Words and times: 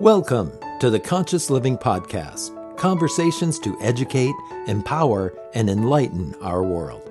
Welcome 0.00 0.58
to 0.80 0.88
the 0.88 0.98
Conscious 0.98 1.50
Living 1.50 1.76
Podcast 1.76 2.58
conversations 2.78 3.58
to 3.58 3.78
educate, 3.80 4.34
empower, 4.66 5.34
and 5.54 5.68
enlighten 5.68 6.34
our 6.40 6.62
world. 6.62 7.08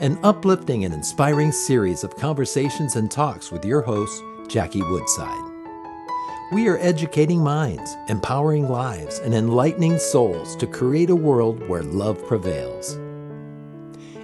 An 0.00 0.18
uplifting 0.22 0.86
and 0.86 0.94
inspiring 0.94 1.52
series 1.52 2.02
of 2.02 2.16
conversations 2.16 2.96
and 2.96 3.10
talks 3.10 3.52
with 3.52 3.64
your 3.64 3.82
host, 3.82 4.22
Jackie 4.48 4.82
Woodside. 4.82 5.52
We 6.50 6.66
are 6.66 6.78
educating 6.78 7.44
minds, 7.44 7.94
empowering 8.08 8.68
lives, 8.68 9.18
and 9.18 9.34
enlightening 9.34 9.98
souls 9.98 10.56
to 10.56 10.66
create 10.66 11.10
a 11.10 11.14
world 11.14 11.68
where 11.68 11.82
love 11.82 12.26
prevails. 12.26 12.94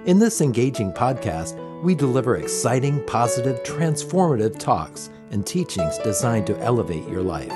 In 0.05 0.17
this 0.17 0.41
engaging 0.41 0.91
podcast, 0.91 1.55
we 1.83 1.95
deliver 1.95 2.37
exciting, 2.37 3.03
positive, 3.05 3.61
transformative 3.63 4.57
talks 4.57 5.09
and 5.31 5.45
teachings 5.45 5.97
designed 5.99 6.47
to 6.47 6.59
elevate 6.59 7.07
your 7.07 7.21
life. 7.21 7.51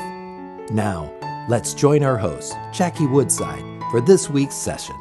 Now, 0.71 1.11
let's 1.49 1.73
join 1.73 2.03
our 2.03 2.17
host, 2.17 2.53
Jackie 2.71 3.07
Woodside, 3.07 3.63
for 3.91 4.01
this 4.01 4.29
week's 4.29 4.55
session. 4.55 5.00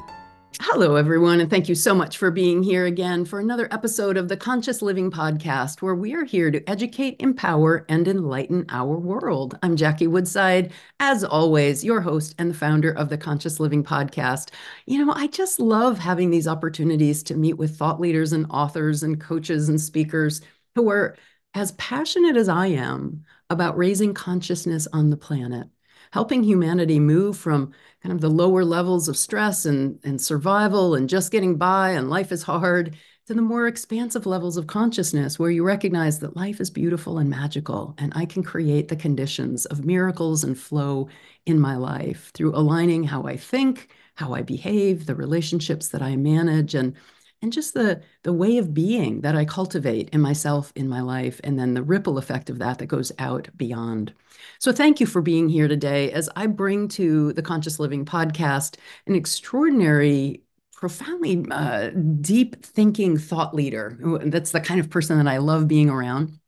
Hello, 0.62 0.96
everyone, 0.96 1.41
and 1.41 1.48
thank 1.48 1.70
you 1.70 1.74
so 1.74 1.95
much 1.95 2.19
for 2.19 2.30
being 2.30 2.62
here 2.62 2.84
again 2.84 3.24
for 3.24 3.41
another 3.41 3.66
episode 3.70 4.19
of 4.19 4.28
the 4.28 4.37
Conscious 4.37 4.83
Living 4.83 5.10
Podcast, 5.10 5.80
where 5.80 5.95
we 5.95 6.14
are 6.14 6.24
here 6.24 6.50
to 6.50 6.62
educate, 6.69 7.16
empower, 7.19 7.86
and 7.88 8.06
enlighten 8.06 8.66
our 8.69 8.98
world. 8.98 9.59
I'm 9.62 9.74
Jackie 9.74 10.06
Woodside, 10.06 10.70
as 11.00 11.24
always, 11.24 11.83
your 11.83 12.02
host 12.02 12.34
and 12.38 12.50
the 12.50 12.55
founder 12.55 12.91
of 12.91 13.09
the 13.09 13.16
Conscious 13.16 13.59
Living 13.59 13.83
Podcast. 13.83 14.50
You 14.84 15.02
know, 15.02 15.14
I 15.14 15.28
just 15.28 15.60
love 15.60 15.98
having 15.98 16.30
these 16.30 16.46
opportunities 16.46 17.22
to 17.22 17.34
meet 17.36 17.56
with 17.56 17.78
thought 17.78 17.98
leaders 17.98 18.34
and 18.34 18.45
authors 18.50 19.02
and 19.02 19.19
coaches 19.19 19.70
and 19.70 19.80
speakers 19.80 20.42
who 20.74 20.91
are 20.91 21.16
as 21.55 21.72
passionate 21.72 22.36
as 22.36 22.50
I 22.50 22.66
am 22.66 23.24
about 23.48 23.78
raising 23.78 24.12
consciousness 24.12 24.86
on 24.92 25.08
the 25.08 25.16
planet 25.16 25.69
helping 26.12 26.42
humanity 26.42 26.98
move 26.98 27.37
from 27.37 27.73
kind 28.02 28.12
of 28.12 28.20
the 28.20 28.30
lower 28.30 28.64
levels 28.64 29.08
of 29.08 29.16
stress 29.16 29.64
and, 29.64 29.98
and 30.05 30.20
survival 30.20 30.94
and 30.94 31.08
just 31.08 31.33
getting 31.33 31.56
by 31.56 31.91
and 31.91 32.11
life 32.11 32.33
is 32.33 32.42
hard 32.42 32.97
to 33.27 33.34
the 33.34 33.42
more 33.42 33.69
expansive 33.69 34.27
levels 34.27 34.56
of 34.56 34.66
consciousness 34.66 35.38
where 35.38 35.50
you 35.50 35.62
recognize 35.62 36.19
that 36.19 36.36
life 36.36 36.61
is 36.61 36.70
beautiful 36.70 37.19
and 37.19 37.31
magical 37.31 37.94
and 37.98 38.12
I 38.16 38.27
can 38.27 38.42
create 38.42 38.88
the 38.88 38.97
conditions 38.97 39.66
of 39.66 39.84
miracles 39.84 40.42
and 40.42 40.58
flow 40.58 41.08
in 41.47 41.61
my 41.61 41.77
life 41.77 42.33
through 42.34 42.56
aligning 42.56 43.05
how 43.05 43.25
I 43.25 43.36
think, 43.36 43.88
how 44.14 44.34
I 44.34 44.42
behave, 44.42 45.06
the 45.06 45.14
relationships 45.14 45.88
that 45.88 46.03
I 46.03 46.16
manage 46.16 46.75
and 46.75 46.97
and 47.42 47.52
just 47.52 47.74
the 47.74 48.02
the 48.22 48.33
way 48.33 48.58
of 48.58 48.74
being 48.74 49.20
that 49.22 49.36
I 49.36 49.44
cultivate 49.44 50.10
in 50.10 50.20
myself 50.20 50.72
in 50.77 50.88
my 50.88 51.00
life 51.00 51.41
and 51.44 51.58
then 51.58 51.74
the 51.74 51.82
ripple 51.82 52.19
effect 52.19 52.50
of 52.50 52.58
that 52.58 52.78
that 52.78 52.86
goes 52.86 53.12
out 53.19 53.48
beyond. 53.56 54.14
So 54.58 54.72
thank 54.72 55.00
you 55.00 55.06
for 55.06 55.22
being 55.22 55.48
here 55.48 55.69
today 55.69 56.10
as 56.12 56.28
I 56.36 56.47
bring 56.47 56.88
to 56.88 57.32
the 57.32 57.42
Conscious 57.42 57.78
Living 57.78 58.05
podcast 58.05 58.77
an 59.06 59.14
extraordinary 59.14 60.42
profoundly 60.72 61.44
uh, 61.50 61.91
deep 62.20 62.64
thinking 62.64 63.19
thought 63.19 63.54
leader. 63.54 63.98
That's 64.25 64.52
the 64.52 64.60
kind 64.60 64.80
of 64.80 64.88
person 64.91 65.19
that 65.19 65.30
I 65.30 65.38
love 65.38 65.69
being 65.69 65.91
around. 65.91 66.39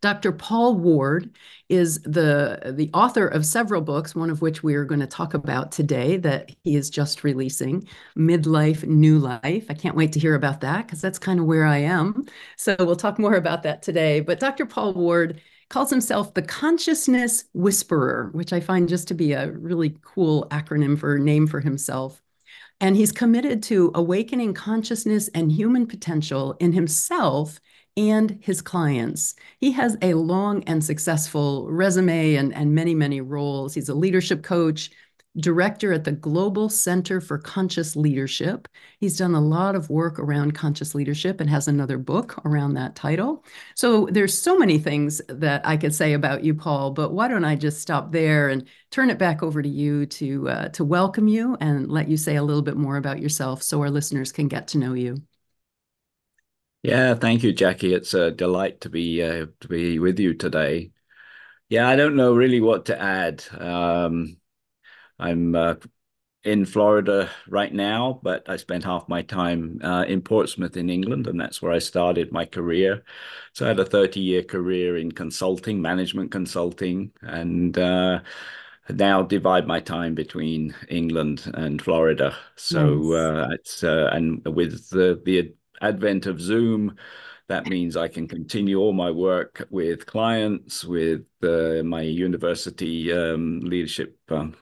Dr. 0.00 0.32
Paul 0.32 0.76
Ward 0.76 1.34
is 1.68 2.00
the, 2.02 2.72
the 2.76 2.90
author 2.92 3.26
of 3.26 3.46
several 3.46 3.80
books, 3.80 4.14
one 4.14 4.30
of 4.30 4.42
which 4.42 4.62
we 4.62 4.74
are 4.74 4.84
going 4.84 5.00
to 5.00 5.06
talk 5.06 5.34
about 5.34 5.72
today 5.72 6.16
that 6.18 6.50
he 6.64 6.76
is 6.76 6.90
just 6.90 7.24
releasing, 7.24 7.86
Midlife, 8.16 8.84
New 8.86 9.18
Life. 9.18 9.66
I 9.68 9.74
can't 9.74 9.96
wait 9.96 10.12
to 10.12 10.20
hear 10.20 10.34
about 10.34 10.60
that 10.62 10.86
because 10.86 11.00
that's 11.00 11.18
kind 11.18 11.40
of 11.40 11.46
where 11.46 11.66
I 11.66 11.78
am. 11.78 12.26
So 12.56 12.76
we'll 12.78 12.96
talk 12.96 13.18
more 13.18 13.34
about 13.34 13.62
that 13.62 13.82
today. 13.82 14.20
But 14.20 14.40
Dr. 14.40 14.66
Paul 14.66 14.94
Ward 14.94 15.40
calls 15.68 15.90
himself 15.90 16.34
the 16.34 16.42
Consciousness 16.42 17.44
Whisperer, 17.54 18.30
which 18.32 18.52
I 18.52 18.60
find 18.60 18.88
just 18.88 19.08
to 19.08 19.14
be 19.14 19.32
a 19.32 19.52
really 19.52 19.96
cool 20.02 20.46
acronym 20.50 20.98
for 20.98 21.18
name 21.18 21.46
for 21.46 21.60
himself. 21.60 22.20
And 22.80 22.96
he's 22.96 23.12
committed 23.12 23.62
to 23.64 23.92
awakening 23.94 24.54
consciousness 24.54 25.28
and 25.28 25.52
human 25.52 25.86
potential 25.86 26.56
in 26.60 26.72
himself 26.72 27.60
and 27.96 28.38
his 28.40 28.62
clients. 28.62 29.34
He 29.58 29.72
has 29.72 29.96
a 30.02 30.14
long 30.14 30.64
and 30.64 30.82
successful 30.82 31.70
resume 31.70 32.36
and, 32.36 32.54
and 32.54 32.74
many, 32.74 32.94
many 32.94 33.20
roles. 33.20 33.74
He's 33.74 33.88
a 33.88 33.94
leadership 33.94 34.42
coach, 34.42 34.90
director 35.36 35.92
at 35.92 36.04
the 36.04 36.12
Global 36.12 36.68
Center 36.68 37.20
for 37.20 37.38
Conscious 37.38 37.94
Leadership. 37.94 38.66
He's 38.98 39.16
done 39.16 39.34
a 39.34 39.40
lot 39.40 39.74
of 39.76 39.88
work 39.88 40.18
around 40.18 40.54
conscious 40.54 40.94
leadership 40.94 41.40
and 41.40 41.48
has 41.48 41.68
another 41.68 41.98
book 41.98 42.40
around 42.44 42.74
that 42.74 42.96
title. 42.96 43.44
So 43.76 44.08
there's 44.10 44.36
so 44.36 44.58
many 44.58 44.78
things 44.78 45.20
that 45.28 45.66
I 45.66 45.76
could 45.76 45.94
say 45.94 46.14
about 46.14 46.42
you, 46.42 46.54
Paul, 46.54 46.90
but 46.90 47.12
why 47.12 47.28
don't 47.28 47.44
I 47.44 47.54
just 47.54 47.80
stop 47.80 48.10
there 48.12 48.48
and 48.48 48.66
turn 48.90 49.10
it 49.10 49.18
back 49.18 49.42
over 49.42 49.62
to 49.62 49.68
you 49.68 50.06
to 50.06 50.48
uh, 50.48 50.68
to 50.70 50.84
welcome 50.84 51.28
you 51.28 51.56
and 51.60 51.88
let 51.88 52.08
you 52.08 52.16
say 52.16 52.36
a 52.36 52.42
little 52.42 52.62
bit 52.62 52.76
more 52.76 52.96
about 52.96 53.20
yourself 53.20 53.62
so 53.62 53.80
our 53.82 53.90
listeners 53.90 54.32
can 54.32 54.48
get 54.48 54.68
to 54.68 54.78
know 54.78 54.94
you. 54.94 55.22
Yeah, 56.82 57.14
thank 57.14 57.42
you, 57.42 57.52
Jackie. 57.52 57.92
It's 57.92 58.14
a 58.14 58.30
delight 58.30 58.80
to 58.82 58.88
be 58.90 59.22
uh, 59.22 59.46
to 59.60 59.68
be 59.68 59.98
with 59.98 60.18
you 60.18 60.34
today. 60.34 60.92
Yeah, 61.68 61.88
I 61.88 61.96
don't 61.96 62.16
know 62.16 62.34
really 62.34 62.60
what 62.60 62.86
to 62.86 63.00
add. 63.00 63.44
Um, 63.52 64.38
I'm 65.18 65.54
uh, 65.54 65.74
in 66.42 66.64
Florida 66.64 67.30
right 67.48 67.72
now, 67.72 68.20
but 68.22 68.48
I 68.48 68.56
spent 68.56 68.84
half 68.84 69.08
my 69.08 69.22
time 69.22 69.80
uh, 69.84 70.04
in 70.08 70.22
Portsmouth 70.22 70.76
in 70.76 70.88
England, 70.88 71.26
and 71.26 71.38
that's 71.38 71.60
where 71.60 71.72
I 71.72 71.80
started 71.80 72.32
my 72.32 72.46
career. 72.46 73.04
So 73.52 73.66
I 73.66 73.68
had 73.68 73.80
a 73.80 73.84
30 73.84 74.20
year 74.20 74.42
career 74.42 74.96
in 74.96 75.12
consulting, 75.12 75.82
management 75.82 76.30
consulting, 76.32 77.12
and 77.20 77.76
uh, 77.78 78.20
now 78.88 79.22
divide 79.22 79.66
my 79.66 79.80
time 79.80 80.14
between 80.14 80.74
England 80.88 81.50
and 81.54 81.80
Florida. 81.82 82.34
So 82.56 82.96
nice. 82.96 83.12
uh, 83.12 83.48
it's 83.52 83.84
uh, 83.84 84.10
and 84.12 84.44
with 84.46 84.88
the 84.88 85.20
the 85.24 85.54
advent 85.80 86.26
of 86.26 86.40
Zoom, 86.40 86.96
that 87.50 87.66
means 87.66 87.96
I 87.96 88.06
can 88.06 88.28
continue 88.28 88.78
all 88.78 88.92
my 88.92 89.10
work 89.10 89.66
with 89.70 90.06
clients, 90.06 90.84
with 90.84 91.22
uh, 91.42 91.82
my 91.82 92.02
university 92.02 93.12
um, 93.12 93.58
leadership 93.60 94.16
um, 94.28 94.54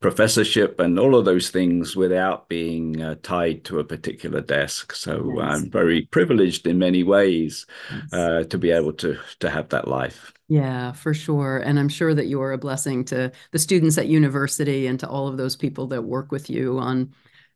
professorship, 0.00 0.80
and 0.80 0.98
all 0.98 1.14
of 1.14 1.24
those 1.24 1.50
things 1.50 1.94
without 1.94 2.48
being 2.48 3.00
uh, 3.00 3.14
tied 3.22 3.64
to 3.66 3.78
a 3.78 3.84
particular 3.84 4.40
desk. 4.40 4.92
So 4.92 5.40
I'm 5.40 5.70
very 5.70 6.02
privileged 6.02 6.66
in 6.66 6.78
many 6.78 7.04
ways 7.04 7.64
uh, 8.12 8.42
to 8.42 8.58
be 8.58 8.72
able 8.72 8.94
to 8.94 9.18
to 9.38 9.48
have 9.48 9.68
that 9.68 9.86
life. 9.86 10.32
Yeah, 10.48 10.92
for 10.92 11.14
sure. 11.14 11.58
And 11.58 11.78
I'm 11.78 11.88
sure 11.88 12.14
that 12.14 12.26
you 12.26 12.40
are 12.40 12.52
a 12.52 12.58
blessing 12.58 13.04
to 13.06 13.30
the 13.52 13.58
students 13.58 13.98
at 13.98 14.08
university 14.08 14.88
and 14.88 14.98
to 15.00 15.08
all 15.08 15.28
of 15.28 15.36
those 15.36 15.54
people 15.56 15.86
that 15.88 16.02
work 16.02 16.32
with 16.32 16.50
you 16.50 16.78
on 16.78 17.12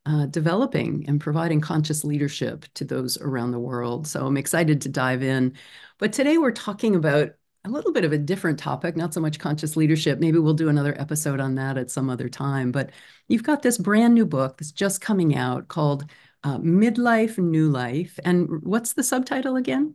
uh, 0.06 0.26
developing 0.26 1.04
and 1.08 1.20
providing 1.20 1.60
conscious 1.60 2.04
leadership 2.04 2.64
to 2.74 2.84
those 2.84 3.18
around 3.20 3.50
the 3.50 3.58
world. 3.58 4.06
So 4.06 4.26
I'm 4.26 4.36
excited 4.36 4.80
to 4.82 4.88
dive 4.88 5.22
in. 5.22 5.54
But 5.98 6.12
today 6.12 6.38
we're 6.38 6.52
talking 6.52 6.94
about 6.94 7.30
a 7.64 7.68
little 7.68 7.92
bit 7.92 8.04
of 8.04 8.12
a 8.12 8.18
different 8.18 8.58
topic, 8.58 8.96
not 8.96 9.12
so 9.12 9.20
much 9.20 9.38
conscious 9.38 9.76
leadership. 9.76 10.18
Maybe 10.18 10.38
we'll 10.38 10.54
do 10.54 10.70
another 10.70 10.98
episode 10.98 11.40
on 11.40 11.56
that 11.56 11.76
at 11.76 11.90
some 11.90 12.08
other 12.08 12.28
time. 12.28 12.72
But 12.72 12.90
you've 13.28 13.42
got 13.42 13.62
this 13.62 13.76
brand 13.76 14.14
new 14.14 14.24
book 14.24 14.56
that's 14.56 14.72
just 14.72 15.02
coming 15.02 15.36
out 15.36 15.68
called 15.68 16.10
uh, 16.42 16.58
Midlife, 16.58 17.36
New 17.36 17.68
Life. 17.68 18.18
And 18.24 18.62
what's 18.62 18.94
the 18.94 19.02
subtitle 19.02 19.56
again? 19.56 19.94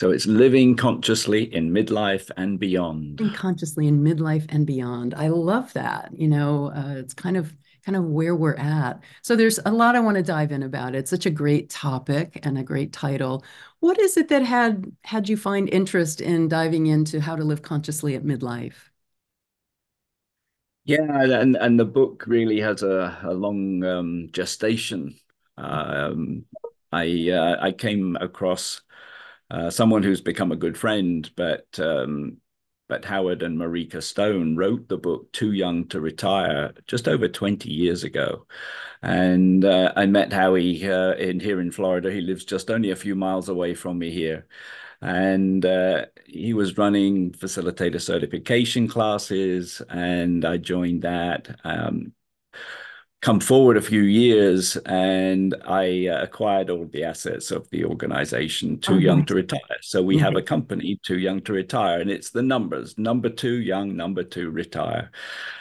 So 0.00 0.10
it's 0.10 0.26
living 0.26 0.76
consciously 0.76 1.52
in 1.52 1.72
midlife 1.72 2.30
and 2.36 2.58
beyond. 2.58 3.20
Living 3.20 3.34
consciously 3.34 3.86
in 3.86 4.02
midlife 4.02 4.46
and 4.48 4.66
beyond. 4.66 5.14
I 5.14 5.28
love 5.28 5.72
that. 5.74 6.10
You 6.14 6.28
know, 6.28 6.72
uh, 6.74 6.94
it's 6.96 7.12
kind 7.12 7.36
of 7.36 7.52
kind 7.84 7.96
of 7.96 8.04
where 8.04 8.34
we're 8.34 8.54
at. 8.56 9.00
So 9.22 9.36
there's 9.36 9.58
a 9.66 9.72
lot 9.72 9.96
I 9.96 10.00
want 10.00 10.16
to 10.16 10.22
dive 10.22 10.52
in 10.52 10.62
about. 10.62 10.94
It's 10.94 11.10
such 11.10 11.26
a 11.26 11.30
great 11.30 11.70
topic 11.70 12.38
and 12.44 12.58
a 12.58 12.62
great 12.62 12.92
title. 12.92 13.44
What 13.80 13.98
is 13.98 14.16
it 14.16 14.28
that 14.28 14.42
had 14.42 14.92
had 15.04 15.28
you 15.28 15.36
find 15.36 15.68
interest 15.70 16.20
in 16.20 16.48
diving 16.48 16.86
into 16.86 17.20
how 17.20 17.36
to 17.36 17.44
live 17.44 17.62
consciously 17.62 18.14
at 18.14 18.24
midlife? 18.24 18.74
Yeah, 20.84 21.22
and 21.22 21.56
and 21.56 21.78
the 21.78 21.84
book 21.84 22.24
really 22.26 22.60
has 22.60 22.82
a, 22.82 23.18
a 23.22 23.34
long 23.34 23.84
um, 23.84 24.28
gestation. 24.32 25.18
Um, 25.56 26.46
I 26.92 27.30
uh, 27.30 27.56
I 27.60 27.72
came 27.72 28.16
across 28.16 28.80
uh, 29.50 29.70
someone 29.70 30.02
who's 30.02 30.20
become 30.22 30.52
a 30.52 30.56
good 30.56 30.78
friend, 30.78 31.30
but 31.36 31.66
um, 31.80 32.39
but 32.90 33.04
Howard 33.04 33.42
and 33.44 33.56
Marika 33.56 34.02
Stone 34.02 34.56
wrote 34.56 34.88
the 34.88 34.98
book 34.98 35.32
Too 35.32 35.52
Young 35.52 35.86
to 35.88 36.00
Retire 36.00 36.74
just 36.88 37.06
over 37.06 37.28
20 37.28 37.70
years 37.70 38.02
ago. 38.02 38.46
And 39.00 39.64
uh, 39.64 39.92
I 39.94 40.06
met 40.06 40.32
Howie 40.32 40.84
uh, 40.90 41.12
in 41.12 41.38
here 41.38 41.60
in 41.60 41.70
Florida. 41.70 42.10
He 42.10 42.20
lives 42.20 42.44
just 42.44 42.68
only 42.68 42.90
a 42.90 42.96
few 42.96 43.14
miles 43.14 43.48
away 43.48 43.74
from 43.74 43.96
me 43.98 44.10
here. 44.10 44.48
And 45.00 45.64
uh, 45.64 46.06
he 46.26 46.52
was 46.52 46.78
running 46.78 47.30
facilitator 47.30 48.00
certification 48.00 48.88
classes, 48.88 49.80
and 49.88 50.44
I 50.44 50.56
joined 50.56 51.02
that. 51.02 51.60
Um, 51.62 52.12
come 53.22 53.38
forward 53.38 53.76
a 53.76 53.82
few 53.82 54.00
years 54.02 54.76
and 54.86 55.54
I 55.66 56.06
uh, 56.06 56.22
acquired 56.22 56.70
all 56.70 56.86
the 56.86 57.04
assets 57.04 57.50
of 57.50 57.68
the 57.68 57.84
organization 57.84 58.78
too 58.80 58.94
oh, 58.94 58.98
young 58.98 59.26
to 59.26 59.34
retire. 59.34 59.60
So 59.82 60.02
we 60.02 60.16
mm-hmm. 60.16 60.24
have 60.24 60.36
a 60.36 60.42
company 60.42 60.98
too 61.02 61.18
young 61.18 61.42
to 61.42 61.52
retire, 61.52 62.00
and 62.00 62.10
it's 62.10 62.30
the 62.30 62.42
numbers 62.42 62.96
number 62.96 63.28
two 63.28 63.60
young, 63.60 63.94
number 63.94 64.22
two 64.22 64.50
retire, 64.50 65.10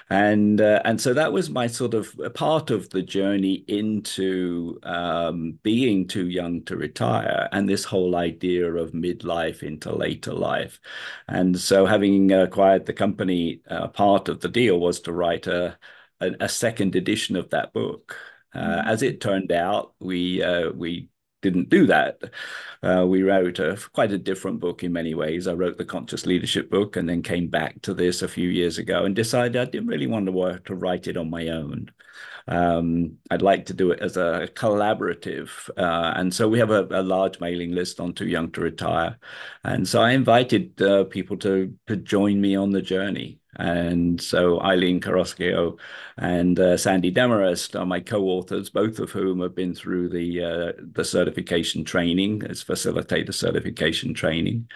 and 0.09 0.61
uh, 0.61 0.81
and 0.85 1.01
so 1.01 1.13
that 1.13 1.33
was 1.33 1.49
my 1.49 1.67
sort 1.67 1.93
of 1.93 2.17
part 2.33 2.71
of 2.71 2.89
the 2.91 3.01
journey 3.01 3.65
into 3.67 4.79
um, 4.83 5.59
being 5.63 6.07
too 6.07 6.27
young 6.27 6.63
to 6.63 6.77
retire, 6.77 7.49
and 7.51 7.67
this 7.67 7.83
whole 7.83 8.15
idea 8.15 8.73
of 8.73 8.91
midlife 8.91 9.63
into 9.63 9.93
later 9.93 10.33
life, 10.33 10.79
and 11.27 11.59
so 11.59 11.85
having 11.85 12.31
acquired 12.31 12.85
the 12.85 12.93
company, 12.93 13.61
uh, 13.69 13.87
part 13.87 14.29
of 14.29 14.39
the 14.39 14.49
deal 14.49 14.79
was 14.79 15.01
to 15.01 15.11
write 15.11 15.47
a 15.47 15.77
a, 16.21 16.31
a 16.41 16.49
second 16.49 16.95
edition 16.95 17.35
of 17.35 17.49
that 17.51 17.73
book. 17.73 18.15
Uh, 18.53 18.59
mm-hmm. 18.59 18.87
As 18.87 19.03
it 19.03 19.21
turned 19.21 19.51
out, 19.51 19.93
we 19.99 20.43
uh, 20.43 20.71
we 20.71 21.09
didn't 21.41 21.69
do 21.69 21.85
that. 21.87 22.21
Uh, 22.83 23.05
we 23.07 23.23
wrote 23.23 23.59
a, 23.59 23.77
quite 23.93 24.11
a 24.11 24.17
different 24.17 24.59
book 24.59 24.83
in 24.83 24.91
many 24.91 25.13
ways. 25.13 25.47
I 25.47 25.53
wrote 25.53 25.77
the 25.77 25.85
Conscious 25.85 26.25
Leadership 26.25 26.69
book 26.69 26.95
and 26.95 27.07
then 27.07 27.21
came 27.21 27.47
back 27.47 27.81
to 27.83 27.93
this 27.93 28.21
a 28.21 28.27
few 28.27 28.49
years 28.49 28.77
ago 28.77 29.05
and 29.05 29.15
decided 29.15 29.55
I 29.55 29.65
didn't 29.65 29.87
really 29.87 30.07
want 30.07 30.25
to 30.25 30.31
work 30.31 30.65
to 30.65 30.75
write 30.75 31.07
it 31.07 31.17
on 31.17 31.29
my 31.29 31.47
own. 31.49 31.91
Um, 32.47 33.17
I'd 33.29 33.43
like 33.43 33.67
to 33.67 33.73
do 33.73 33.91
it 33.91 33.99
as 33.99 34.17
a 34.17 34.49
collaborative. 34.53 35.69
Uh, 35.77 36.13
and 36.15 36.33
so 36.33 36.49
we 36.49 36.59
have 36.59 36.71
a, 36.71 36.87
a, 36.89 37.03
large 37.03 37.39
mailing 37.39 37.73
list 37.73 37.99
on 37.99 38.13
Too 38.13 38.27
Young 38.27 38.51
to 38.51 38.61
Retire. 38.61 39.19
And 39.63 39.87
so 39.87 40.01
I 40.01 40.11
invited 40.11 40.81
uh, 40.81 41.03
people 41.03 41.37
to, 41.37 41.75
to 41.87 41.95
join 41.95 42.41
me 42.41 42.55
on 42.55 42.71
the 42.71 42.81
journey. 42.81 43.38
And 43.59 44.21
so 44.21 44.61
Eileen 44.61 45.01
Carrasquillo 45.01 45.77
and 46.17 46.57
uh, 46.57 46.77
Sandy 46.77 47.11
Demarest 47.11 47.77
are 47.77 47.85
my 47.85 47.99
co-authors, 47.99 48.69
both 48.69 48.99
of 48.99 49.11
whom 49.11 49.41
have 49.41 49.53
been 49.53 49.75
through 49.75 50.09
the 50.09 50.43
uh, 50.43 50.81
the 50.93 51.03
certification 51.03 51.83
training, 51.83 52.43
as 52.49 52.63
facilitator 52.63 53.33
certification 53.33 54.13
training. 54.13 54.69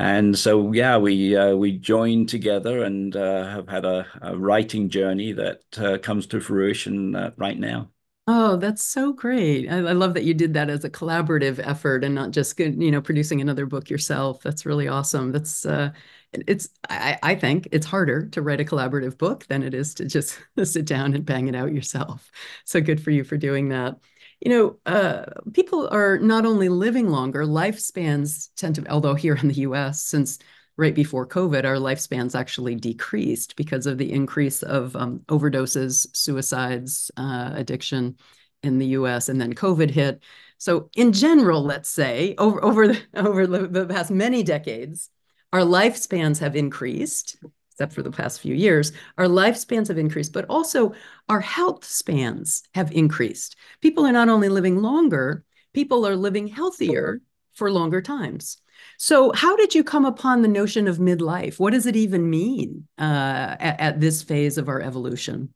And 0.00 0.36
so, 0.36 0.72
yeah, 0.72 0.98
we 0.98 1.36
uh, 1.36 1.54
we 1.54 1.78
joined 1.78 2.28
together 2.28 2.82
and 2.82 3.14
uh, 3.14 3.48
have 3.48 3.68
had 3.68 3.84
a, 3.84 4.06
a, 4.20 4.36
writing 4.36 4.88
journey 4.88 5.32
that 5.32 5.60
uh, 5.78 5.98
comes 5.98 6.26
to 6.28 6.40
fruition 6.40 7.14
uh, 7.14 7.30
right 7.36 7.58
now. 7.58 7.90
Oh, 8.26 8.56
that's 8.56 8.82
so 8.82 9.12
great. 9.12 9.68
I, 9.68 9.76
I, 9.76 9.92
love 9.92 10.14
that 10.14 10.24
you 10.24 10.32
did 10.32 10.54
that 10.54 10.70
as 10.70 10.82
a 10.82 10.88
collaborative 10.88 11.58
effort 11.58 12.02
and 12.04 12.14
not 12.14 12.30
just, 12.30 12.58
you 12.58 12.90
know, 12.90 13.02
producing 13.02 13.42
another 13.42 13.66
book 13.66 13.90
yourself. 13.90 14.42
That's 14.42 14.64
really 14.64 14.88
awesome. 14.88 15.30
That's 15.30 15.66
uh 15.66 15.90
it's 16.32 16.70
I, 16.88 17.18
I 17.22 17.34
think 17.34 17.68
it's 17.70 17.84
harder 17.86 18.26
to 18.30 18.40
write 18.40 18.60
a 18.60 18.64
collaborative 18.64 19.18
book 19.18 19.46
than 19.48 19.62
it 19.62 19.74
is 19.74 19.92
to 19.94 20.06
just 20.06 20.40
sit 20.64 20.86
down 20.86 21.12
and 21.12 21.24
bang 21.26 21.48
it 21.48 21.54
out 21.54 21.74
yourself. 21.74 22.30
So 22.64 22.80
good 22.80 23.02
for 23.02 23.10
you 23.10 23.24
for 23.24 23.36
doing 23.36 23.68
that. 23.68 23.98
You 24.40 24.50
know, 24.50 24.78
uh, 24.86 25.26
people 25.52 25.88
are 25.92 26.18
not 26.18 26.46
only 26.46 26.68
living 26.70 27.10
longer, 27.10 27.44
lifespans 27.44 28.48
tend 28.56 28.76
to, 28.76 28.90
although 28.90 29.14
here 29.14 29.36
in 29.36 29.48
the 29.48 29.54
US, 29.54 30.02
since 30.02 30.38
right 30.76 30.94
before 30.94 31.26
COVID, 31.26 31.64
our 31.64 31.76
lifespans 31.76 32.34
actually 32.34 32.74
decreased 32.74 33.56
because 33.56 33.86
of 33.86 33.98
the 33.98 34.12
increase 34.12 34.62
of 34.62 34.96
um, 34.96 35.20
overdoses, 35.28 36.06
suicides, 36.16 37.10
uh, 37.16 37.52
addiction 37.54 38.16
in 38.62 38.78
the 38.78 38.86
US. 38.88 39.28
And 39.28 39.40
then 39.40 39.54
COVID 39.54 39.90
hit. 39.90 40.22
So, 40.58 40.90
in 40.96 41.12
general, 41.12 41.62
let's 41.62 41.88
say 41.88 42.34
over, 42.38 42.64
over, 42.64 42.96
over 43.14 43.46
the 43.46 43.86
past 43.86 44.10
many 44.10 44.42
decades, 44.42 45.10
our 45.52 45.60
lifespans 45.60 46.40
have 46.40 46.56
increased, 46.56 47.36
except 47.70 47.92
for 47.92 48.02
the 48.02 48.10
past 48.10 48.40
few 48.40 48.54
years. 48.54 48.92
Our 49.18 49.26
lifespans 49.26 49.88
have 49.88 49.98
increased, 49.98 50.32
but 50.32 50.46
also 50.48 50.94
our 51.28 51.40
health 51.40 51.84
spans 51.84 52.62
have 52.74 52.90
increased. 52.90 53.56
People 53.80 54.06
are 54.06 54.12
not 54.12 54.28
only 54.28 54.48
living 54.48 54.82
longer, 54.82 55.44
people 55.72 56.06
are 56.06 56.16
living 56.16 56.48
healthier 56.48 57.20
for 57.52 57.70
longer 57.70 58.02
times. 58.02 58.58
So, 58.98 59.32
how 59.32 59.56
did 59.56 59.74
you 59.74 59.84
come 59.84 60.04
upon 60.04 60.42
the 60.42 60.48
notion 60.48 60.88
of 60.88 60.98
midlife? 60.98 61.58
What 61.58 61.72
does 61.72 61.86
it 61.86 61.96
even 61.96 62.30
mean 62.30 62.86
uh, 62.98 63.56
at, 63.58 63.80
at, 63.80 64.00
this 64.00 64.22
phase 64.22 64.58
of 64.58 64.68
our 64.68 64.80
evolution? 64.80 65.52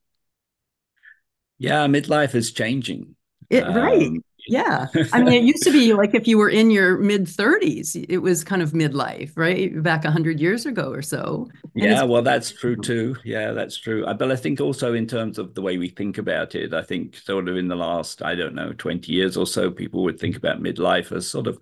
Yeah, 1.58 1.86
midlife 1.86 2.34
is 2.34 2.52
changing. 2.52 3.16
It, 3.50 3.64
right. 3.64 4.10
Yeah. 4.48 4.86
I 5.12 5.22
mean, 5.22 5.34
it 5.34 5.44
used 5.44 5.62
to 5.64 5.70
be 5.70 5.92
like 5.92 6.14
if 6.14 6.26
you 6.26 6.38
were 6.38 6.48
in 6.48 6.70
your 6.70 6.96
mid 6.96 7.26
30s, 7.26 8.06
it 8.08 8.18
was 8.18 8.42
kind 8.42 8.62
of 8.62 8.72
midlife, 8.72 9.32
right? 9.36 9.82
Back 9.82 10.04
100 10.04 10.40
years 10.40 10.64
ago 10.64 10.90
or 10.90 11.02
so. 11.02 11.48
And 11.74 11.84
yeah, 11.84 12.02
well, 12.02 12.22
that's 12.22 12.50
true 12.50 12.76
too. 12.76 13.16
Yeah, 13.24 13.52
that's 13.52 13.76
true. 13.76 14.06
But 14.06 14.32
I 14.32 14.36
think 14.36 14.60
also 14.60 14.94
in 14.94 15.06
terms 15.06 15.38
of 15.38 15.54
the 15.54 15.60
way 15.60 15.76
we 15.76 15.88
think 15.88 16.16
about 16.16 16.54
it, 16.54 16.72
I 16.72 16.82
think 16.82 17.16
sort 17.16 17.48
of 17.48 17.56
in 17.56 17.68
the 17.68 17.76
last, 17.76 18.22
I 18.22 18.34
don't 18.34 18.54
know, 18.54 18.72
20 18.72 19.12
years 19.12 19.36
or 19.36 19.46
so, 19.46 19.70
people 19.70 20.02
would 20.04 20.18
think 20.18 20.36
about 20.36 20.62
midlife 20.62 21.12
as 21.12 21.28
sort 21.28 21.46
of 21.46 21.58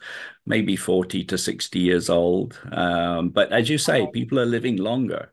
maybe 0.47 0.77
40 0.77 1.25
to 1.25 1.37
60 1.37 1.79
years 1.81 2.09
old. 2.09 2.59
Um, 2.71 3.31
but 3.31 3.53
as 3.53 3.69
you 3.69 3.79
say, 3.79 4.07
people 4.13 4.39
are 4.39 4.47
living 4.47 4.77
longer. 4.77 5.33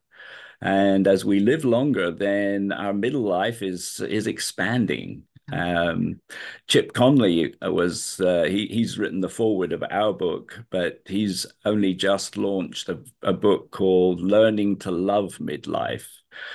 And 0.60 1.08
as 1.08 1.24
we 1.26 1.40
live 1.40 1.66
longer, 1.66 2.10
then 2.10 2.72
our 2.72 2.94
middle 2.94 3.24
life 3.24 3.62
is 3.62 4.00
is 4.00 4.28
expanding. 4.28 5.24
Um, 5.52 6.22
Chip 6.68 6.94
Conley 6.94 7.54
was 7.62 8.20
uh, 8.22 8.44
he, 8.44 8.68
he's 8.68 8.98
written 8.98 9.20
the 9.20 9.30
foreword 9.30 9.74
of 9.74 9.84
our 9.90 10.14
book, 10.14 10.64
but 10.70 11.02
he's 11.06 11.46
only 11.66 11.94
just 11.94 12.38
launched 12.38 12.90
a, 12.90 13.00
a 13.22 13.34
book 13.34 13.72
called 13.72 14.22
"Learning 14.22 14.78
to 14.80 14.92
Love 14.92 15.38
Midlife." 15.40 16.08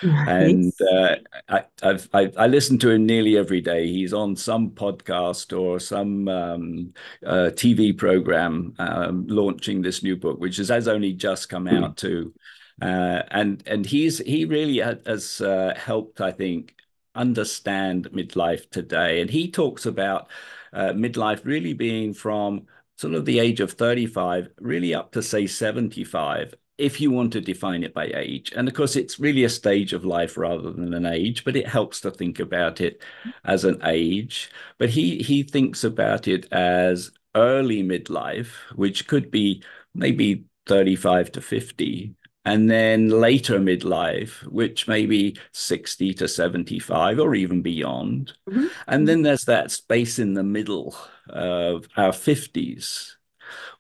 Nice. 0.02 0.28
And 0.28 0.72
uh, 0.92 1.16
I, 1.48 1.64
I've, 1.82 2.08
I, 2.12 2.32
I 2.36 2.46
listen 2.46 2.78
to 2.78 2.90
him 2.90 3.06
nearly 3.06 3.36
every 3.36 3.60
day. 3.60 3.86
He's 3.86 4.12
on 4.12 4.36
some 4.36 4.70
podcast 4.70 5.56
or 5.56 5.78
some 5.78 6.26
um, 6.28 6.94
uh, 7.24 7.50
TV 7.52 7.96
program 7.96 8.74
um, 8.78 9.26
launching 9.28 9.82
this 9.82 10.02
new 10.02 10.16
book, 10.16 10.40
which 10.40 10.56
has, 10.56 10.68
has 10.68 10.88
only 10.88 11.12
just 11.12 11.48
come 11.48 11.68
out 11.68 11.96
too. 11.96 12.32
Uh, 12.80 13.22
and 13.32 13.62
and 13.66 13.84
he's 13.84 14.18
he 14.18 14.44
really 14.44 14.78
has 14.78 15.40
uh, 15.40 15.74
helped, 15.76 16.20
I 16.20 16.30
think, 16.30 16.74
understand 17.18 18.08
midlife 18.12 18.70
today. 18.70 19.20
And 19.20 19.30
he 19.30 19.50
talks 19.50 19.86
about 19.86 20.28
uh, 20.72 20.92
midlife 20.92 21.44
really 21.44 21.74
being 21.74 22.14
from 22.14 22.66
sort 22.96 23.14
of 23.14 23.24
the 23.24 23.38
age 23.38 23.60
of 23.60 23.72
35, 23.72 24.48
really 24.60 24.94
up 24.94 25.12
to 25.12 25.22
say 25.22 25.46
75, 25.46 26.54
if 26.78 27.00
you 27.00 27.10
want 27.10 27.32
to 27.32 27.40
define 27.40 27.82
it 27.82 27.94
by 27.94 28.06
age. 28.14 28.52
And 28.56 28.68
of 28.68 28.74
course, 28.74 28.96
it's 28.96 29.20
really 29.20 29.44
a 29.44 29.48
stage 29.48 29.92
of 29.92 30.04
life 30.04 30.36
rather 30.36 30.70
than 30.70 30.94
an 30.94 31.06
age, 31.06 31.44
but 31.44 31.56
it 31.56 31.68
helps 31.68 32.00
to 32.02 32.10
think 32.10 32.40
about 32.40 32.80
it 32.80 33.02
as 33.44 33.64
an 33.64 33.80
age. 33.84 34.50
But 34.78 34.90
he 34.90 35.18
he 35.18 35.42
thinks 35.42 35.84
about 35.84 36.28
it 36.28 36.50
as 36.52 37.10
early 37.34 37.82
midlife, 37.82 38.52
which 38.74 39.06
could 39.06 39.30
be 39.30 39.62
maybe 39.94 40.44
35 40.66 41.32
to 41.32 41.40
50 41.40 42.14
and 42.44 42.70
then 42.70 43.08
later 43.08 43.58
midlife, 43.58 44.42
which 44.46 44.88
may 44.88 45.06
be 45.06 45.36
60 45.52 46.14
to 46.14 46.28
75 46.28 47.18
or 47.18 47.34
even 47.34 47.62
beyond. 47.62 48.32
Mm-hmm. 48.48 48.66
And 48.86 49.06
then 49.06 49.22
there's 49.22 49.44
that 49.44 49.70
space 49.70 50.18
in 50.18 50.34
the 50.34 50.42
middle 50.42 50.96
of 51.28 51.88
our 51.96 52.12
50s, 52.12 53.16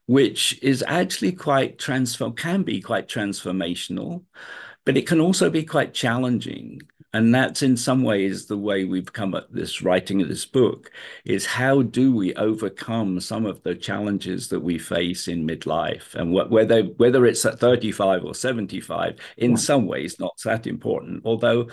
which 0.06 0.58
is 0.62 0.84
actually 0.86 1.32
quite 1.32 1.78
transform 1.78 2.32
can 2.32 2.62
be 2.62 2.80
quite 2.80 3.08
transformational, 3.08 4.24
but 4.84 4.96
it 4.96 5.06
can 5.06 5.20
also 5.20 5.50
be 5.50 5.64
quite 5.64 5.94
challenging 5.94 6.82
and 7.14 7.34
that's 7.34 7.62
in 7.62 7.76
some 7.76 8.02
ways 8.02 8.46
the 8.46 8.56
way 8.56 8.84
we've 8.84 9.12
come 9.12 9.34
at 9.34 9.50
this 9.52 9.82
writing 9.82 10.20
of 10.20 10.28
this 10.28 10.44
book 10.44 10.90
is 11.24 11.46
how 11.46 11.82
do 11.82 12.14
we 12.14 12.34
overcome 12.34 13.18
some 13.20 13.46
of 13.46 13.62
the 13.62 13.74
challenges 13.74 14.48
that 14.48 14.60
we 14.60 14.78
face 14.78 15.28
in 15.28 15.46
midlife 15.46 16.14
and 16.14 16.32
wh- 16.32 16.50
whether 16.50 16.82
whether 16.82 17.24
it's 17.26 17.44
at 17.44 17.58
35 17.58 18.24
or 18.24 18.34
75 18.34 19.16
in 19.38 19.52
yeah. 19.52 19.56
some 19.56 19.86
ways 19.86 20.20
not 20.20 20.38
that 20.44 20.66
important 20.66 21.22
although 21.24 21.68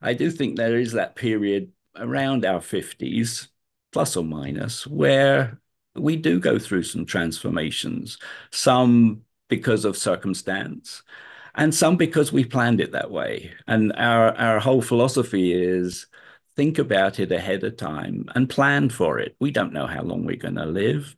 i 0.00 0.14
do 0.14 0.30
think 0.30 0.56
there 0.56 0.78
is 0.78 0.92
that 0.92 1.16
period 1.16 1.70
around 1.96 2.44
our 2.44 2.60
50s 2.60 3.48
plus 3.92 4.16
or 4.16 4.24
minus 4.24 4.86
where 4.86 5.60
we 5.96 6.16
do 6.16 6.38
go 6.38 6.58
through 6.58 6.82
some 6.82 7.04
transformations 7.04 8.18
some 8.50 9.22
because 9.48 9.84
of 9.84 9.96
circumstance 9.96 11.02
and 11.58 11.74
some 11.74 11.96
because 11.96 12.32
we 12.32 12.44
planned 12.44 12.80
it 12.80 12.92
that 12.92 13.10
way. 13.10 13.52
And 13.66 13.92
our 13.94 14.34
our 14.36 14.60
whole 14.60 14.80
philosophy 14.80 15.52
is 15.52 16.06
think 16.56 16.78
about 16.78 17.20
it 17.20 17.32
ahead 17.32 17.64
of 17.64 17.76
time 17.76 18.26
and 18.34 18.48
plan 18.48 18.88
for 18.88 19.18
it. 19.18 19.36
We 19.40 19.50
don't 19.50 19.72
know 19.72 19.86
how 19.86 20.02
long 20.02 20.24
we're 20.24 20.36
going 20.36 20.54
to 20.54 20.66
live, 20.66 21.16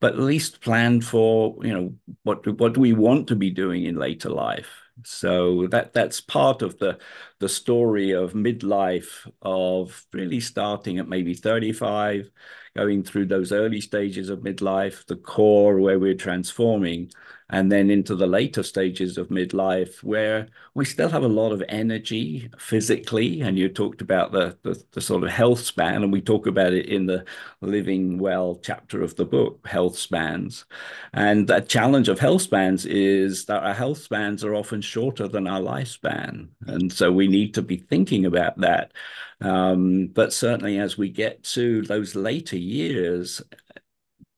but 0.00 0.14
at 0.14 0.18
least 0.18 0.60
plan 0.60 1.00
for 1.00 1.56
you 1.62 1.72
know 1.72 1.94
what 2.24 2.46
what 2.58 2.74
do 2.74 2.80
we 2.80 2.92
want 2.92 3.28
to 3.28 3.36
be 3.36 3.50
doing 3.50 3.84
in 3.84 3.96
later 3.96 4.30
life. 4.30 4.68
So 5.04 5.68
that 5.68 5.92
that's 5.92 6.20
part 6.20 6.62
of 6.62 6.78
the 6.78 6.98
the 7.38 7.48
story 7.48 8.10
of 8.10 8.32
midlife 8.32 9.30
of 9.42 10.04
really 10.12 10.40
starting 10.40 10.98
at 10.98 11.08
maybe 11.08 11.34
35, 11.34 12.30
going 12.76 13.04
through 13.04 13.26
those 13.26 13.52
early 13.52 13.80
stages 13.80 14.28
of 14.28 14.40
midlife, 14.40 15.06
the 15.06 15.16
core 15.16 15.78
where 15.78 16.00
we're 16.00 16.14
transforming, 16.14 17.10
and 17.50 17.72
then 17.72 17.90
into 17.90 18.14
the 18.14 18.26
later 18.26 18.62
stages 18.62 19.16
of 19.16 19.28
midlife 19.28 20.02
where 20.02 20.48
we 20.74 20.84
still 20.84 21.08
have 21.08 21.22
a 21.22 21.28
lot 21.28 21.50
of 21.50 21.62
energy 21.68 22.50
physically. 22.58 23.40
And 23.40 23.58
you 23.58 23.70
talked 23.70 24.02
about 24.02 24.32
the, 24.32 24.58
the, 24.62 24.82
the 24.92 25.00
sort 25.00 25.24
of 25.24 25.30
health 25.30 25.60
span 25.60 26.02
and 26.02 26.12
we 26.12 26.20
talk 26.20 26.46
about 26.46 26.74
it 26.74 26.86
in 26.86 27.06
the 27.06 27.24
living 27.62 28.18
well 28.18 28.60
chapter 28.62 29.02
of 29.02 29.16
the 29.16 29.24
book 29.24 29.66
health 29.66 29.96
spans. 29.96 30.66
And 31.14 31.46
the 31.48 31.60
challenge 31.60 32.08
of 32.08 32.18
health 32.18 32.42
spans 32.42 32.84
is 32.84 33.46
that 33.46 33.62
our 33.62 33.74
health 33.74 33.98
spans 33.98 34.44
are 34.44 34.54
often 34.54 34.82
shorter 34.82 35.26
than 35.26 35.46
our 35.46 35.60
lifespan. 35.60 36.48
And 36.66 36.92
so 36.92 37.10
we 37.10 37.28
need 37.28 37.54
to 37.54 37.62
be 37.62 37.78
thinking 37.78 38.26
about 38.26 38.58
that. 38.58 38.92
Um, 39.40 40.08
but 40.08 40.34
certainly 40.34 40.78
as 40.78 40.98
we 40.98 41.08
get 41.08 41.44
to 41.44 41.82
those 41.82 42.14
later 42.14 42.58
years 42.58 43.40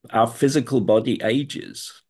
our 0.09 0.27
physical 0.27 0.81
body 0.81 1.19
ages 1.23 2.00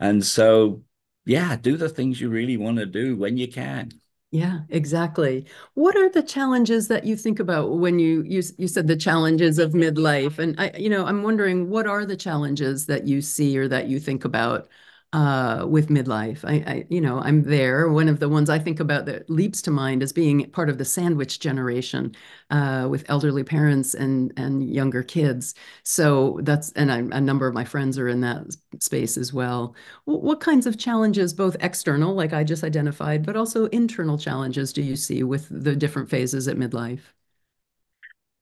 and 0.00 0.24
so, 0.24 0.82
yeah, 1.24 1.56
do 1.56 1.76
the 1.76 1.88
things 1.88 2.20
you 2.20 2.28
really 2.28 2.56
want 2.56 2.78
to 2.78 2.86
do 2.86 3.16
when 3.16 3.36
you 3.36 3.48
can. 3.48 3.90
Yeah, 4.32 4.62
exactly. 4.68 5.46
What 5.74 5.96
are 5.96 6.08
the 6.10 6.22
challenges 6.22 6.88
that 6.88 7.04
you 7.04 7.16
think 7.16 7.38
about 7.40 7.78
when 7.78 7.98
you 7.98 8.22
you 8.22 8.42
you 8.58 8.68
said 8.68 8.86
the 8.86 8.96
challenges 8.96 9.58
of 9.58 9.72
midlife 9.72 10.38
and 10.38 10.58
I 10.60 10.72
you 10.76 10.90
know, 10.90 11.06
I'm 11.06 11.22
wondering 11.22 11.70
what 11.70 11.86
are 11.86 12.04
the 12.04 12.16
challenges 12.16 12.86
that 12.86 13.06
you 13.06 13.22
see 13.22 13.56
or 13.56 13.68
that 13.68 13.88
you 13.88 14.00
think 14.00 14.24
about 14.24 14.68
uh, 15.16 15.64
with 15.66 15.88
midlife. 15.88 16.44
I, 16.44 16.54
I, 16.70 16.86
you 16.90 17.00
know, 17.00 17.20
I'm 17.20 17.42
there. 17.42 17.88
One 17.88 18.08
of 18.08 18.20
the 18.20 18.28
ones 18.28 18.50
I 18.50 18.58
think 18.58 18.80
about 18.80 19.06
that 19.06 19.30
leaps 19.30 19.62
to 19.62 19.70
mind 19.70 20.02
as 20.02 20.12
being 20.12 20.50
part 20.50 20.68
of 20.68 20.76
the 20.76 20.84
sandwich 20.84 21.40
generation 21.40 22.14
uh, 22.50 22.86
with 22.90 23.04
elderly 23.08 23.42
parents 23.42 23.94
and 23.94 24.32
and 24.36 24.62
younger 24.68 25.02
kids. 25.02 25.54
So 25.84 26.40
that's 26.42 26.70
and 26.72 26.92
I, 26.92 26.98
a 26.98 27.20
number 27.20 27.46
of 27.46 27.54
my 27.54 27.64
friends 27.64 27.98
are 27.98 28.08
in 28.08 28.20
that 28.20 28.44
space 28.80 29.16
as 29.16 29.32
well. 29.32 29.74
What, 30.04 30.22
what 30.22 30.40
kinds 30.40 30.66
of 30.66 30.76
challenges, 30.78 31.32
both 31.32 31.56
external, 31.60 32.14
like 32.14 32.34
I 32.34 32.44
just 32.44 32.62
identified, 32.64 33.24
but 33.24 33.36
also 33.36 33.66
internal 33.66 34.18
challenges, 34.18 34.72
do 34.72 34.82
you 34.82 34.96
see 34.96 35.22
with 35.22 35.48
the 35.50 35.74
different 35.76 36.10
phases 36.10 36.46
at 36.46 36.56
midlife? 36.58 37.00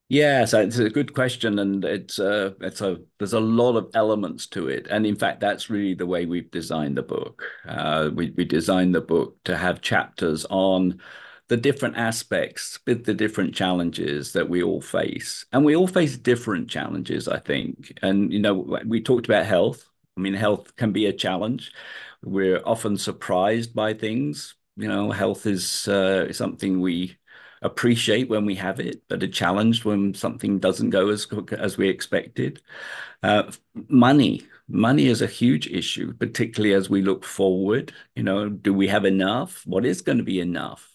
Yes, 0.09 0.53
it's 0.53 0.77
a 0.79 0.91
good 0.91 1.15
question, 1.15 1.59
and 1.59 1.83
it's 1.85 2.19
uh, 2.19 2.51
it's 2.61 2.81
a 2.83 2.99
there's 3.19 3.33
a 3.33 3.41
lot 3.41 3.77
of 3.77 3.91
elements 3.95 4.47
to 4.49 4.69
it, 4.69 4.87
and 4.91 5.07
in 5.07 5.17
fact, 5.17 5.41
that's 5.41 5.71
really 5.71 5.95
the 5.95 6.07
way 6.07 6.27
we've 6.27 6.51
designed 6.51 6.97
the 6.99 7.03
book. 7.03 7.43
Uh, 7.67 8.11
we 8.15 8.31
we 8.37 8.45
designed 8.45 8.95
the 8.95 9.01
book 9.01 9.43
to 9.45 9.57
have 9.57 9.81
chapters 9.81 10.45
on 10.51 11.01
the 11.49 11.57
different 11.57 11.97
aspects, 11.97 12.79
with 12.87 13.05
the 13.05 13.15
different 13.15 13.55
challenges 13.55 14.33
that 14.35 14.49
we 14.49 14.63
all 14.63 14.81
face, 14.83 15.47
and 15.53 15.65
we 15.65 15.75
all 15.75 15.87
face 15.89 16.19
different 16.19 16.69
challenges, 16.69 17.27
I 17.27 17.39
think. 17.39 17.99
And 18.03 18.31
you 18.33 18.41
know, 18.41 18.79
we 18.87 19.03
talked 19.03 19.27
about 19.27 19.47
health. 19.47 19.89
I 20.19 20.21
mean, 20.21 20.35
health 20.35 20.77
can 20.77 20.93
be 20.93 21.07
a 21.07 21.13
challenge. 21.15 21.73
We're 22.23 22.63
often 22.65 22.99
surprised 22.99 23.75
by 23.75 23.95
things. 23.95 24.55
You 24.77 24.89
know, 24.89 25.11
health 25.13 25.47
is 25.47 25.89
uh, 25.89 26.33
something 26.33 26.81
we 26.81 27.17
appreciate 27.65 28.29
when 28.29 28.45
we 28.45 28.55
have 28.55 28.79
it, 28.79 29.03
but 29.09 29.23
are 29.23 29.29
challenged 29.29 29.85
when 29.85 30.15
something 30.15 30.59
doesn't 30.59 30.91
go 30.91 31.09
as 31.09 31.27
as 31.59 31.77
we 31.77 31.89
expected. 31.89 32.63
Uh, 33.23 33.51
money, 33.89 34.43
money 34.69 35.07
is 35.07 35.23
a 35.23 35.27
huge 35.27 35.67
issue, 35.67 36.13
particularly 36.13 36.75
as 36.75 36.91
we 36.91 37.03
look 37.03 37.25
forward. 37.25 37.93
You 38.15 38.23
know, 38.23 38.49
do 38.49 38.73
we 38.73 38.87
have 38.89 39.05
enough? 39.05 39.63
What 39.67 39.87
is 39.87 40.03
going 40.03 40.19
to 40.19 40.25
be 40.25 40.41
enough? 40.41 40.89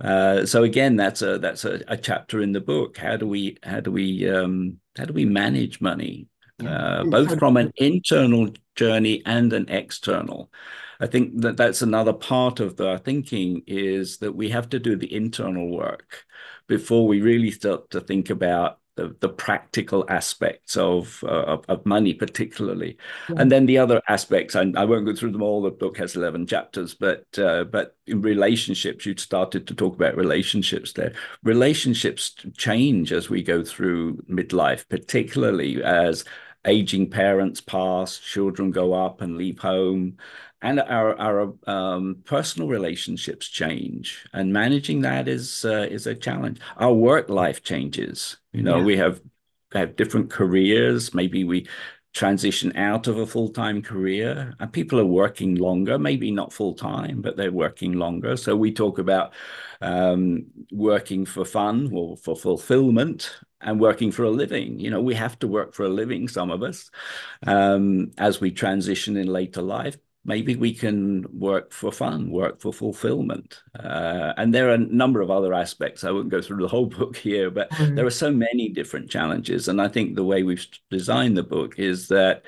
Uh, 0.00 0.46
so 0.46 0.62
again, 0.62 0.96
that's 0.96 1.22
a 1.22 1.38
that's 1.38 1.64
a, 1.64 1.82
a, 1.88 1.96
chapter 1.96 2.40
in 2.40 2.52
the 2.52 2.60
book. 2.60 2.96
How 2.96 3.16
do 3.16 3.26
we 3.26 3.58
how 3.62 3.80
do 3.80 3.90
we 3.90 4.28
um, 4.28 4.78
how 4.96 5.04
do 5.04 5.12
we 5.12 5.24
manage 5.24 5.80
money, 5.80 6.28
uh, 6.64 7.04
both 7.04 7.38
from 7.38 7.56
an 7.56 7.72
internal 7.76 8.50
journey 8.76 9.22
and 9.26 9.52
an 9.52 9.68
external? 9.68 10.50
I 11.00 11.06
think 11.06 11.40
that 11.42 11.56
that's 11.56 11.82
another 11.82 12.12
part 12.12 12.60
of 12.60 12.76
the 12.76 12.98
thinking 12.98 13.62
is 13.66 14.18
that 14.18 14.34
we 14.34 14.50
have 14.50 14.68
to 14.70 14.78
do 14.78 14.96
the 14.96 15.12
internal 15.14 15.68
work 15.68 16.24
before 16.66 17.06
we 17.06 17.20
really 17.20 17.50
start 17.50 17.90
to 17.90 18.00
think 18.00 18.30
about 18.30 18.78
the, 18.98 19.14
the 19.20 19.28
practical 19.28 20.04
aspects 20.08 20.76
of, 20.76 21.22
uh, 21.22 21.58
of, 21.68 21.86
money, 21.86 22.12
particularly, 22.12 22.98
yeah. 23.28 23.36
and 23.38 23.50
then 23.50 23.64
the 23.64 23.78
other 23.78 24.02
aspects. 24.08 24.56
I, 24.56 24.72
I, 24.76 24.84
won't 24.84 25.06
go 25.06 25.14
through 25.14 25.30
them 25.30 25.42
all. 25.42 25.62
The 25.62 25.70
book 25.70 25.96
has 25.98 26.16
eleven 26.16 26.48
chapters, 26.48 26.94
but 26.94 27.24
uh, 27.38 27.62
but 27.62 27.96
in 28.08 28.22
relationships, 28.22 29.06
you 29.06 29.16
started 29.16 29.68
to 29.68 29.74
talk 29.74 29.94
about 29.94 30.16
relationships 30.16 30.94
there. 30.94 31.12
Relationships 31.44 32.34
change 32.56 33.12
as 33.12 33.30
we 33.30 33.40
go 33.40 33.62
through 33.62 34.16
midlife, 34.22 34.88
particularly 34.88 35.80
as 35.80 36.24
aging 36.64 37.08
parents 37.08 37.60
pass, 37.60 38.18
children 38.18 38.72
go 38.72 38.92
up 38.92 39.20
and 39.20 39.36
leave 39.36 39.60
home, 39.60 40.16
and 40.62 40.80
our 40.80 41.18
our 41.18 41.54
um, 41.66 42.16
personal 42.24 42.68
relationships 42.68 43.48
change, 43.48 44.26
and 44.32 44.52
managing 44.52 45.02
that 45.02 45.28
is 45.28 45.64
uh, 45.64 45.86
is 45.90 46.06
a 46.06 46.14
challenge. 46.14 46.60
Our 46.76 46.92
work 46.92 47.28
life 47.28 47.62
changes. 47.62 48.36
You 48.52 48.62
know, 48.62 48.78
yeah. 48.78 48.84
we 48.84 48.96
have 48.96 49.20
have 49.72 49.96
different 49.96 50.30
careers. 50.30 51.14
Maybe 51.14 51.44
we 51.44 51.68
transition 52.12 52.76
out 52.76 53.06
of 53.06 53.18
a 53.18 53.26
full 53.26 53.50
time 53.50 53.82
career, 53.82 54.54
and 54.58 54.72
people 54.72 54.98
are 54.98 55.06
working 55.06 55.54
longer. 55.54 55.98
Maybe 55.98 56.32
not 56.32 56.52
full 56.52 56.74
time, 56.74 57.22
but 57.22 57.36
they're 57.36 57.52
working 57.52 57.92
longer. 57.92 58.36
So 58.36 58.56
we 58.56 58.72
talk 58.72 58.98
about 58.98 59.34
um, 59.80 60.46
working 60.72 61.24
for 61.24 61.44
fun 61.44 61.90
or 61.92 62.16
for 62.16 62.34
fulfillment 62.34 63.38
and 63.60 63.78
working 63.80 64.10
for 64.10 64.24
a 64.24 64.30
living. 64.30 64.80
You 64.80 64.90
know, 64.90 65.02
we 65.02 65.14
have 65.14 65.38
to 65.40 65.48
work 65.48 65.74
for 65.74 65.84
a 65.84 65.88
living, 65.88 66.26
some 66.26 66.50
of 66.50 66.62
us, 66.62 66.90
um, 67.46 68.10
as 68.18 68.40
we 68.40 68.50
transition 68.50 69.16
in 69.16 69.26
later 69.28 69.62
life 69.62 69.96
maybe 70.28 70.54
we 70.56 70.74
can 70.74 71.24
work 71.32 71.72
for 71.72 71.90
fun, 71.90 72.30
work 72.30 72.60
for 72.60 72.70
fulfillment. 72.70 73.62
Uh, 73.82 74.34
and 74.36 74.54
there 74.54 74.68
are 74.68 74.74
a 74.74 74.78
number 74.78 75.22
of 75.22 75.30
other 75.30 75.54
aspects. 75.54 76.04
I 76.04 76.10
wouldn't 76.10 76.30
go 76.30 76.42
through 76.42 76.60
the 76.60 76.68
whole 76.74 76.86
book 76.86 77.16
here, 77.16 77.50
but 77.50 77.70
mm-hmm. 77.70 77.94
there 77.94 78.06
are 78.06 78.10
so 78.10 78.30
many 78.30 78.68
different 78.68 79.10
challenges. 79.10 79.68
And 79.68 79.80
I 79.80 79.88
think 79.88 80.14
the 80.14 80.24
way 80.24 80.42
we've 80.42 80.66
designed 80.90 81.36
the 81.36 81.42
book 81.42 81.78
is 81.78 82.08
that 82.08 82.42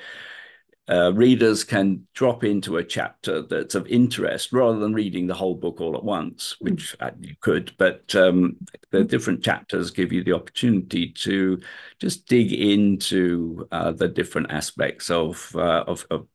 uh, 0.87 1.11
readers 1.13 1.63
can 1.63 2.05
drop 2.13 2.43
into 2.43 2.77
a 2.77 2.83
chapter 2.83 3.41
that's 3.41 3.75
of 3.75 3.87
interest 3.87 4.53
rather 4.53 4.77
than 4.77 4.93
reading 4.93 5.25
the 5.25 5.33
whole 5.33 5.55
book 5.55 5.81
all 5.81 5.95
at 5.95 6.03
once, 6.03 6.55
mm. 6.55 6.69
which 6.69 6.95
mm-hmm. 6.99 7.23
you 7.23 7.35
could. 7.41 7.73
But 7.79 8.13
um, 8.13 8.57
the 8.91 8.99
mm. 8.99 9.07
different 9.07 9.43
chapters 9.43 9.89
give 9.89 10.11
you 10.11 10.23
the 10.23 10.33
opportunity 10.33 11.09
to 11.09 11.59
just 11.99 12.27
dig 12.27 12.53
into 12.53 13.67
uh, 13.71 13.91
the 13.91 14.07
different 14.07 14.51
aspects 14.51 15.09
of, 15.09 15.51
uh, 15.55 15.85
of, 15.87 16.05
of 16.11 16.27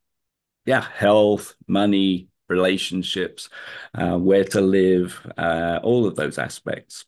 yeah, 0.66 0.86
health, 0.94 1.54
money, 1.66 2.28
relationships, 2.48 3.48
uh, 3.94 4.18
where 4.18 4.44
to 4.44 4.60
live, 4.60 5.20
uh, 5.38 5.80
all 5.82 6.06
of 6.06 6.16
those 6.16 6.38
aspects. 6.38 7.04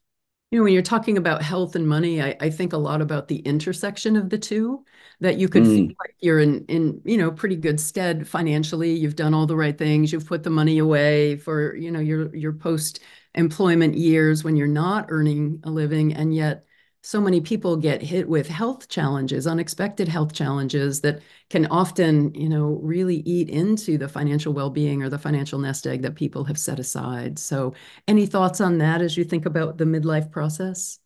You 0.51 0.57
know, 0.57 0.63
when 0.63 0.73
you're 0.73 0.81
talking 0.81 1.17
about 1.17 1.43
health 1.43 1.75
and 1.75 1.87
money, 1.87 2.21
I, 2.21 2.35
I 2.41 2.49
think 2.49 2.73
a 2.73 2.77
lot 2.77 3.01
about 3.01 3.27
the 3.27 3.37
intersection 3.37 4.15
of 4.15 4.29
the 4.29 4.39
two. 4.39 4.83
That 5.21 5.37
you 5.37 5.49
could 5.49 5.63
mm. 5.63 5.75
feel 5.75 5.95
like 5.99 6.15
you're 6.21 6.39
in, 6.39 6.63
in, 6.67 7.01
you 7.03 7.17
know, 7.17 7.29
pretty 7.29 7.57
good 7.57 7.77
stead 7.77 8.25
financially. 8.25 8.93
You've 8.93 9.17
done 9.17 9.33
all 9.33 9.45
the 9.45 9.55
right 9.55 9.77
things. 9.77 10.13
You've 10.13 10.25
put 10.25 10.43
the 10.43 10.49
money 10.49 10.77
away 10.77 11.35
for, 11.35 11.75
you 11.75 11.91
know, 11.91 11.99
your 11.99 12.33
your 12.33 12.53
post 12.53 13.01
employment 13.35 13.97
years 13.97 14.45
when 14.45 14.55
you're 14.55 14.65
not 14.65 15.07
earning 15.09 15.59
a 15.65 15.69
living, 15.69 16.13
and 16.13 16.33
yet 16.33 16.63
so 17.01 17.21
many 17.21 17.41
people 17.41 17.77
get 17.77 18.01
hit 18.01 18.27
with 18.27 18.47
health 18.47 18.89
challenges, 18.89 19.47
unexpected 19.47 20.07
health 20.07 20.33
challenges 20.33 21.01
that 21.01 21.21
can 21.49 21.65
often, 21.67 22.33
you 22.33 22.49
know, 22.49 22.79
really 22.81 23.17
eat 23.17 23.49
into 23.49 23.97
the 23.97 24.09
financial 24.09 24.53
well-being 24.53 25.01
or 25.03 25.09
the 25.09 25.17
financial 25.17 25.59
nest 25.59 25.87
egg 25.87 26.01
that 26.01 26.15
people 26.15 26.43
have 26.43 26.57
set 26.57 26.79
aside. 26.79 27.39
So, 27.39 27.73
any 28.07 28.25
thoughts 28.25 28.61
on 28.61 28.79
that 28.79 29.01
as 29.01 29.17
you 29.17 29.23
think 29.23 29.45
about 29.45 29.77
the 29.77 29.85
midlife 29.85 30.31
process? 30.31 30.99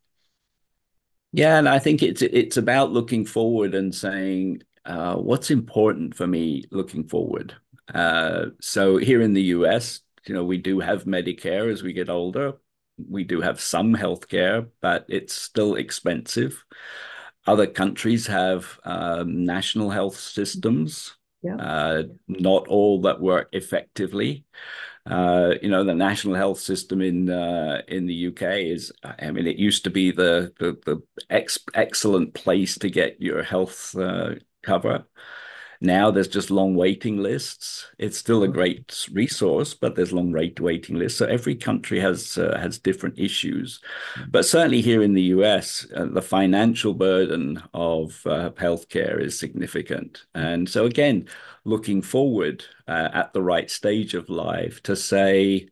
Yeah, 1.32 1.58
and 1.58 1.68
I 1.68 1.80
think 1.80 2.04
it's 2.04 2.22
it's 2.22 2.58
about 2.58 2.92
looking 2.92 3.26
forward 3.26 3.74
and 3.74 3.94
saying 3.94 4.62
uh, 4.86 5.16
what's 5.16 5.50
important 5.50 6.16
for 6.16 6.28
me 6.28 6.64
looking 6.72 7.08
forward. 7.08 7.56
Uh, 7.94 8.48
so 8.62 8.98
here 8.98 9.22
in 9.22 9.34
the 9.34 9.42
U.S., 9.44 10.02
you 10.28 10.34
know, 10.36 10.44
we 10.46 10.58
do 10.58 10.80
have 10.80 11.06
Medicare 11.06 11.72
as 11.72 11.84
we 11.84 11.94
get 11.94 12.10
older, 12.10 12.54
we 12.98 13.24
do 13.24 13.42
have 13.42 13.60
some 13.60 13.96
healthcare, 13.96 14.68
but 14.82 15.06
it's 15.10 15.34
still 15.34 15.76
expensive. 15.76 16.64
Other 17.46 17.68
countries 17.68 18.28
have 18.28 18.80
um, 18.86 19.46
national 19.46 19.90
health 19.90 20.18
systems, 20.18 21.16
yeah. 21.42 21.56
uh, 21.56 22.04
not 22.28 22.68
all 22.68 23.02
that 23.02 23.20
work 23.20 23.50
effectively. 23.52 24.46
Uh, 25.06 25.56
you 25.62 25.70
know, 25.70 25.84
the 25.84 25.94
national 25.94 26.36
health 26.36 26.60
system 26.60 27.02
in 27.02 27.30
uh, 27.30 27.82
in 27.90 28.06
the 28.06 28.28
UK 28.28 28.42
is, 28.60 28.94
I 29.04 29.32
mean, 29.32 29.48
it 29.48 29.58
used 29.58 29.84
to 29.84 29.90
be 29.90 30.12
the 30.12 30.54
the, 30.60 30.78
the 30.86 31.02
ex 31.30 31.60
excellent 31.74 32.34
place 32.34 32.78
to 32.78 32.90
get 32.90 33.22
your 33.22 33.44
health 33.44 33.96
uh, 33.98 34.36
cover. 34.62 35.04
Now 35.84 36.12
there's 36.12 36.30
just 36.30 36.50
long 36.50 36.76
waiting 36.76 37.18
lists. 37.18 37.88
It's 38.00 38.18
still 38.18 38.44
a 38.44 38.48
great 38.48 39.06
resource, 39.12 39.74
but 39.74 39.96
there's 39.96 40.14
long 40.14 40.32
rate 40.32 40.62
waiting 40.62 40.98
lists. 40.98 41.20
So 41.20 41.26
every 41.26 41.56
country 41.56 42.00
has 42.00 42.38
uh, 42.38 42.58
has 42.58 42.80
different 42.80 43.20
issues. 43.20 43.82
Mm. 44.16 44.32
But 44.32 44.46
certainly 44.46 44.82
here 44.82 45.04
in 45.04 45.14
the 45.14 45.34
US, 45.38 45.86
uh, 45.94 46.06
the 46.06 46.22
financial 46.22 46.94
burden 46.94 47.62
of 47.74 48.22
uh, 48.26 48.52
healthcare 48.52 49.22
is 49.22 49.38
significant. 49.38 50.24
And 50.34 50.70
so 50.70 50.86
again, 50.86 51.28
looking 51.66 52.02
forward 52.02 52.64
uh, 52.88 53.10
at 53.14 53.34
the 53.34 53.42
right 53.42 53.70
stage 53.70 54.14
of 54.14 54.30
life 54.30 54.82
to 54.84 54.96
say, 54.96 55.68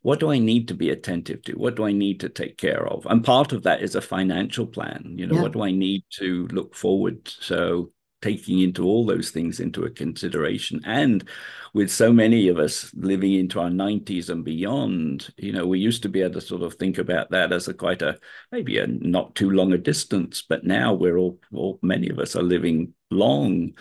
what 0.00 0.20
do 0.20 0.30
I 0.30 0.38
need 0.38 0.68
to 0.68 0.74
be 0.74 0.88
attentive 0.88 1.42
to? 1.42 1.52
What 1.52 1.76
do 1.76 1.84
I 1.84 1.92
need 1.92 2.20
to 2.20 2.30
take 2.30 2.56
care 2.56 2.86
of? 2.88 3.04
And 3.04 3.22
part 3.22 3.52
of 3.52 3.64
that 3.64 3.82
is 3.82 3.94
a 3.94 4.00
financial 4.00 4.66
plan. 4.66 5.16
You 5.18 5.26
know, 5.26 5.34
yeah. 5.34 5.42
what 5.42 5.52
do 5.52 5.62
I 5.62 5.70
need 5.70 6.04
to 6.12 6.46
look 6.48 6.74
forward? 6.74 7.28
So 7.28 7.92
taking 8.22 8.60
into 8.60 8.84
all 8.84 9.06
those 9.06 9.30
things 9.30 9.60
into 9.60 9.84
a 9.84 9.90
consideration. 9.90 10.80
And 10.84 11.28
with 11.72 11.90
so 11.90 12.12
many 12.12 12.48
of 12.48 12.58
us 12.58 12.92
living 12.94 13.34
into 13.34 13.60
our 13.60 13.70
90s 13.70 14.28
and 14.28 14.44
beyond 14.44 15.32
you 15.36 15.52
know 15.52 15.66
we 15.66 15.78
used 15.78 16.02
to 16.02 16.08
be 16.08 16.20
able 16.20 16.34
to 16.34 16.40
sort 16.40 16.62
of 16.62 16.74
think 16.74 16.98
about 16.98 17.30
that 17.30 17.52
as 17.52 17.68
a 17.68 17.74
quite 17.74 18.02
a 18.02 18.18
maybe 18.50 18.78
a 18.78 18.86
not 18.86 19.34
too 19.34 19.50
long 19.50 19.72
a 19.72 19.78
distance 19.78 20.42
but 20.42 20.64
now 20.64 20.92
we're 20.92 21.16
all, 21.16 21.38
all 21.52 21.78
many 21.82 22.08
of 22.08 22.18
us 22.18 22.36
are 22.36 22.42
living 22.42 22.92
long. 23.10 23.72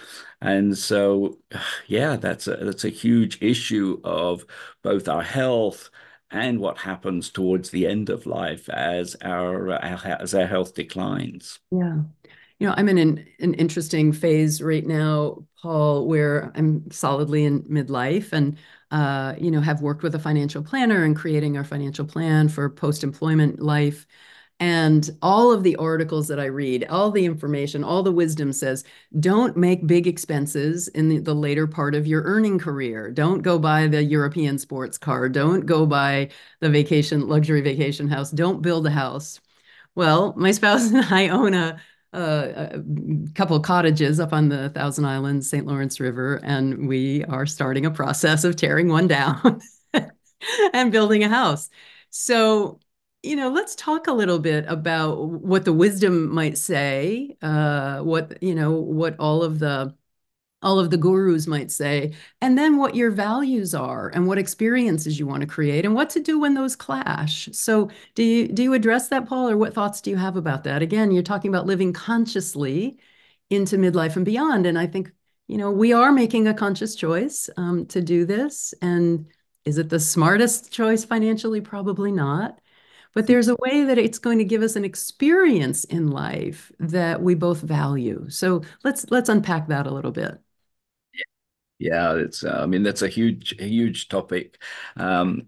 And 0.41 0.77
so 0.77 1.39
yeah 1.87 2.15
that's 2.15 2.47
a 2.47 2.57
that's 2.57 2.85
a 2.85 2.89
huge 2.89 3.41
issue 3.41 3.99
of 4.03 4.45
both 4.83 5.07
our 5.07 5.23
health 5.23 5.89
and 6.31 6.59
what 6.59 6.77
happens 6.77 7.31
towards 7.31 7.71
the 7.71 7.87
end 7.87 8.11
of 8.11 8.27
life 8.27 8.69
as 8.69 9.15
our, 9.23 9.71
uh, 9.71 10.17
as 10.19 10.35
our 10.35 10.45
health 10.45 10.75
declines. 10.75 11.57
Yeah 11.71 12.01
you 12.59 12.67
know, 12.67 12.73
I'm 12.77 12.89
in 12.89 12.97
an, 12.97 13.25
an 13.39 13.53
interesting 13.53 14.11
phase 14.11 14.61
right 14.61 14.85
now, 14.85 15.45
Paul, 15.61 16.07
where 16.07 16.51
I'm 16.55 16.89
solidly 16.91 17.45
in 17.45 17.63
midlife 17.63 18.33
and, 18.33 18.57
uh, 18.91 19.35
you 19.37 19.49
know, 19.49 19.61
have 19.61 19.81
worked 19.81 20.03
with 20.03 20.15
a 20.15 20.19
financial 20.19 20.61
planner 20.61 21.05
and 21.05 21.15
creating 21.15 21.55
our 21.57 21.63
financial 21.63 22.05
plan 22.05 22.49
for 22.49 22.69
post-employment 22.69 23.61
life. 23.61 24.05
And 24.61 25.09
all 25.21 25.53
of 25.53 25.63
the 25.63 25.77
articles 25.77 26.27
that 26.27 26.39
I 26.39 26.45
read, 26.47 26.85
all 26.89 27.11
the 27.11 27.23
information, 27.23 27.81
all 27.81 28.03
the 28.03 28.11
wisdom 28.11 28.51
says, 28.51 28.83
don't 29.17 29.55
make 29.55 29.87
big 29.87 30.05
expenses 30.05 30.89
in 30.89 31.07
the, 31.07 31.19
the, 31.19 31.33
later 31.33 31.65
part 31.65 31.95
of 31.95 32.07
your 32.07 32.23
earning 32.23 32.59
career. 32.59 33.09
Don't 33.09 33.41
go 33.41 33.57
buy 33.57 33.87
the 33.87 34.03
European 34.03 34.57
sports 34.57 34.97
car. 34.97 35.29
Don't 35.29 35.65
go 35.65 35.85
buy 35.85 36.27
the 36.59 36.69
vacation, 36.69 37.29
luxury 37.29 37.61
vacation 37.61 38.09
house. 38.09 38.31
Don't 38.31 38.61
build 38.61 38.85
a 38.85 38.91
house. 38.91 39.39
Well, 39.95 40.33
my 40.35 40.51
spouse 40.51 40.91
and 40.91 41.05
I 41.05 41.29
own 41.29 41.53
a 41.53 41.79
a 42.13 42.81
couple 43.35 43.55
of 43.55 43.63
cottages 43.63 44.19
up 44.19 44.33
on 44.33 44.49
the 44.49 44.69
Thousand 44.69 45.05
Islands, 45.05 45.49
St. 45.49 45.65
Lawrence 45.65 45.99
River, 45.99 46.39
and 46.43 46.87
we 46.87 47.23
are 47.25 47.45
starting 47.45 47.85
a 47.85 47.91
process 47.91 48.43
of 48.43 48.55
tearing 48.55 48.87
one 48.87 49.07
down 49.07 49.61
and 50.73 50.91
building 50.91 51.23
a 51.23 51.29
house. 51.29 51.69
So, 52.09 52.79
you 53.21 53.35
know, 53.35 53.49
let's 53.49 53.75
talk 53.75 54.07
a 54.07 54.13
little 54.13 54.39
bit 54.39 54.65
about 54.67 55.23
what 55.27 55.65
the 55.65 55.73
wisdom 55.73 56.33
might 56.33 56.57
say, 56.57 57.37
uh, 57.41 57.99
what, 57.99 58.41
you 58.41 58.55
know, 58.55 58.71
what 58.71 59.15
all 59.19 59.43
of 59.43 59.59
the 59.59 59.93
all 60.61 60.79
of 60.79 60.89
the 60.89 60.97
gurus 60.97 61.47
might 61.47 61.71
say, 61.71 62.13
and 62.41 62.57
then 62.57 62.77
what 62.77 62.95
your 62.95 63.11
values 63.11 63.73
are 63.73 64.09
and 64.09 64.27
what 64.27 64.37
experiences 64.37 65.17
you 65.17 65.25
want 65.25 65.41
to 65.41 65.47
create 65.47 65.85
and 65.85 65.95
what 65.95 66.09
to 66.11 66.19
do 66.19 66.39
when 66.39 66.53
those 66.53 66.75
clash. 66.75 67.47
So 67.53 67.89
do 68.15 68.23
you 68.23 68.47
do 68.47 68.63
you 68.63 68.73
address 68.73 69.07
that, 69.09 69.25
Paul, 69.27 69.49
or 69.49 69.57
what 69.57 69.73
thoughts 69.73 70.01
do 70.01 70.09
you 70.09 70.17
have 70.17 70.35
about 70.35 70.63
that? 70.65 70.81
Again, 70.81 71.11
you're 71.11 71.23
talking 71.23 71.49
about 71.49 71.65
living 71.65 71.93
consciously 71.93 72.97
into 73.49 73.77
midlife 73.77 74.15
and 74.15 74.25
beyond. 74.25 74.65
And 74.65 74.77
I 74.77 74.87
think, 74.87 75.11
you 75.47 75.57
know, 75.57 75.71
we 75.71 75.93
are 75.93 76.11
making 76.11 76.47
a 76.47 76.53
conscious 76.53 76.95
choice 76.95 77.49
um, 77.57 77.85
to 77.87 78.01
do 78.01 78.25
this. 78.25 78.73
And 78.81 79.27
is 79.65 79.77
it 79.77 79.89
the 79.89 79.99
smartest 79.99 80.71
choice 80.71 81.05
financially? 81.05 81.61
Probably 81.61 82.11
not. 82.11 82.59
But 83.13 83.27
there's 83.27 83.47
a 83.47 83.55
way 83.55 83.85
that 83.85 83.97
it's 83.97 84.19
going 84.19 84.37
to 84.37 84.45
give 84.45 84.61
us 84.61 84.75
an 84.75 84.85
experience 84.85 85.83
in 85.85 86.11
life 86.11 86.71
that 86.79 87.21
we 87.21 87.33
both 87.33 87.61
value. 87.61 88.29
So 88.29 88.61
let's 88.83 89.09
let's 89.09 89.29
unpack 89.29 89.67
that 89.69 89.87
a 89.87 89.91
little 89.91 90.11
bit. 90.11 90.39
Yeah, 91.79 92.15
it's. 92.15 92.43
Uh, 92.43 92.59
I 92.61 92.65
mean, 92.65 92.83
that's 92.83 93.01
a 93.01 93.07
huge, 93.07 93.55
huge 93.57 94.09
topic. 94.09 94.61
Um, 94.97 95.47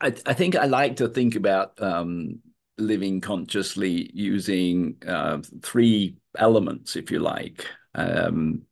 I, 0.00 0.14
I 0.26 0.34
think 0.34 0.56
I 0.56 0.66
like 0.66 0.96
to 0.96 1.08
think 1.08 1.36
about 1.36 1.80
um, 1.82 2.40
living 2.78 3.20
consciously 3.20 4.10
using 4.14 4.96
uh, 5.06 5.40
three 5.62 6.16
elements, 6.36 6.96
if 6.96 7.10
you 7.10 7.20
like. 7.20 7.66
Um, 7.94 8.62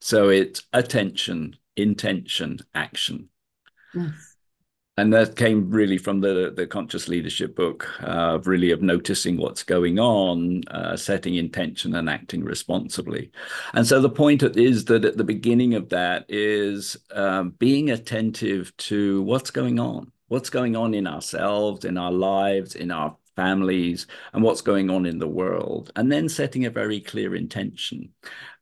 so 0.00 0.30
it's 0.30 0.64
attention, 0.72 1.56
intention, 1.76 2.60
action. 2.74 3.30
Yes 3.94 4.31
and 4.96 5.12
that 5.12 5.36
came 5.36 5.70
really 5.70 5.96
from 5.96 6.20
the 6.20 6.52
the 6.54 6.66
conscious 6.66 7.08
leadership 7.08 7.56
book 7.56 7.88
uh, 8.02 8.38
really 8.44 8.70
of 8.72 8.82
noticing 8.82 9.36
what's 9.36 9.62
going 9.62 9.98
on 9.98 10.62
uh, 10.68 10.96
setting 10.96 11.36
intention 11.36 11.94
and 11.94 12.10
acting 12.10 12.44
responsibly. 12.44 13.30
And 13.74 13.86
so 13.86 14.00
the 14.00 14.10
point 14.10 14.42
is 14.42 14.84
that 14.86 15.04
at 15.04 15.16
the 15.16 15.24
beginning 15.24 15.74
of 15.74 15.88
that 15.90 16.26
is 16.28 16.96
um, 17.12 17.50
being 17.58 17.90
attentive 17.90 18.76
to 18.78 19.22
what's 19.22 19.50
going 19.50 19.78
on 19.80 20.12
what's 20.32 20.48
going 20.48 20.74
on 20.74 20.94
in 20.94 21.06
ourselves 21.06 21.84
in 21.84 21.98
our 21.98 22.10
lives 22.10 22.74
in 22.74 22.90
our 22.90 23.14
families 23.36 24.06
and 24.32 24.42
what's 24.42 24.60
going 24.60 24.90
on 24.90 25.06
in 25.06 25.18
the 25.18 25.28
world 25.28 25.90
and 25.96 26.10
then 26.10 26.28
setting 26.28 26.66
a 26.66 26.70
very 26.70 27.00
clear 27.00 27.34
intention 27.34 28.10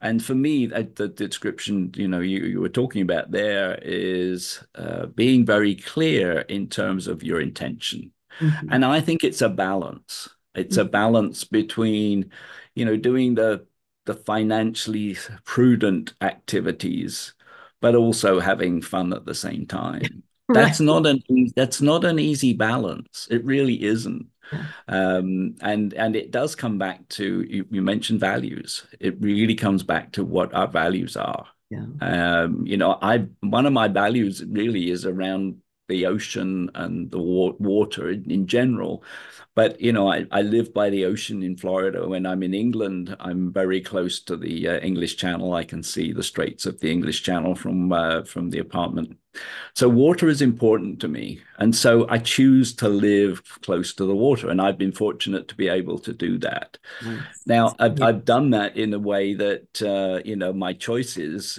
and 0.00 0.24
for 0.24 0.34
me 0.34 0.66
the, 0.66 0.90
the 0.94 1.08
description 1.08 1.90
you 1.94 2.06
know 2.06 2.20
you, 2.20 2.44
you 2.44 2.60
were 2.60 2.68
talking 2.68 3.02
about 3.02 3.30
there 3.30 3.78
is 3.82 4.62
uh, 4.76 5.06
being 5.06 5.44
very 5.44 5.74
clear 5.74 6.40
in 6.42 6.68
terms 6.68 7.08
of 7.08 7.22
your 7.22 7.40
intention 7.40 8.12
mm-hmm. 8.38 8.72
and 8.72 8.84
i 8.84 9.00
think 9.00 9.24
it's 9.24 9.42
a 9.42 9.48
balance 9.48 10.28
it's 10.54 10.76
mm-hmm. 10.76 10.86
a 10.86 10.90
balance 10.90 11.44
between 11.44 12.30
you 12.74 12.84
know 12.84 12.96
doing 12.96 13.34
the 13.34 13.66
the 14.06 14.14
financially 14.14 15.16
prudent 15.44 16.14
activities 16.20 17.34
but 17.80 17.94
also 17.94 18.40
having 18.40 18.82
fun 18.82 19.12
at 19.12 19.24
the 19.24 19.34
same 19.34 19.66
time 19.66 20.22
that's 20.48 20.80
right. 20.80 20.86
not 20.86 21.06
an 21.06 21.22
that's 21.54 21.80
not 21.80 22.04
an 22.04 22.18
easy 22.18 22.52
balance 22.52 23.28
it 23.30 23.44
really 23.44 23.82
isn't 23.82 24.26
um, 24.88 25.56
and 25.60 25.92
and 25.94 26.16
it 26.16 26.30
does 26.30 26.54
come 26.54 26.78
back 26.78 27.08
to 27.10 27.42
you, 27.42 27.66
you, 27.70 27.82
mentioned 27.82 28.20
values. 28.20 28.86
It 28.98 29.20
really 29.20 29.54
comes 29.54 29.82
back 29.82 30.12
to 30.12 30.24
what 30.24 30.52
our 30.54 30.68
values 30.68 31.16
are. 31.16 31.46
Yeah. 31.70 31.86
Um, 32.00 32.66
you 32.66 32.76
know, 32.76 32.98
I 33.00 33.26
one 33.40 33.66
of 33.66 33.72
my 33.72 33.88
values 33.88 34.44
really 34.44 34.90
is 34.90 35.06
around 35.06 35.56
the 35.90 36.06
ocean 36.06 36.70
and 36.74 37.10
the 37.10 37.18
wa- 37.18 37.54
water 37.58 38.08
in, 38.10 38.30
in, 38.30 38.46
general. 38.46 39.02
But 39.56 39.80
you 39.80 39.92
know, 39.92 40.10
I, 40.10 40.24
I 40.30 40.42
live 40.42 40.72
by 40.72 40.88
the 40.88 41.04
ocean 41.04 41.42
in 41.42 41.56
Florida. 41.56 42.08
When 42.08 42.24
I'm 42.24 42.42
in 42.42 42.54
England, 42.54 43.16
I'm 43.18 43.52
very 43.52 43.80
close 43.80 44.20
to 44.20 44.36
the 44.36 44.68
uh, 44.68 44.78
English 44.78 45.16
Channel. 45.16 45.52
I 45.52 45.64
can 45.64 45.82
see 45.82 46.12
the 46.12 46.22
Straits 46.22 46.64
of 46.64 46.78
the 46.80 46.90
English 46.90 47.22
Channel 47.24 47.54
from 47.56 47.92
uh, 47.92 48.22
from 48.22 48.50
the 48.50 48.60
apartment. 48.60 49.18
So 49.74 49.88
water 49.88 50.28
is 50.28 50.42
important 50.42 51.00
to 51.00 51.08
me, 51.08 51.40
and 51.58 51.74
so 51.74 52.08
I 52.08 52.18
choose 52.18 52.74
to 52.76 52.88
live 52.88 53.42
close 53.62 53.92
to 53.94 54.06
the 54.06 54.14
water. 54.14 54.48
And 54.48 54.60
I've 54.62 54.78
been 54.78 54.92
fortunate 54.92 55.48
to 55.48 55.56
be 55.56 55.68
able 55.68 55.98
to 55.98 56.12
do 56.12 56.38
that. 56.38 56.78
Nice. 57.04 57.22
Now, 57.46 57.74
I've, 57.78 57.98
yeah. 57.98 58.06
I've 58.06 58.24
done 58.24 58.50
that 58.50 58.76
in 58.76 58.94
a 58.94 58.98
way 58.98 59.34
that 59.34 59.82
uh, 59.82 60.22
you 60.24 60.36
know 60.36 60.52
my 60.52 60.72
choices 60.72 61.58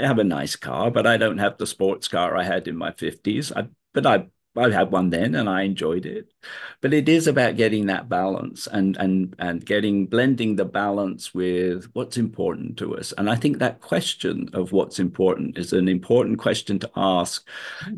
I 0.00 0.06
have 0.06 0.18
a 0.18 0.24
nice 0.24 0.56
car, 0.56 0.90
but 0.90 1.06
I 1.06 1.16
don't 1.16 1.38
have 1.38 1.58
the 1.58 1.66
sports 1.66 2.08
car 2.08 2.36
I 2.36 2.44
had 2.44 2.68
in 2.68 2.76
my 2.76 2.90
50s. 2.92 3.52
I, 3.54 3.68
but 3.92 4.06
I 4.06 4.28
I 4.56 4.70
had 4.70 4.90
one 4.90 5.10
then 5.10 5.36
and 5.36 5.48
I 5.48 5.62
enjoyed 5.62 6.06
it. 6.06 6.32
But 6.80 6.92
it 6.92 7.08
is 7.08 7.28
about 7.28 7.56
getting 7.56 7.86
that 7.86 8.08
balance 8.08 8.66
and 8.66 8.96
and 8.96 9.34
and 9.38 9.64
getting 9.64 10.06
blending 10.06 10.56
the 10.56 10.64
balance 10.64 11.32
with 11.32 11.88
what's 11.92 12.16
important 12.16 12.76
to 12.78 12.96
us. 12.96 13.12
And 13.16 13.30
I 13.30 13.36
think 13.36 13.58
that 13.58 13.80
question 13.80 14.50
of 14.52 14.72
what's 14.72 14.98
important 14.98 15.56
is 15.56 15.72
an 15.72 15.88
important 15.88 16.38
question 16.38 16.78
to 16.80 16.90
ask 16.96 17.46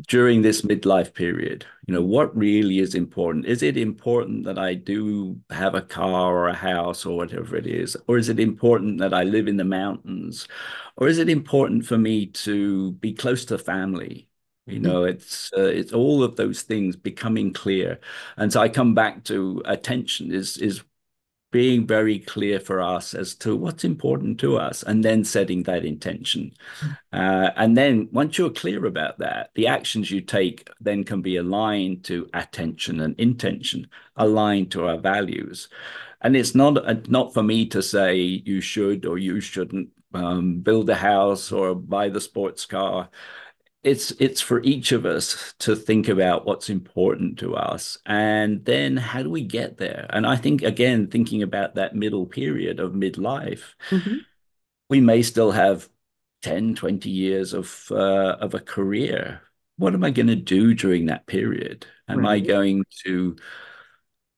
during 0.07 0.41
this 0.41 0.61
midlife 0.61 1.13
period. 1.13 1.65
You 1.87 1.95
know, 1.95 2.03
what 2.03 2.35
really 2.37 2.79
is 2.79 2.93
important? 2.95 3.45
Is 3.47 3.63
it 3.63 3.75
important 3.75 4.45
that 4.45 4.59
I 4.59 4.75
do 4.75 5.39
have 5.49 5.73
a 5.75 5.81
car 5.81 6.35
or 6.35 6.47
a 6.49 6.53
house 6.55 7.05
or 7.05 7.17
whatever 7.17 7.55
it 7.55 7.67
is? 7.67 7.97
Or 8.07 8.17
is 8.17 8.29
it 8.29 8.39
important 8.39 8.99
that 8.99 9.13
I 9.13 9.23
live 9.23 9.47
in 9.47 9.57
the 9.57 9.63
mountains? 9.63 10.47
Or 10.97 11.07
is 11.07 11.17
it 11.17 11.29
important 11.29 11.85
for 11.85 11.97
me 11.97 12.27
to 12.27 12.91
be 12.93 13.13
close 13.13 13.43
to 13.45 13.57
family? 13.57 14.27
You 14.65 14.75
mm-hmm. 14.75 14.83
know, 14.83 15.03
it's 15.03 15.51
uh, 15.57 15.63
it's 15.63 15.91
all 15.91 16.23
of 16.23 16.37
those 16.37 16.61
things 16.61 16.95
becoming 16.95 17.51
clear, 17.51 17.99
and 18.37 18.51
so 18.51 18.61
I 18.61 18.69
come 18.69 18.95
back 18.95 19.25
to 19.25 19.61
attention 19.65 20.31
is 20.31 20.57
is 20.57 20.83
being 21.51 21.85
very 21.85 22.17
clear 22.17 22.59
for 22.59 22.81
us 22.81 23.13
as 23.13 23.35
to 23.35 23.55
what's 23.55 23.83
important 23.83 24.39
to 24.39 24.57
us, 24.57 24.81
and 24.83 25.03
then 25.03 25.25
setting 25.25 25.63
that 25.63 25.83
intention, 25.83 26.53
mm. 26.79 26.97
uh, 27.11 27.51
and 27.57 27.75
then 27.75 28.07
once 28.13 28.37
you're 28.37 28.49
clear 28.49 28.85
about 28.85 29.19
that, 29.19 29.49
the 29.55 29.67
actions 29.67 30.09
you 30.09 30.21
take 30.21 30.69
then 30.79 31.03
can 31.03 31.21
be 31.21 31.35
aligned 31.35 32.05
to 32.05 32.29
attention 32.33 33.01
and 33.01 33.19
intention, 33.19 33.85
aligned 34.15 34.71
to 34.71 34.87
our 34.87 34.97
values, 34.97 35.67
and 36.21 36.37
it's 36.37 36.55
not 36.55 36.77
uh, 36.87 36.95
not 37.09 37.33
for 37.33 37.43
me 37.43 37.65
to 37.65 37.81
say 37.83 38.15
you 38.15 38.61
should 38.61 39.05
or 39.05 39.17
you 39.17 39.41
shouldn't 39.41 39.89
um, 40.13 40.61
build 40.61 40.89
a 40.89 40.95
house 40.95 41.51
or 41.51 41.75
buy 41.75 42.07
the 42.07 42.21
sports 42.21 42.65
car 42.65 43.09
it's 43.83 44.11
it's 44.11 44.39
for 44.39 44.61
each 44.63 44.91
of 44.91 45.05
us 45.05 45.53
to 45.59 45.75
think 45.75 46.07
about 46.07 46.45
what's 46.45 46.69
important 46.69 47.37
to 47.39 47.55
us 47.55 47.97
and 48.05 48.63
then 48.65 48.95
how 48.95 49.21
do 49.21 49.29
we 49.29 49.43
get 49.43 49.77
there 49.77 50.07
and 50.11 50.25
i 50.25 50.35
think 50.35 50.61
again 50.61 51.07
thinking 51.07 51.43
about 51.43 51.75
that 51.75 51.95
middle 51.95 52.25
period 52.25 52.79
of 52.79 52.93
midlife 52.93 53.73
mm-hmm. 53.89 54.17
we 54.89 55.01
may 55.01 55.21
still 55.21 55.51
have 55.51 55.89
10, 56.43 56.75
20 56.75 57.09
years 57.09 57.53
of 57.53 57.87
uh, 57.89 58.35
of 58.39 58.53
a 58.53 58.59
career. 58.59 59.41
What 59.77 59.93
am 59.95 60.03
I 60.03 60.11
going 60.11 60.27
to 60.27 60.35
do 60.35 60.73
during 60.75 61.07
that 61.07 61.25
period? 61.25 61.87
Am 62.07 62.19
right. 62.19 62.33
I 62.33 62.39
going 62.39 62.83
to 63.05 63.35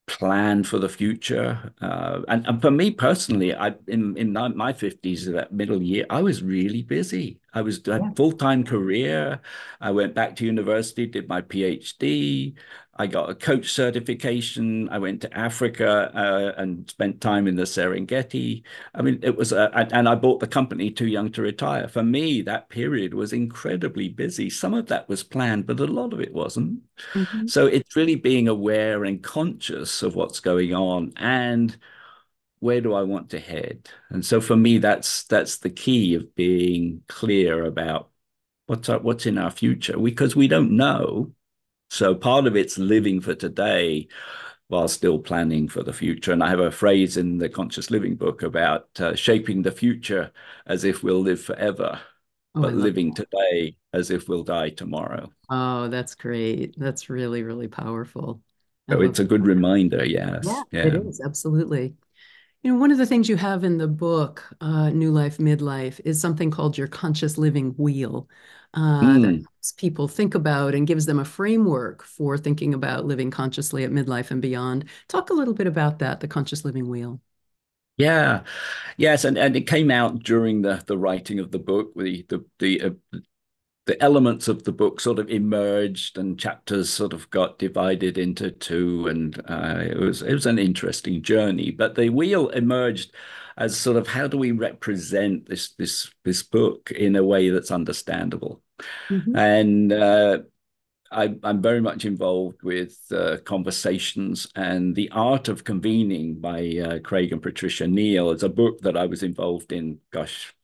plan 0.07 0.63
for 0.63 0.77
the 0.77 0.89
future. 0.89 1.73
Uh, 1.81 2.21
and, 2.27 2.45
and, 2.45 2.61
for 2.61 2.71
me 2.71 2.91
personally, 2.91 3.55
I 3.55 3.73
in 3.87 4.15
in 4.17 4.33
my 4.33 4.73
fifties, 4.73 5.25
that 5.25 5.51
middle 5.51 5.81
year, 5.81 6.05
I 6.09 6.21
was 6.21 6.43
really 6.43 6.83
busy. 6.83 7.39
I 7.53 7.61
was 7.61 7.81
yeah. 7.85 8.11
full 8.15 8.31
time 8.31 8.63
career. 8.63 9.39
I 9.81 9.91
went 9.91 10.13
back 10.13 10.35
to 10.37 10.45
university, 10.45 11.05
did 11.07 11.27
my 11.27 11.41
PhD. 11.41 12.53
I 12.97 13.07
got 13.07 13.29
a 13.29 13.35
coach 13.35 13.71
certification. 13.71 14.87
I 14.89 14.99
went 14.99 15.21
to 15.21 15.37
Africa 15.37 16.11
uh, 16.15 16.59
and 16.59 16.89
spent 16.89 17.19
time 17.19 17.45
in 17.45 17.55
the 17.55 17.63
Serengeti. 17.63 18.63
I 18.93 19.01
mean, 19.01 19.19
it 19.21 19.35
was, 19.35 19.51
a, 19.51 19.69
and 19.91 20.07
I 20.07 20.15
bought 20.15 20.39
the 20.39 20.47
company 20.47 20.91
too 20.91 21.07
young 21.07 21.29
to 21.33 21.41
retire. 21.41 21.89
For 21.89 22.03
me, 22.03 22.41
that 22.43 22.69
period 22.69 23.13
was 23.13 23.33
incredibly 23.33 24.07
busy. 24.07 24.49
Some 24.49 24.73
of 24.73 24.87
that 24.87 25.09
was 25.09 25.23
planned, 25.23 25.67
but 25.67 25.81
a 25.81 25.85
lot 25.87 26.13
of 26.13 26.21
it 26.21 26.33
wasn't. 26.33 26.79
Mm-hmm. 27.13 27.47
So 27.47 27.65
it's 27.65 27.97
really 27.97 28.15
being 28.15 28.47
aware 28.47 29.03
and 29.03 29.21
conscious 29.21 30.01
of 30.01 30.15
what's 30.15 30.39
going 30.39 30.73
on 30.73 31.11
and 31.17 31.75
where 32.59 32.79
do 32.79 32.93
I 32.93 33.03
want 33.03 33.29
to 33.31 33.39
head? 33.39 33.89
And 34.09 34.25
so 34.25 34.39
for 34.39 34.55
me, 34.55 34.77
that's 34.77 35.25
that's 35.25 35.57
the 35.57 35.69
key 35.69 36.15
of 36.15 36.33
being 36.35 37.03
clear 37.07 37.65
about 37.65 38.09
what's 38.67 38.87
our, 38.87 38.99
what's 38.99 39.25
in 39.25 39.37
our 39.37 39.51
future 39.51 39.97
because 39.97 40.35
we 40.35 40.47
don't 40.47 40.71
know 40.71 41.33
so 41.89 42.15
part 42.15 42.47
of 42.47 42.55
it's 42.55 42.77
living 42.77 43.21
for 43.21 43.35
today 43.35 44.07
while 44.67 44.87
still 44.87 45.19
planning 45.19 45.67
for 45.67 45.83
the 45.83 45.93
future. 45.93 46.31
And 46.31 46.43
I 46.43 46.49
have 46.49 46.59
a 46.59 46.71
phrase 46.71 47.17
in 47.17 47.37
the 47.37 47.49
Conscious 47.49 47.91
Living 47.91 48.15
book 48.15 48.41
about 48.41 48.87
uh, 48.99 49.15
shaping 49.15 49.61
the 49.61 49.71
future 49.71 50.31
as 50.65 50.83
if 50.83 51.03
we'll 51.03 51.21
live 51.21 51.41
forever, 51.41 51.99
oh, 52.55 52.61
but 52.61 52.73
living 52.73 53.13
that. 53.13 53.29
today 53.29 53.75
as 53.93 54.09
if 54.09 54.27
we'll 54.27 54.43
die 54.43 54.69
tomorrow. 54.69 55.31
Oh, 55.49 55.87
that's 55.87 56.15
great. 56.15 56.75
That's 56.77 57.09
really, 57.09 57.43
really 57.43 57.67
powerful. 57.67 58.41
So 58.89 59.01
it's 59.01 59.19
a 59.19 59.23
good 59.23 59.45
reminder. 59.45 60.05
Yes. 60.05 60.45
Yeah, 60.45 60.63
yeah, 60.71 60.85
it 60.85 60.95
is. 61.07 61.21
Absolutely. 61.23 61.95
You 62.61 62.73
know, 62.73 62.79
one 62.79 62.91
of 62.91 62.97
the 62.97 63.05
things 63.05 63.29
you 63.29 63.35
have 63.35 63.63
in 63.63 63.77
the 63.77 63.87
book, 63.87 64.43
uh, 64.61 64.89
New 64.89 65.11
Life, 65.11 65.37
Midlife, 65.37 66.01
is 66.03 66.19
something 66.19 66.49
called 66.49 66.77
your 66.77 66.87
conscious 66.87 67.37
living 67.37 67.71
wheel 67.77 68.27
uh, 68.73 69.01
mm. 69.01 69.45
People 69.73 70.07
think 70.07 70.35
about 70.35 70.75
and 70.75 70.87
gives 70.87 71.05
them 71.05 71.19
a 71.19 71.25
framework 71.25 72.03
for 72.03 72.37
thinking 72.37 72.73
about 72.73 73.05
living 73.05 73.31
consciously 73.31 73.83
at 73.83 73.91
midlife 73.91 74.31
and 74.31 74.41
beyond. 74.41 74.85
Talk 75.07 75.29
a 75.29 75.33
little 75.33 75.53
bit 75.53 75.67
about 75.67 75.99
that, 75.99 76.19
the 76.19 76.27
conscious 76.27 76.65
living 76.65 76.87
wheel. 76.89 77.21
Yeah, 77.97 78.43
yes, 78.97 79.23
and, 79.23 79.37
and 79.37 79.55
it 79.55 79.67
came 79.67 79.89
out 79.91 80.19
during 80.23 80.61
the 80.61 80.83
the 80.85 80.97
writing 80.97 81.39
of 81.39 81.51
the 81.51 81.59
book. 81.59 81.93
The 81.95 82.25
the 82.29 82.45
the 82.59 82.81
uh, 82.81 83.19
the 83.87 84.01
elements 84.03 84.47
of 84.49 84.63
the 84.65 84.73
book 84.73 84.99
sort 85.01 85.19
of 85.19 85.29
emerged, 85.29 86.17
and 86.17 86.39
chapters 86.39 86.89
sort 86.89 87.13
of 87.13 87.29
got 87.31 87.59
divided 87.59 88.17
into 88.17 88.51
two, 88.51 89.07
and 89.07 89.39
uh, 89.49 89.79
it 89.81 89.97
was 89.99 90.21
it 90.23 90.33
was 90.33 90.45
an 90.47 90.59
interesting 90.59 91.23
journey. 91.23 91.71
But 91.71 91.95
the 91.95 92.09
wheel 92.09 92.49
emerged 92.49 93.13
as 93.57 93.77
sort 93.77 93.97
of 93.97 94.07
how 94.07 94.27
do 94.27 94.37
we 94.37 94.51
represent 94.51 95.47
this 95.47 95.73
this 95.75 96.11
this 96.25 96.43
book 96.43 96.91
in 96.91 97.15
a 97.15 97.23
way 97.25 97.49
that's 97.51 97.71
understandable 97.71 98.61
Mm-hmm. 99.09 99.35
And 99.35 99.93
uh, 99.93 100.39
I, 101.11 101.35
am 101.43 101.61
very 101.61 101.81
much 101.81 102.05
involved 102.05 102.63
with 102.63 102.97
uh, 103.11 103.37
conversations 103.45 104.47
and 104.55 104.95
the 104.95 105.09
art 105.11 105.47
of 105.47 105.63
convening 105.63 106.39
by 106.39 106.77
uh, 106.83 106.99
Craig 106.99 107.31
and 107.31 107.41
Patricia 107.41 107.87
Neal. 107.87 108.31
It's 108.31 108.43
a 108.43 108.49
book 108.49 108.81
that 108.81 108.97
I 108.97 109.05
was 109.05 109.23
involved 109.23 109.71
in, 109.71 109.99
gosh, 110.11 110.54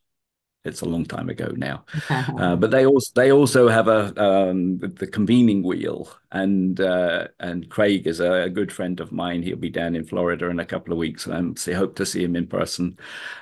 it's 0.64 0.82
a 0.82 0.86
long 0.86 1.06
time 1.06 1.30
ago 1.30 1.52
now. 1.56 1.84
uh, 2.10 2.56
but 2.56 2.72
they 2.72 2.86
also 2.86 3.12
they 3.16 3.32
also 3.32 3.68
have 3.68 3.88
a 3.88 4.14
um, 4.22 4.78
the 4.80 5.08
convening 5.08 5.64
wheel, 5.64 6.10
and 6.32 6.80
uh, 6.80 7.28
and 7.40 7.70
Craig 7.70 8.06
is 8.08 8.20
a, 8.20 8.50
good 8.52 8.72
friend 8.72 9.00
of 9.00 9.12
mine. 9.12 9.42
He'll 9.42 9.56
be 9.56 9.70
down 9.70 9.96
in 9.96 10.04
Florida 10.06 10.48
in 10.48 10.60
a 10.60 10.66
couple 10.66 10.92
of 10.92 11.00
weeks, 11.00 11.26
and 11.26 11.62
I 11.68 11.72
hope 11.72 11.96
to 11.96 12.06
see 12.06 12.24
him 12.24 12.36
in 12.36 12.48
person. 12.48 12.98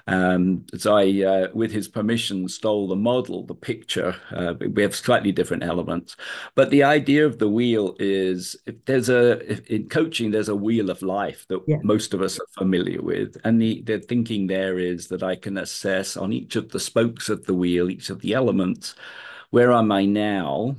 Um, 0.08 0.65
so 0.77 0.95
I, 0.95 1.23
uh, 1.23 1.47
with 1.53 1.71
his 1.71 1.88
permission, 1.88 2.47
stole 2.47 2.88
the 2.88 2.95
model, 2.95 3.43
the 3.43 3.55
picture. 3.55 4.15
Uh, 4.32 4.53
we 4.73 4.82
have 4.82 4.95
slightly 4.95 5.32
different 5.32 5.63
elements, 5.63 6.15
but 6.55 6.69
the 6.69 6.84
idea 6.84 7.25
of 7.25 7.39
the 7.39 7.49
wheel 7.49 7.95
is 7.99 8.55
if 8.65 8.75
there's 8.86 9.10
a 9.10 9.51
if 9.51 9.65
in 9.67 9.89
coaching 9.89 10.32
there's 10.32 10.49
a 10.49 10.55
wheel 10.55 10.89
of 10.89 11.01
life 11.01 11.45
that 11.49 11.62
yeah. 11.67 11.77
most 11.84 12.13
of 12.13 12.21
us 12.21 12.39
are 12.39 12.47
familiar 12.58 13.01
with, 13.01 13.36
and 13.43 13.62
the 13.62 13.82
the 13.82 13.99
thinking 13.99 14.47
there 14.47 14.79
is 14.79 15.08
that 15.08 15.23
I 15.23 15.36
can 15.36 15.58
assess 15.58 16.15
on 16.15 16.32
each 16.32 16.55
of 16.55 16.69
the 16.69 16.79
spokes 16.79 17.09
spokes 17.10 17.30
of 17.30 17.45
the 17.45 17.54
wheel, 17.54 17.89
each 17.89 18.10
of 18.10 18.22
the 18.22 18.34
elements. 18.34 18.95
Where 19.50 19.74
am 19.74 19.91
I 19.91 20.06
now? 20.06 20.76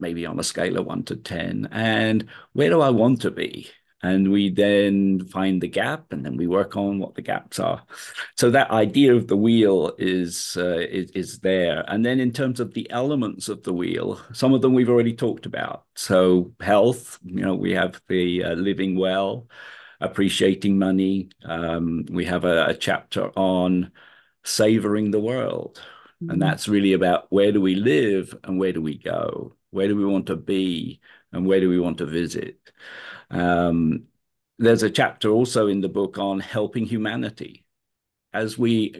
Maybe 0.00 0.26
on 0.26 0.40
a 0.40 0.42
scale 0.42 0.78
of 0.78 0.86
one 0.86 1.04
to 1.04 1.16
10. 1.16 1.68
And 1.70 2.26
where 2.52 2.68
do 2.68 2.80
I 2.80 2.90
want 2.90 3.22
to 3.22 3.30
be? 3.30 3.70
And 4.02 4.32
we 4.32 4.50
then 4.50 5.24
find 5.26 5.62
the 5.62 5.68
gap 5.68 6.12
and 6.12 6.24
then 6.24 6.36
we 6.36 6.48
work 6.48 6.76
on 6.76 6.98
what 6.98 7.14
the 7.14 7.22
gaps 7.22 7.60
are. 7.60 7.84
So 8.36 8.50
that 8.50 8.72
idea 8.72 9.14
of 9.14 9.28
the 9.28 9.36
wheel 9.36 9.92
is, 9.96 10.56
uh, 10.56 10.78
is, 10.90 11.12
is 11.12 11.38
there. 11.38 11.84
And 11.86 12.04
then 12.04 12.18
in 12.18 12.32
terms 12.32 12.58
of 12.58 12.74
the 12.74 12.90
elements 12.90 13.48
of 13.48 13.62
the 13.62 13.72
wheel, 13.72 14.20
some 14.32 14.54
of 14.54 14.60
them 14.60 14.74
we've 14.74 14.90
already 14.90 15.14
talked 15.14 15.46
about. 15.46 15.84
So 15.94 16.52
health, 16.60 17.20
you 17.22 17.42
know, 17.42 17.54
we 17.54 17.74
have 17.74 18.02
the 18.08 18.42
uh, 18.42 18.54
living 18.54 18.98
well, 18.98 19.46
appreciating 20.00 20.80
money. 20.80 21.28
Um, 21.44 22.04
we 22.10 22.24
have 22.24 22.44
a, 22.44 22.66
a 22.66 22.74
chapter 22.74 23.30
on 23.38 23.92
savoring 24.44 25.10
the 25.10 25.20
world. 25.20 25.80
Mm-hmm. 26.22 26.30
And 26.30 26.42
that's 26.42 26.68
really 26.68 26.92
about 26.92 27.26
where 27.30 27.52
do 27.52 27.60
we 27.60 27.74
live 27.74 28.34
and 28.44 28.58
where 28.58 28.72
do 28.72 28.80
we 28.80 28.98
go? 28.98 29.56
Where 29.70 29.88
do 29.88 29.96
we 29.96 30.04
want 30.04 30.26
to 30.26 30.36
be 30.36 31.00
and 31.32 31.46
where 31.46 31.60
do 31.60 31.68
we 31.68 31.80
want 31.80 31.98
to 31.98 32.06
visit? 32.06 32.58
Um, 33.30 34.04
there's 34.58 34.82
a 34.82 34.90
chapter 34.90 35.30
also 35.30 35.66
in 35.66 35.80
the 35.80 35.88
book 35.88 36.18
on 36.18 36.40
helping 36.40 36.86
humanity. 36.86 37.64
As 38.34 38.56
we 38.56 38.90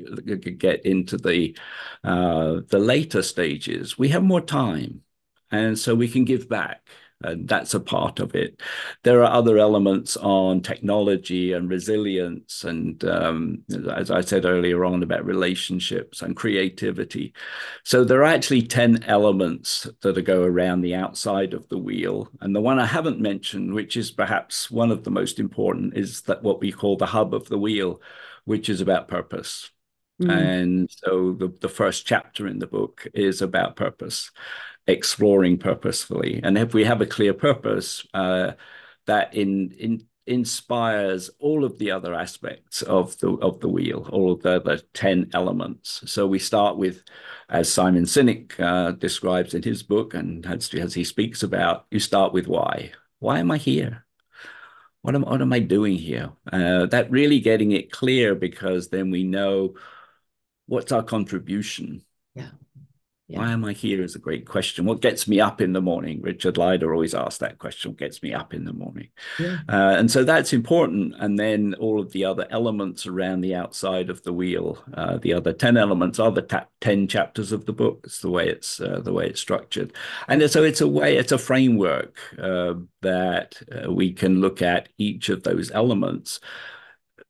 get 0.58 0.84
into 0.84 1.16
the 1.16 1.56
uh, 2.04 2.60
the 2.68 2.78
later 2.78 3.22
stages, 3.22 3.96
we 3.96 4.08
have 4.08 4.22
more 4.22 4.42
time, 4.42 5.02
and 5.50 5.78
so 5.78 5.94
we 5.94 6.08
can 6.08 6.26
give 6.26 6.50
back 6.50 6.86
and 7.24 7.48
that's 7.48 7.74
a 7.74 7.80
part 7.80 8.20
of 8.20 8.34
it. 8.34 8.60
There 9.02 9.22
are 9.22 9.32
other 9.32 9.58
elements 9.58 10.16
on 10.16 10.60
technology 10.60 11.52
and 11.52 11.70
resilience, 11.70 12.64
and 12.64 13.04
um, 13.04 13.62
as 13.94 14.10
I 14.10 14.20
said 14.20 14.44
earlier 14.44 14.84
on 14.84 15.02
about 15.02 15.24
relationships 15.24 16.22
and 16.22 16.36
creativity. 16.36 17.34
So 17.84 18.04
there 18.04 18.20
are 18.20 18.24
actually 18.24 18.62
10 18.62 19.04
elements 19.04 19.88
that 20.00 20.22
go 20.22 20.42
around 20.42 20.82
the 20.82 20.94
outside 20.94 21.54
of 21.54 21.68
the 21.68 21.78
wheel. 21.78 22.28
And 22.40 22.54
the 22.54 22.60
one 22.60 22.78
I 22.78 22.86
haven't 22.86 23.20
mentioned, 23.20 23.74
which 23.74 23.96
is 23.96 24.10
perhaps 24.10 24.70
one 24.70 24.90
of 24.90 25.04
the 25.04 25.10
most 25.10 25.38
important, 25.38 25.96
is 25.96 26.22
that 26.22 26.42
what 26.42 26.60
we 26.60 26.72
call 26.72 26.96
the 26.96 27.06
hub 27.06 27.34
of 27.34 27.48
the 27.48 27.58
wheel, 27.58 28.00
which 28.44 28.68
is 28.68 28.80
about 28.80 29.08
purpose. 29.08 29.70
Mm. 30.20 30.30
And 30.30 30.90
so 30.90 31.32
the, 31.32 31.52
the 31.60 31.68
first 31.68 32.06
chapter 32.06 32.46
in 32.46 32.58
the 32.58 32.66
book 32.66 33.06
is 33.14 33.42
about 33.42 33.76
purpose 33.76 34.30
exploring 34.86 35.58
purposefully. 35.58 36.40
And 36.42 36.58
if 36.58 36.74
we 36.74 36.84
have 36.84 37.00
a 37.00 37.06
clear 37.06 37.34
purpose, 37.34 38.06
uh, 38.14 38.52
that 39.06 39.34
in, 39.34 39.72
in 39.78 40.06
inspires 40.24 41.30
all 41.40 41.64
of 41.64 41.78
the 41.78 41.90
other 41.90 42.14
aspects 42.14 42.80
of 42.82 43.18
the 43.18 43.32
of 43.38 43.58
the 43.58 43.68
wheel, 43.68 44.08
all 44.12 44.32
of 44.32 44.42
the, 44.42 44.60
the 44.60 44.80
ten 44.94 45.28
elements. 45.34 46.02
So 46.06 46.28
we 46.28 46.38
start 46.38 46.76
with, 46.76 47.02
as 47.48 47.72
Simon 47.72 48.04
Sinek 48.04 48.58
uh, 48.60 48.92
describes 48.92 49.54
in 49.54 49.64
his 49.64 49.82
book, 49.82 50.14
and 50.14 50.46
as, 50.46 50.72
as 50.74 50.94
he 50.94 51.04
speaks 51.04 51.42
about, 51.42 51.86
you 51.90 51.98
start 51.98 52.32
with 52.32 52.46
why. 52.46 52.92
Why 53.18 53.40
am 53.40 53.50
I 53.50 53.58
here? 53.58 54.06
What 55.00 55.16
am, 55.16 55.22
what 55.22 55.42
am 55.42 55.52
I 55.52 55.58
doing 55.58 55.96
here? 55.96 56.30
Uh, 56.52 56.86
that 56.86 57.10
really 57.10 57.40
getting 57.40 57.72
it 57.72 57.90
clear 57.90 58.36
because 58.36 58.88
then 58.88 59.10
we 59.10 59.24
know 59.24 59.74
what's 60.66 60.92
our 60.92 61.02
contribution. 61.02 62.04
Yeah. 63.32 63.38
Why 63.38 63.52
am 63.52 63.64
I 63.64 63.72
here 63.72 64.02
is 64.02 64.14
a 64.14 64.18
great 64.18 64.46
question. 64.46 64.84
What 64.84 65.00
gets 65.00 65.26
me 65.26 65.40
up 65.40 65.62
in 65.62 65.72
the 65.72 65.80
morning? 65.80 66.20
Richard 66.20 66.58
Leider 66.58 66.92
always 66.92 67.14
asks 67.14 67.38
that 67.38 67.58
question. 67.58 67.92
What 67.92 67.98
gets 67.98 68.22
me 68.22 68.34
up 68.34 68.52
in 68.52 68.64
the 68.64 68.74
morning? 68.74 69.08
Yeah. 69.38 69.58
Uh, 69.68 69.96
and 69.96 70.10
so 70.10 70.22
that's 70.22 70.52
important. 70.52 71.14
And 71.18 71.38
then 71.38 71.74
all 71.80 71.98
of 71.98 72.12
the 72.12 72.26
other 72.26 72.46
elements 72.50 73.06
around 73.06 73.40
the 73.40 73.54
outside 73.54 74.10
of 74.10 74.22
the 74.22 74.34
wheel, 74.34 74.84
uh, 74.92 75.16
the 75.16 75.32
other 75.32 75.54
10 75.54 75.78
elements 75.78 76.18
are 76.18 76.30
the 76.30 76.42
ta- 76.42 76.66
10 76.82 77.08
chapters 77.08 77.52
of 77.52 77.64
the 77.64 77.72
book. 77.72 78.02
It's 78.04 78.20
the 78.20 78.30
way 78.30 78.48
it's 78.48 78.80
uh, 78.80 79.00
the 79.02 79.14
way 79.14 79.28
it's 79.28 79.40
structured. 79.40 79.94
And 80.28 80.48
so 80.50 80.62
it's 80.62 80.82
a 80.82 80.88
way, 80.88 81.16
it's 81.16 81.32
a 81.32 81.38
framework 81.38 82.18
uh, 82.38 82.74
that 83.00 83.62
uh, 83.72 83.90
we 83.90 84.12
can 84.12 84.42
look 84.42 84.60
at 84.60 84.90
each 84.98 85.30
of 85.30 85.42
those 85.42 85.70
elements 85.70 86.38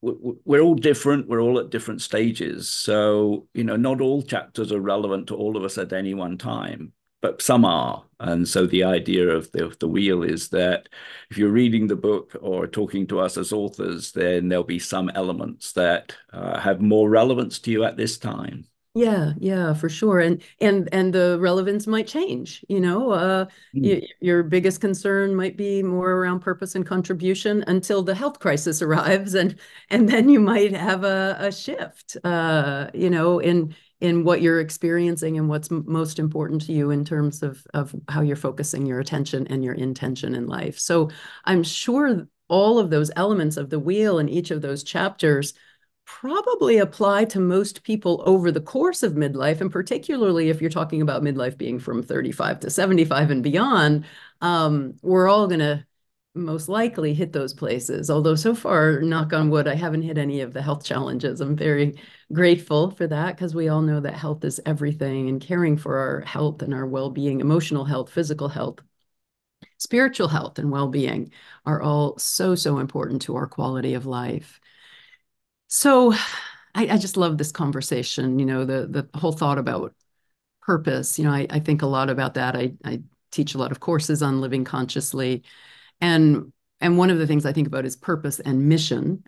we're 0.03 0.61
all 0.61 0.75
different 0.75 1.29
we're 1.29 1.41
all 1.41 1.59
at 1.59 1.71
different 1.71 2.03
stages. 2.03 2.69
So 2.69 3.47
you 3.55 3.65
know 3.65 3.77
not 3.77 4.01
all 4.01 4.23
chapters 4.23 4.73
are 4.73 4.81
relevant 4.81 5.29
to 5.29 5.37
all 5.37 5.57
of 5.57 5.65
us 5.65 5.79
at 5.79 5.93
any 5.93 6.15
one 6.15 6.39
time 6.39 6.93
but 7.23 7.41
some 7.41 7.65
are. 7.65 8.05
And 8.19 8.47
so 8.47 8.67
the 8.67 8.83
idea 8.83 9.29
of 9.29 9.51
the, 9.53 9.65
of 9.65 9.79
the 9.79 9.89
wheel 9.89 10.25
is 10.25 10.49
that 10.49 10.89
if 11.31 11.39
you're 11.39 11.51
reading 11.51 11.87
the 11.87 11.97
book 11.97 12.37
or 12.43 12.67
talking 12.67 13.07
to 13.07 13.21
us 13.21 13.37
as 13.39 13.53
authors 13.53 14.13
then 14.13 14.49
there'll 14.49 14.65
be 14.65 14.81
some 14.81 15.09
elements 15.15 15.73
that 15.73 16.17
uh, 16.33 16.59
have 16.59 16.81
more 16.81 17.09
relevance 17.09 17.61
to 17.61 17.71
you 17.71 17.85
at 17.85 17.97
this 17.97 18.19
time 18.19 18.65
Yeah, 18.95 19.33
yeah, 19.39 19.73
for 19.73 19.89
sure. 19.89 20.21
And 20.21 20.43
and 20.61 20.87
and 20.93 21.15
the 21.15 21.39
relevance 21.41 21.87
might 21.87 22.07
change, 22.07 22.65
you 22.69 22.81
know. 22.81 23.11
Uh 23.13 23.47
Mm. 23.75 24.07
your 24.21 24.43
biggest 24.43 24.81
concern 24.83 25.35
might 25.35 25.57
be 25.57 25.83
more 25.83 26.11
around 26.13 26.41
purpose 26.41 26.75
and 26.75 26.85
contribution 26.87 27.65
until 27.67 28.03
the 28.03 28.15
health 28.15 28.39
crisis 28.39 28.83
arrives 28.83 29.35
and 29.35 29.59
and 29.89 30.09
then 30.09 30.29
you 30.29 30.39
might 30.41 30.73
have 30.75 31.05
a, 31.05 31.37
a 31.41 31.51
shift 31.51 32.17
uh 32.23 32.89
you 32.95 33.09
know 33.11 33.39
in 33.41 33.75
in 34.03 34.25
what 34.25 34.43
you're 34.43 34.61
experiencing 34.61 35.39
and 35.39 35.49
what's 35.49 35.71
most 35.71 36.19
important 36.19 36.61
to 36.67 36.73
you 36.73 36.91
in 36.91 37.03
terms 37.05 37.43
of 37.43 37.67
of 37.73 37.95
how 38.09 38.21
you're 38.21 38.37
focusing 38.37 38.85
your 38.87 39.01
attention 39.01 39.47
and 39.49 39.65
your 39.65 39.75
intention 39.75 40.35
in 40.35 40.47
life. 40.47 40.79
So 40.79 41.09
I'm 41.45 41.63
sure 41.63 42.29
all 42.49 42.79
of 42.79 42.91
those 42.91 43.11
elements 43.17 43.57
of 43.57 43.71
the 43.71 43.79
wheel 43.79 44.19
in 44.19 44.29
each 44.29 44.51
of 44.51 44.61
those 44.63 44.83
chapters 44.85 45.55
probably 46.05 46.79
apply 46.79 47.25
to 47.27 47.41
most 47.41 47.83
people 47.85 48.23
over 48.27 48.51
the 48.53 48.61
course 48.61 49.03
of 49.03 49.15
midlife, 49.15 49.61
and 49.61 49.71
particularly 49.71 50.51
if 50.51 50.61
you're 50.61 50.71
talking 50.71 51.03
about 51.03 51.23
midlife 51.23 51.57
being 51.57 51.79
from 51.79 52.03
35 52.03 52.61
to 52.61 52.71
75 52.71 53.31
and 53.31 53.43
beyond, 53.43 54.05
um, 54.41 54.95
we're 55.03 55.29
all 55.29 55.47
going 55.47 55.61
to 55.61 55.85
most 56.35 56.69
likely 56.69 57.13
hit 57.15 57.33
those 57.33 57.53
places. 57.53 58.11
Although 58.11 58.35
so 58.35 58.55
far, 58.55 59.01
knock 59.01 59.33
on 59.33 59.51
wood, 59.51 59.69
I 59.69 59.75
haven't 59.75 60.03
hit 60.03 60.17
any 60.19 60.41
of 60.41 60.53
the 60.53 60.63
health 60.63 60.85
challenges. 60.85 61.41
I'm 61.41 61.57
very 61.57 61.99
grateful 62.33 62.91
for 62.91 63.07
that 63.07 63.37
because 63.37 63.55
we 63.55 63.69
all 63.69 63.83
know 63.83 64.01
that 64.01 64.15
health 64.15 64.45
is 64.45 64.61
everything 64.65 65.29
and 65.29 65.41
caring 65.41 65.77
for 65.77 65.99
our 65.99 66.21
health 66.23 66.63
and 66.63 66.73
our 66.73 66.87
well-being, 66.87 67.41
emotional 67.41 67.85
health, 67.85 68.11
physical 68.11 68.49
health, 68.49 68.81
spiritual 69.79 70.29
health 70.29 70.59
and 70.59 70.71
well-being 70.71 71.31
are 71.67 71.83
all 71.83 72.17
so, 72.19 72.55
so 72.55 72.79
important 72.79 73.23
to 73.23 73.37
our 73.37 73.47
quality 73.47 73.95
of 73.95 74.07
life. 74.07 74.61
So 75.75 76.13
I, 76.75 76.87
I 76.87 76.99
just 76.99 77.17
love 77.17 77.39
this 77.39 77.51
conversation, 77.51 78.39
you 78.39 78.45
know, 78.45 78.67
the 78.67 78.87
the 78.87 79.19
whole 79.19 79.33
thought 79.33 79.57
about 79.57 79.95
purpose. 80.61 81.19
You 81.19 81.25
know, 81.25 81.33
I, 81.33 81.47
I 81.49 81.61
think 81.61 81.81
a 81.81 81.87
lot 81.87 82.11
about 82.11 82.35
that. 82.35 82.55
I, 82.55 82.75
I 82.85 83.01
teach 83.31 83.55
a 83.55 83.59
lot 83.59 83.73
of 83.73 83.81
courses 83.81 84.23
on 84.23 84.43
living 84.43 84.65
consciously. 84.65 85.45
And 85.99 86.53
and 86.83 86.99
one 86.99 87.09
of 87.09 87.19
the 87.19 87.27
things 87.27 87.47
I 87.47 87.55
think 87.55 87.67
about 87.67 87.87
is 87.87 87.97
purpose 87.97 88.39
and 88.39 88.69
mission. 88.69 89.25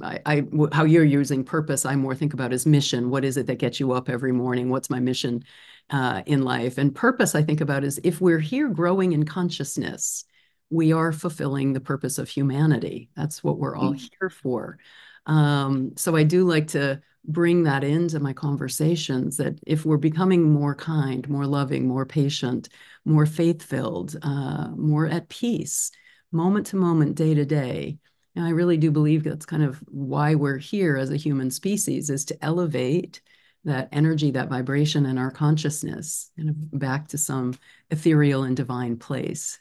I, 0.00 0.20
I 0.24 0.44
how 0.70 0.84
you're 0.84 1.02
using 1.02 1.42
purpose, 1.42 1.84
I 1.84 1.96
more 1.96 2.14
think 2.14 2.34
about 2.34 2.52
as 2.52 2.64
mission. 2.64 3.10
What 3.10 3.24
is 3.24 3.36
it 3.36 3.48
that 3.48 3.58
gets 3.58 3.80
you 3.80 3.90
up 3.90 4.08
every 4.08 4.30
morning? 4.30 4.70
What's 4.70 4.90
my 4.90 5.00
mission 5.00 5.42
uh, 5.90 6.22
in 6.24 6.42
life? 6.42 6.78
And 6.78 6.94
purpose, 6.94 7.34
I 7.34 7.42
think 7.42 7.60
about 7.60 7.82
is 7.82 8.00
if 8.04 8.20
we're 8.20 8.38
here 8.38 8.68
growing 8.68 9.10
in 9.10 9.24
consciousness, 9.24 10.24
we 10.70 10.92
are 10.92 11.10
fulfilling 11.10 11.72
the 11.72 11.80
purpose 11.80 12.18
of 12.18 12.28
humanity. 12.28 13.10
That's 13.16 13.42
what 13.42 13.58
we're 13.58 13.76
all 13.76 13.94
mm. 13.94 14.08
here 14.20 14.30
for. 14.30 14.78
Um, 15.26 15.92
so 15.96 16.16
I 16.16 16.24
do 16.24 16.44
like 16.44 16.68
to 16.68 17.00
bring 17.24 17.62
that 17.62 17.84
into 17.84 18.18
my 18.18 18.32
conversations 18.32 19.36
that 19.36 19.58
if 19.66 19.84
we're 19.84 19.96
becoming 19.96 20.42
more 20.42 20.74
kind, 20.74 21.28
more 21.28 21.46
loving, 21.46 21.86
more 21.86 22.04
patient, 22.04 22.68
more 23.04 23.26
faith 23.26 23.62
filled, 23.62 24.16
uh, 24.22 24.68
more 24.76 25.06
at 25.06 25.28
peace, 25.28 25.90
moment 26.32 26.66
to 26.66 26.76
moment, 26.76 27.14
day 27.14 27.34
to 27.34 27.44
day. 27.44 27.98
And 28.34 28.44
I 28.44 28.50
really 28.50 28.76
do 28.76 28.90
believe 28.90 29.22
that's 29.22 29.46
kind 29.46 29.62
of 29.62 29.78
why 29.86 30.34
we're 30.34 30.58
here 30.58 30.96
as 30.96 31.10
a 31.10 31.16
human 31.16 31.50
species 31.50 32.10
is 32.10 32.24
to 32.26 32.44
elevate 32.44 33.20
that 33.64 33.88
energy, 33.92 34.32
that 34.32 34.48
vibration 34.48 35.06
in 35.06 35.18
our 35.18 35.30
consciousness 35.30 36.30
kind 36.36 36.48
of 36.48 36.78
back 36.78 37.08
to 37.08 37.18
some 37.18 37.54
ethereal 37.90 38.42
and 38.42 38.56
divine 38.56 38.96
place. 38.96 39.60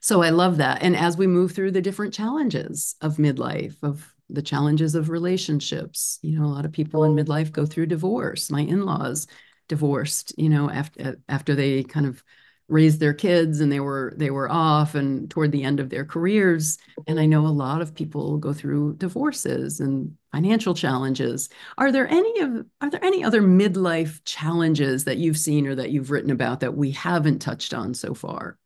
So 0.00 0.22
I 0.22 0.30
love 0.30 0.58
that. 0.58 0.82
And 0.82 0.94
as 0.94 1.16
we 1.16 1.26
move 1.26 1.52
through 1.52 1.70
the 1.70 1.80
different 1.80 2.12
challenges 2.12 2.96
of 3.00 3.16
midlife, 3.16 3.76
of 3.82 4.12
the 4.32 4.42
challenges 4.42 4.94
of 4.94 5.08
relationships. 5.08 6.18
You 6.22 6.38
know, 6.38 6.46
a 6.46 6.48
lot 6.54 6.64
of 6.64 6.72
people 6.72 7.04
in 7.04 7.14
midlife 7.14 7.52
go 7.52 7.66
through 7.66 7.86
divorce. 7.86 8.50
My 8.50 8.62
in-laws 8.62 9.26
divorced, 9.68 10.34
you 10.36 10.48
know, 10.48 10.70
after 10.70 11.18
after 11.28 11.54
they 11.54 11.82
kind 11.84 12.06
of 12.06 12.22
raised 12.68 13.00
their 13.00 13.12
kids 13.12 13.60
and 13.60 13.70
they 13.70 13.80
were 13.80 14.14
they 14.16 14.30
were 14.30 14.50
off 14.50 14.94
and 14.94 15.30
toward 15.30 15.52
the 15.52 15.62
end 15.62 15.78
of 15.78 15.90
their 15.90 16.04
careers 16.06 16.78
and 17.06 17.20
i 17.20 17.26
know 17.26 17.46
a 17.46 17.48
lot 17.48 17.82
of 17.82 17.94
people 17.94 18.38
go 18.38 18.52
through 18.52 18.94
divorces 18.96 19.80
and 19.80 20.16
financial 20.30 20.72
challenges 20.72 21.50
are 21.76 21.92
there 21.92 22.08
any 22.08 22.40
of 22.40 22.64
are 22.80 22.88
there 22.88 23.04
any 23.04 23.22
other 23.22 23.42
midlife 23.42 24.20
challenges 24.24 25.04
that 25.04 25.18
you've 25.18 25.36
seen 25.36 25.66
or 25.66 25.74
that 25.74 25.90
you've 25.90 26.10
written 26.10 26.30
about 26.30 26.60
that 26.60 26.74
we 26.74 26.90
haven't 26.92 27.40
touched 27.40 27.74
on 27.74 27.92
so 27.92 28.14
far 28.14 28.56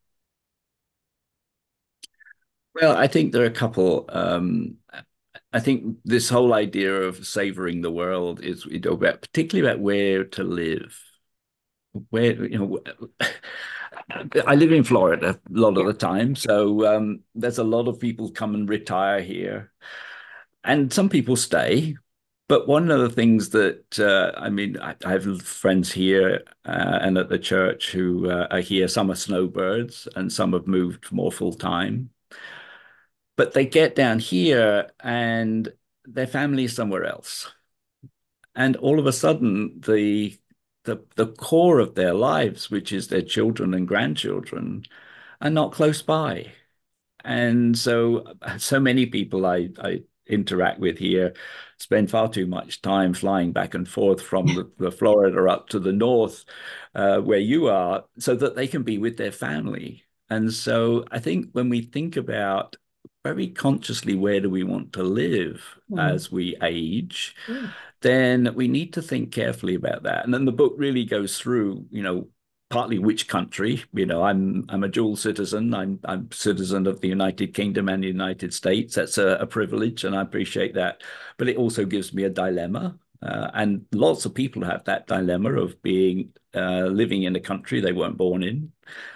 well 2.74 2.96
i 2.96 3.07
think 3.07 3.33
there 3.33 3.42
are 3.42 3.46
a 3.46 3.50
couple 3.50 4.05
um, 4.11 4.76
I 5.52 5.61
think 5.61 5.98
this 6.04 6.28
whole 6.28 6.52
idea 6.52 6.92
of 7.02 7.26
savoring 7.26 7.80
the 7.80 7.90
world 7.90 8.42
is 8.42 8.64
you 8.66 8.80
know, 8.80 8.92
about, 8.92 9.22
particularly 9.22 9.68
about 9.68 9.82
where 9.82 10.24
to 10.24 10.44
live. 10.44 11.00
Where 12.11 12.44
you 12.44 12.59
know, 12.59 12.80
I 14.46 14.54
live 14.54 14.72
in 14.72 14.85
Florida 14.85 15.30
a 15.30 15.59
lot 15.59 15.78
of 15.78 15.87
the 15.87 15.94
time, 15.94 16.37
so 16.37 16.87
um, 16.87 17.20
there's 17.35 17.59
a 17.59 17.64
lot 17.64 17.88
of 17.88 18.00
people 18.00 18.30
come 18.30 18.54
and 18.54 18.68
retire 18.68 19.20
here, 19.22 19.72
and 20.64 20.92
some 20.92 21.09
people 21.09 21.37
stay. 21.37 21.96
But 22.48 22.68
one 22.68 22.90
of 22.90 23.00
the 23.00 23.11
things 23.11 23.48
that 23.50 23.98
uh, 23.98 24.38
I 24.38 24.50
mean, 24.50 24.78
I, 24.78 24.94
I, 25.04 25.12
have 25.12 25.42
friends 25.42 25.90
here 25.90 26.44
uh, 26.64 26.98
and 27.00 27.18
at 27.18 27.28
the 27.28 27.38
church 27.38 27.90
who 27.90 28.30
uh, 28.30 28.46
are 28.50 28.61
here. 28.61 28.88
Some 28.88 29.11
are 29.11 29.16
snowbirds, 29.16 30.06
and 30.16 30.32
some 30.32 30.52
have 30.52 30.66
moved 30.66 31.11
more 31.11 31.32
full 31.32 31.54
time 31.54 32.11
but 33.37 33.53
they 33.53 33.66
get 33.66 33.94
down 33.94 34.18
here 34.18 34.90
and 35.01 35.72
their 36.05 36.27
family 36.27 36.64
is 36.64 36.75
somewhere 36.75 37.05
else. 37.05 37.53
And 38.55 38.77
all 38.77 38.99
of 38.99 39.07
a 39.07 39.12
sudden, 39.12 39.81
the 39.81 40.38
the 40.85 41.05
the 41.16 41.27
core 41.27 41.79
of 41.81 41.94
their 41.94 42.14
lives, 42.14 42.70
which 42.70 42.92
is 42.92 43.09
their 43.09 43.22
children 43.22 43.75
and 43.75 43.87
grandchildren, 43.87 44.85
are 45.40 45.51
not 45.51 45.72
close 45.72 46.03
by. 46.03 46.53
And 47.25 47.77
so 47.77 48.25
so 48.59 48.81
many 48.81 49.07
people 49.07 49.44
I, 49.46 49.70
I 49.79 50.03
interact 50.27 50.81
with 50.81 50.99
here 50.99 51.35
spend 51.79 52.11
far 52.11 52.29
too 52.29 52.46
much 52.46 52.83
time 52.83 53.14
flying 53.14 53.53
back 53.53 53.75
and 53.75 53.88
forth 53.88 54.22
from 54.22 54.46
the, 54.46 54.70
the 54.79 54.90
Florida 54.90 55.44
up 55.51 55.68
to 55.68 55.79
the 55.79 55.92
north 55.92 56.44
uh, 56.94 57.18
where 57.18 57.38
you 57.38 57.68
are 57.68 58.05
so 58.18 58.35
that 58.35 58.57
they 58.57 58.66
can 58.66 58.83
be 58.83 58.99
with 58.99 59.16
their 59.16 59.33
family. 59.33 60.05
And 60.31 60.53
so 60.53 61.05
I 61.11 61.20
think 61.20 61.51
when 61.53 61.68
we 61.68 61.83
think 61.83 62.16
about 62.16 62.77
very 63.26 63.48
consciously 63.48 64.14
where 64.14 64.40
do 64.40 64.48
we 64.48 64.62
want 64.62 64.92
to 64.92 65.02
live 65.02 65.76
mm. 65.90 66.14
as 66.14 66.30
we 66.30 66.56
age, 66.62 67.34
mm. 67.48 67.72
then 68.00 68.54
we 68.54 68.68
need 68.68 68.92
to 68.92 69.02
think 69.02 69.32
carefully 69.32 69.74
about 69.74 70.04
that. 70.04 70.24
And 70.24 70.32
then 70.32 70.44
the 70.44 70.52
book 70.52 70.74
really 70.76 71.04
goes 71.04 71.36
through, 71.36 71.86
you 71.90 72.04
know, 72.04 72.28
partly 72.70 73.00
which 73.00 73.26
country. 73.26 73.82
You 73.92 74.06
know, 74.06 74.22
I'm 74.22 74.64
I'm 74.68 74.84
a 74.84 74.88
dual 74.88 75.16
citizen. 75.16 75.74
I'm 75.74 75.98
I'm 76.04 76.30
citizen 76.30 76.86
of 76.86 77.00
the 77.00 77.08
United 77.08 77.52
Kingdom 77.52 77.88
and 77.88 78.02
the 78.02 78.08
United 78.08 78.54
States. 78.54 78.94
That's 78.94 79.18
a, 79.18 79.38
a 79.40 79.46
privilege, 79.46 80.04
and 80.04 80.14
I 80.14 80.22
appreciate 80.22 80.74
that. 80.74 81.02
But 81.36 81.48
it 81.48 81.56
also 81.56 81.84
gives 81.84 82.14
me 82.14 82.24
a 82.24 82.30
dilemma. 82.30 82.96
Uh, 83.22 83.50
and 83.55 83.87
lots 83.92 84.24
of 84.24 84.35
people 84.35 84.64
have 84.64 84.85
that 84.85 85.07
dilemma 85.07 85.52
of 85.52 85.81
being 85.83 86.33
uh, 86.55 86.87
living 86.87 87.24
in 87.24 87.37
a 87.37 87.40
country 87.40 87.81
they 87.81 87.92
weren't 87.92 88.16
born 88.16 88.42
in. 88.42 88.72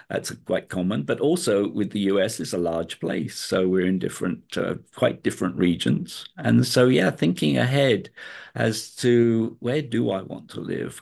That's 0.09 0.31
quite 0.31 0.69
common. 0.69 1.03
But 1.03 1.19
also 1.19 1.67
with 1.69 1.91
the 1.91 2.01
US, 2.11 2.39
it's 2.39 2.53
a 2.53 2.57
large 2.57 2.99
place, 2.99 3.37
so 3.37 3.67
we're 3.67 3.87
in 3.87 3.99
different, 3.99 4.57
uh, 4.57 4.75
quite 4.95 5.23
different 5.23 5.55
regions. 5.55 6.25
And 6.37 6.65
so, 6.65 6.87
yeah, 6.87 7.11
thinking 7.11 7.57
ahead 7.57 8.09
as 8.55 8.95
to 8.97 9.57
where 9.59 9.81
do 9.81 10.11
I 10.11 10.21
want 10.21 10.49
to 10.51 10.61
live, 10.61 11.01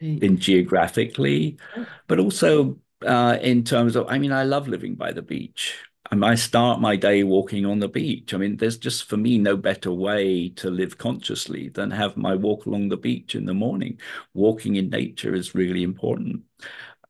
right. 0.00 0.22
in 0.22 0.38
geographically, 0.38 1.58
but 2.06 2.18
also 2.18 2.78
uh, 3.04 3.38
in 3.40 3.64
terms 3.64 3.96
of. 3.96 4.06
I 4.08 4.18
mean, 4.18 4.32
I 4.32 4.44
love 4.44 4.68
living 4.68 4.94
by 4.94 5.12
the 5.12 5.22
beach. 5.22 5.76
I 6.12 6.34
start 6.34 6.80
my 6.80 6.96
day 6.96 7.22
walking 7.24 7.66
on 7.66 7.80
the 7.80 7.88
beach. 7.88 8.32
I 8.32 8.36
mean, 8.36 8.56
there's 8.56 8.78
just 8.78 9.08
for 9.08 9.16
me 9.16 9.38
no 9.38 9.56
better 9.56 9.90
way 9.90 10.50
to 10.50 10.70
live 10.70 10.98
consciously 10.98 11.68
than 11.68 11.90
have 11.90 12.16
my 12.16 12.34
walk 12.34 12.66
along 12.66 12.88
the 12.88 12.96
beach 12.96 13.34
in 13.34 13.46
the 13.46 13.54
morning. 13.54 13.98
Walking 14.34 14.76
in 14.76 14.90
nature 14.90 15.34
is 15.34 15.54
really 15.54 15.82
important. 15.82 16.42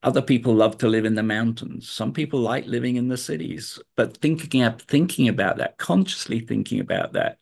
Other 0.03 0.23
people 0.23 0.55
love 0.55 0.79
to 0.79 0.89
live 0.89 1.05
in 1.05 1.15
the 1.15 1.23
mountains. 1.23 1.89
Some 1.89 2.13
people 2.13 2.39
like 2.39 2.67
living 2.67 2.97
in 2.97 3.09
the 3.09 3.17
cities. 3.17 3.79
But 3.97 4.19
thinking 4.19 4.71
thinking 4.79 5.29
about 5.29 5.57
that, 5.57 5.79
consciously 5.79 6.41
thinking 6.41 6.81
about 6.81 7.15
that, 7.15 7.39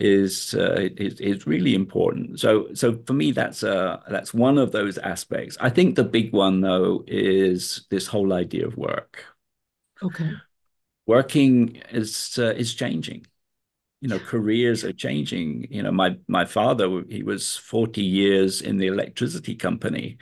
is 0.00 0.54
uh, 0.54 0.88
is, 0.96 1.20
is 1.20 1.46
really 1.46 1.74
important. 1.74 2.40
So 2.40 2.68
so 2.74 2.98
for 3.06 3.12
me, 3.12 3.32
that's 3.32 3.62
uh 3.62 4.00
that's 4.08 4.32
one 4.32 4.56
of 4.56 4.72
those 4.72 4.98
aspects. 4.98 5.56
I 5.60 5.68
think 5.68 5.94
the 5.94 6.04
big 6.04 6.32
one 6.32 6.60
though 6.62 7.04
is 7.06 7.86
this 7.90 8.06
whole 8.06 8.32
idea 8.32 8.66
of 8.66 8.76
work. 8.76 9.24
Okay 10.02 10.36
working 11.06 11.76
is 11.90 12.38
uh, 12.38 12.54
is 12.54 12.74
changing. 12.74 13.26
You 14.00 14.08
know 14.08 14.18
careers 14.18 14.84
are 14.84 14.92
changing. 14.92 15.66
You 15.70 15.82
know 15.82 15.92
my 15.92 16.18
my 16.28 16.44
father 16.44 17.04
he 17.08 17.22
was 17.22 17.56
40 17.56 18.02
years 18.02 18.62
in 18.62 18.78
the 18.78 18.86
electricity 18.86 19.54
company 19.54 20.18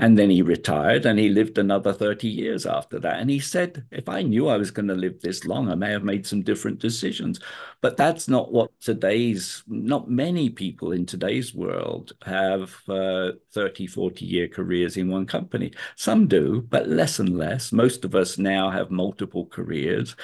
And 0.00 0.16
then 0.16 0.30
he 0.30 0.42
retired 0.42 1.06
and 1.06 1.18
he 1.18 1.28
lived 1.28 1.58
another 1.58 1.92
30 1.92 2.28
years 2.28 2.66
after 2.66 3.00
that. 3.00 3.18
And 3.18 3.28
he 3.28 3.40
said, 3.40 3.84
if 3.90 4.08
I 4.08 4.22
knew 4.22 4.46
I 4.46 4.56
was 4.56 4.70
going 4.70 4.86
to 4.86 4.94
live 4.94 5.20
this 5.20 5.44
long, 5.44 5.68
I 5.68 5.74
may 5.74 5.90
have 5.90 6.04
made 6.04 6.24
some 6.24 6.42
different 6.42 6.78
decisions. 6.78 7.40
But 7.80 7.96
that's 7.96 8.28
not 8.28 8.52
what 8.52 8.70
today's, 8.80 9.64
not 9.66 10.08
many 10.08 10.50
people 10.50 10.92
in 10.92 11.04
today's 11.04 11.52
world 11.52 12.12
have 12.24 12.76
uh, 12.88 13.32
30, 13.52 13.88
40 13.88 14.24
year 14.24 14.46
careers 14.46 14.96
in 14.96 15.10
one 15.10 15.26
company. 15.26 15.72
Some 15.96 16.28
do, 16.28 16.62
but 16.62 16.88
less 16.88 17.18
and 17.18 17.36
less. 17.36 17.72
Most 17.72 18.04
of 18.04 18.14
us 18.14 18.38
now 18.38 18.70
have 18.70 18.92
multiple 18.92 19.46
careers. 19.46 20.14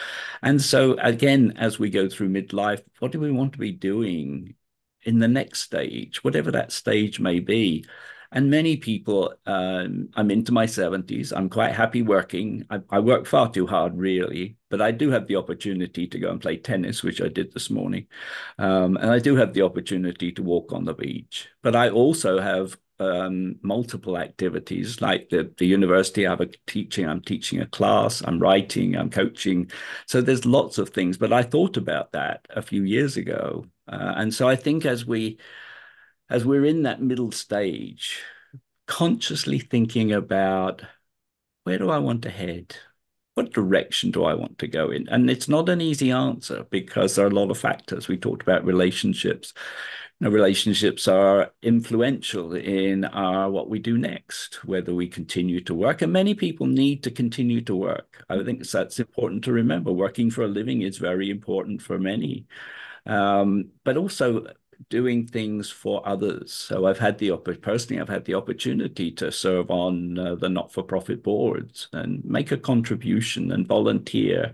And 0.42 0.62
so, 0.62 0.92
again, 1.00 1.54
as 1.56 1.80
we 1.80 1.90
go 1.90 2.08
through 2.08 2.28
midlife, 2.28 2.82
what 3.00 3.10
do 3.10 3.18
we 3.18 3.32
want 3.32 3.52
to 3.54 3.58
be 3.58 3.72
doing 3.72 4.54
in 5.02 5.18
the 5.18 5.28
next 5.28 5.62
stage, 5.62 6.22
whatever 6.22 6.52
that 6.52 6.70
stage 6.70 7.18
may 7.18 7.40
be? 7.40 7.84
And 8.34 8.50
many 8.50 8.76
people, 8.76 9.32
um, 9.46 10.08
I'm 10.14 10.28
into 10.32 10.50
my 10.50 10.66
70s. 10.66 11.32
I'm 11.34 11.48
quite 11.48 11.72
happy 11.72 12.02
working. 12.02 12.66
I, 12.68 12.80
I, 12.90 12.98
work 12.98 13.26
far 13.26 13.48
too 13.48 13.64
hard, 13.64 13.96
really, 13.96 14.56
but 14.70 14.82
I 14.82 14.90
do 14.90 15.08
have 15.12 15.28
the 15.28 15.36
opportunity 15.36 16.08
to 16.08 16.18
go 16.18 16.30
and 16.30 16.40
play 16.40 16.56
tennis, 16.56 17.04
which 17.04 17.22
I 17.22 17.28
did 17.28 17.52
this 17.52 17.70
morning. 17.70 18.08
Um, 18.58 18.96
and 18.96 19.08
I 19.08 19.20
do 19.20 19.36
have 19.36 19.54
the 19.54 19.62
opportunity 19.62 20.32
to 20.32 20.42
walk 20.42 20.72
on 20.72 20.84
the 20.84 20.94
beach. 20.94 21.48
But 21.62 21.76
I 21.76 21.90
also 21.90 22.40
have 22.40 22.76
um, 22.98 23.54
multiple 23.62 24.18
activities 24.18 25.00
like 25.00 25.28
the, 25.28 25.54
the 25.58 25.66
university. 25.66 26.26
I 26.26 26.30
have 26.30 26.40
a 26.40 26.50
teaching, 26.66 27.08
I'm 27.08 27.20
teaching 27.20 27.60
a 27.60 27.66
class, 27.66 28.20
I'm 28.20 28.40
writing, 28.40 28.96
I'm 28.96 29.10
coaching. 29.10 29.70
So 30.06 30.20
there's 30.20 30.44
lots 30.44 30.78
of 30.78 30.90
things. 30.90 31.16
But 31.16 31.32
I 31.32 31.44
thought 31.44 31.76
about 31.76 32.10
that 32.12 32.46
a 32.50 32.62
few 32.62 32.82
years 32.82 33.16
ago. 33.16 33.66
Uh, 33.86 34.14
and 34.16 34.34
so 34.34 34.48
I 34.48 34.56
think 34.56 34.86
as 34.86 35.06
we, 35.06 35.38
as 36.30 36.44
we're 36.44 36.64
in 36.64 36.82
that 36.82 37.02
middle 37.02 37.32
stage, 37.32 38.20
consciously 38.86 39.58
thinking 39.58 40.12
about 40.12 40.82
where 41.64 41.78
do 41.78 41.90
I 41.90 41.98
want 41.98 42.22
to 42.22 42.30
head? 42.30 42.76
What 43.34 43.52
direction 43.52 44.10
do 44.10 44.24
I 44.24 44.34
want 44.34 44.58
to 44.58 44.68
go 44.68 44.90
in? 44.90 45.08
And 45.08 45.28
it's 45.28 45.48
not 45.48 45.68
an 45.68 45.80
easy 45.80 46.10
answer 46.10 46.64
because 46.70 47.16
there 47.16 47.26
are 47.26 47.30
a 47.30 47.34
lot 47.34 47.50
of 47.50 47.58
factors. 47.58 48.06
We 48.06 48.16
talked 48.16 48.42
about 48.42 48.64
relationships. 48.64 49.52
Know, 50.20 50.30
relationships 50.30 51.08
are 51.08 51.52
influential 51.60 52.54
in 52.54 53.04
our 53.04 53.50
what 53.50 53.68
we 53.68 53.80
do 53.80 53.98
next, 53.98 54.64
whether 54.64 54.94
we 54.94 55.08
continue 55.08 55.60
to 55.62 55.74
work. 55.74 56.02
And 56.02 56.12
many 56.12 56.34
people 56.34 56.66
need 56.66 57.02
to 57.02 57.10
continue 57.10 57.60
to 57.62 57.74
work. 57.74 58.24
I 58.28 58.44
think 58.44 58.66
that's 58.66 59.00
important 59.00 59.42
to 59.44 59.52
remember. 59.52 59.90
Working 59.90 60.30
for 60.30 60.44
a 60.44 60.48
living 60.48 60.82
is 60.82 60.98
very 60.98 61.30
important 61.30 61.82
for 61.82 61.98
many. 61.98 62.46
Um, 63.06 63.70
but 63.82 63.96
also 63.96 64.46
doing 64.88 65.26
things 65.26 65.70
for 65.70 66.06
others. 66.06 66.52
So 66.52 66.86
I've 66.86 66.98
had 66.98 67.18
the 67.18 67.36
personally, 67.36 68.00
I've 68.00 68.08
had 68.08 68.24
the 68.24 68.34
opportunity 68.34 69.10
to 69.12 69.30
serve 69.30 69.70
on 69.70 70.18
uh, 70.18 70.34
the 70.34 70.48
not-for-profit 70.48 71.22
boards 71.22 71.88
and 71.92 72.24
make 72.24 72.52
a 72.52 72.56
contribution 72.56 73.52
and 73.52 73.66
volunteer. 73.66 74.52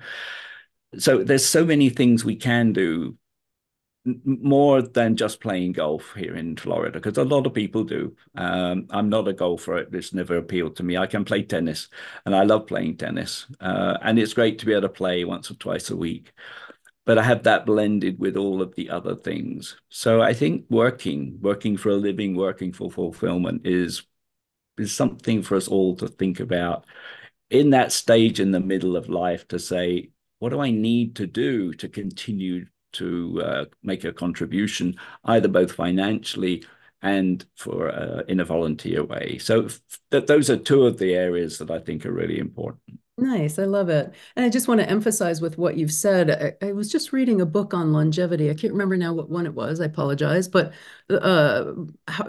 So 0.99 1.23
there's 1.23 1.45
so 1.45 1.65
many 1.65 1.89
things 1.91 2.25
we 2.25 2.37
can 2.37 2.73
do 2.73 3.17
more 4.25 4.81
than 4.81 5.15
just 5.15 5.41
playing 5.41 5.73
golf 5.73 6.15
here 6.17 6.35
in 6.35 6.57
Florida, 6.57 6.99
because 6.99 7.19
a 7.19 7.25
lot 7.25 7.47
of 7.47 7.53
people 7.53 7.85
do. 7.85 8.17
Um, 8.35 8.87
I'm 8.91 9.11
not 9.11 9.29
a 9.29 9.35
golfer; 9.35 9.77
it's 9.77 10.15
never 10.15 10.39
appealed 10.39 10.77
to 10.77 10.83
me. 10.83 10.97
I 10.97 11.07
can 11.07 11.25
play 11.25 11.43
tennis, 11.43 11.89
and 12.25 12.35
I 12.35 12.45
love 12.45 12.67
playing 12.67 12.97
tennis, 12.97 13.47
uh, 13.61 13.99
and 14.03 14.19
it's 14.19 14.33
great 14.33 14.59
to 14.59 14.67
be 14.67 14.73
able 14.73 14.83
to 14.83 14.89
play 14.89 15.25
once 15.25 15.51
or 15.51 15.55
twice 15.55 15.91
a 15.91 15.97
week 15.97 16.33
but 17.07 17.19
I 17.19 17.23
have 17.23 17.45
that 17.45 17.67
blended 17.67 18.19
with 18.19 18.37
all 18.37 18.63
of 18.63 18.75
the 18.75 18.91
other 18.91 19.17
things. 19.17 19.77
So 19.89 20.21
I 20.21 20.33
think 20.33 20.67
working, 20.71 21.39
working 21.41 21.77
for 21.77 21.91
a 21.91 21.97
living, 21.97 22.35
working 22.37 22.73
for 22.73 22.91
fulfillment 22.91 23.67
is 23.67 24.03
is 24.79 24.95
something 24.95 25.43
for 25.43 25.57
us 25.57 25.69
all 25.69 25.95
to 25.97 26.09
think 26.09 26.41
about 26.41 26.87
in 27.51 27.71
that 27.71 27.93
stage 27.93 28.41
in 28.41 28.53
the 28.53 28.61
middle 28.61 28.97
of 28.97 29.09
life 29.09 29.47
to 29.49 29.59
say, 29.59 30.11
what 30.39 30.51
do 30.51 30.61
I 30.61 30.71
need 30.71 31.17
to 31.17 31.27
do 31.27 31.75
to 31.75 31.89
continue 31.89 32.67
to 32.93 33.43
uh, 33.45 33.65
make 33.83 34.05
a 34.05 34.13
contribution, 34.13 34.97
either 35.25 35.49
both 35.49 35.73
financially 35.73 36.65
and 37.03 37.45
for 37.57 37.91
uh, 37.91 38.23
in 38.29 38.41
a 38.41 38.45
volunteer 38.45 39.05
way. 39.05 39.39
So 39.39 39.69
th- 40.11 40.27
those 40.27 40.51
are 40.51 40.57
two 40.57 40.87
of 40.87 40.99
the 40.99 41.15
areas 41.15 41.59
that 41.59 41.71
I 41.71 41.79
think 41.79 42.05
are 42.05 42.13
really 42.13 42.39
important. 42.39 43.00
Nice. 43.21 43.59
I 43.59 43.65
love 43.65 43.91
it. 43.91 44.15
And 44.35 44.47
I 44.47 44.49
just 44.49 44.67
want 44.67 44.81
to 44.81 44.89
emphasize 44.89 45.43
with 45.43 45.59
what 45.59 45.77
you've 45.77 45.93
said. 45.93 46.57
I, 46.63 46.67
I, 46.67 46.73
was 46.73 46.91
just 46.91 47.13
reading 47.13 47.43
a 47.43 47.47
book 47.47 47.75
on 47.75 47.93
longevity. 47.93 48.49
I 48.49 48.55
can't 48.55 48.73
remember 48.73 48.97
now 48.97 49.13
what 49.13 49.29
one 49.29 49.45
it 49.45 49.55
was. 49.55 49.79
I 49.79 49.85
apologize. 49.85 50.49
But 50.49 50.73
uh, 51.11 51.75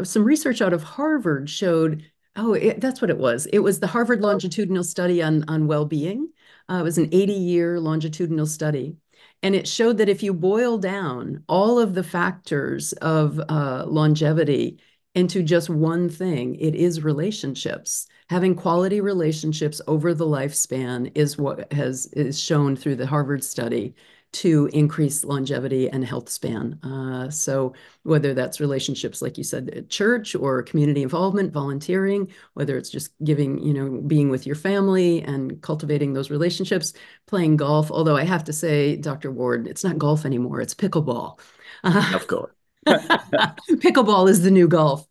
some 0.04 0.26
research 0.26 0.62
out 0.62 0.74
of 0.74 0.84
Harvard 0.84 1.50
showed, 1.50 2.04
oh, 2.36 2.54
it, 2.54 2.82
that's 2.82 3.02
what 3.02 3.10
it 3.10 3.18
was. 3.18 3.46
It 3.48 3.60
was 3.60 3.80
the 3.80 3.88
Harvard 3.88 4.20
longitudinal 4.20 4.84
study 4.84 5.24
on, 5.24 5.46
on 5.48 5.66
well-being. 5.66 6.30
Uh, 6.70 6.80
it 6.82 6.84
was 6.84 6.98
an 6.98 7.10
80-year 7.12 7.80
longitudinal 7.80 8.46
study. 8.48 8.98
And 9.42 9.56
it 9.56 9.70
showed 9.70 9.98
that 10.00 10.10
if 10.10 10.22
you 10.22 10.34
boil 10.34 10.78
down 10.78 11.46
all 11.48 11.80
of 11.80 11.94
the 11.94 12.04
factors 12.04 12.92
of 12.94 13.40
uh, 13.48 13.86
longevity 13.88 14.80
into 15.16 15.42
just 15.42 15.70
one 15.70 16.10
thing, 16.10 16.56
it 16.56 16.76
is 16.76 17.02
relationships 17.02 18.08
having 18.32 18.56
quality 18.56 19.02
relationships 19.02 19.82
over 19.88 20.14
the 20.14 20.26
lifespan 20.26 21.12
is 21.16 21.38
what 21.38 21.72
has 21.74 22.06
is 22.14 22.40
shown 22.40 22.78
through 22.78 22.96
the 22.96 23.06
Harvard 23.06 23.44
study 23.44 23.94
to 24.32 24.70
increase 24.72 25.26
longevity 25.26 25.90
and 25.90 26.06
health 26.06 26.30
span. 26.30 26.80
Uh, 26.82 27.30
so 27.30 27.74
whether 28.04 28.34
that's 28.34 28.62
relationships, 28.62 29.22
like 29.22 29.38
you 29.38 29.44
said, 29.44 29.70
at 29.72 29.90
church 29.90 30.34
or 30.34 30.64
community 30.64 31.04
involvement, 31.04 31.52
volunteering, 31.52 32.32
whether 32.54 32.78
it's 32.78 32.90
just 32.90 33.12
giving, 33.26 33.62
you 33.62 33.74
know, 33.74 34.00
being 34.00 34.30
with 34.30 34.48
your 34.48 34.56
family 34.56 35.22
and 35.24 35.62
cultivating 35.62 36.14
those 36.14 36.32
relationships, 36.32 36.94
playing 37.28 37.58
golf. 37.58 37.92
Although 37.92 38.16
I 38.16 38.24
have 38.24 38.46
to 38.46 38.54
say, 38.54 38.96
Dr. 38.96 39.30
Ward, 39.30 39.68
it's 39.68 39.84
not 39.84 39.98
golf 39.98 40.24
anymore; 40.24 40.62
it's 40.62 40.74
pickleball. 40.74 41.38
Uh, 41.84 42.12
of 42.16 42.28
course. 42.28 42.54
pickleball 42.88 44.30
is 44.30 44.42
the 44.42 44.52
new 44.52 44.70
golf 44.70 45.06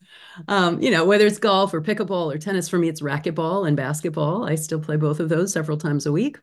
um, 0.49 0.81
you 0.81 0.91
know, 0.91 1.05
whether 1.05 1.27
it's 1.27 1.39
golf 1.39 1.75
or 1.75 1.81
pickleball 1.81 2.35
or 2.35 2.39
tennis, 2.39 2.69
for 2.69 2.79
me, 2.79 2.89
it's 2.89 3.03
racquetball 3.03 3.67
and 3.67 3.77
basketball. 3.77 4.45
I 4.45 4.55
still 4.55 4.81
play 4.81 4.97
both 4.97 5.21
of 5.21 5.29
those 5.29 5.53
several 5.53 5.79
times 5.79 6.07
a 6.07 6.13
week. 6.13 6.39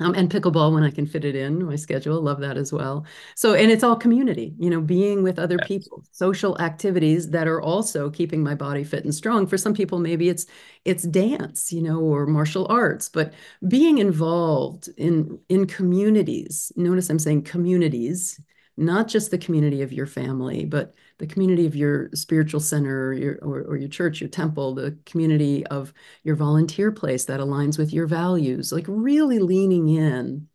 Um, 0.00 0.12
and 0.14 0.28
pickleball 0.28 0.74
when 0.74 0.82
I 0.82 0.90
can 0.90 1.06
fit 1.06 1.24
it 1.24 1.36
in 1.36 1.64
my 1.64 1.76
schedule. 1.76 2.20
Love 2.20 2.40
that 2.40 2.56
as 2.56 2.72
well. 2.72 3.06
So, 3.36 3.54
and 3.54 3.70
it's 3.70 3.84
all 3.84 3.94
community, 3.94 4.52
you 4.58 4.68
know, 4.68 4.80
being 4.80 5.22
with 5.22 5.38
other 5.38 5.56
yes. 5.60 5.68
people, 5.68 6.02
social 6.10 6.60
activities 6.60 7.30
that 7.30 7.46
are 7.46 7.62
also 7.62 8.10
keeping 8.10 8.42
my 8.42 8.56
body 8.56 8.82
fit 8.82 9.04
and 9.04 9.14
strong. 9.14 9.46
For 9.46 9.56
some 9.56 9.72
people, 9.72 10.00
maybe 10.00 10.28
it's 10.28 10.46
it's 10.84 11.04
dance, 11.04 11.72
you 11.72 11.80
know, 11.80 12.00
or 12.00 12.26
martial 12.26 12.66
arts, 12.68 13.08
but 13.08 13.34
being 13.68 13.98
involved 13.98 14.88
in 14.96 15.38
in 15.48 15.64
communities. 15.68 16.72
Notice 16.74 17.08
I'm 17.08 17.20
saying 17.20 17.42
communities, 17.42 18.40
not 18.76 19.08
just 19.08 19.30
the 19.30 19.38
community 19.38 19.82
of 19.82 19.92
your 19.92 20.06
family, 20.06 20.64
but 20.64 20.94
the 21.18 21.26
community 21.26 21.66
of 21.66 21.76
your 21.76 22.10
spiritual 22.14 22.60
center 22.60 23.08
or 23.08 23.12
your, 23.12 23.38
or, 23.42 23.62
or 23.62 23.76
your 23.76 23.88
church, 23.88 24.20
your 24.20 24.30
temple, 24.30 24.74
the 24.74 24.98
community 25.06 25.66
of 25.68 25.92
your 26.24 26.36
volunteer 26.36 26.90
place 26.90 27.24
that 27.26 27.40
aligns 27.40 27.78
with 27.78 27.92
your 27.92 28.06
values, 28.06 28.72
like 28.72 28.86
really 28.88 29.38
leaning 29.38 29.88
in 29.88 30.48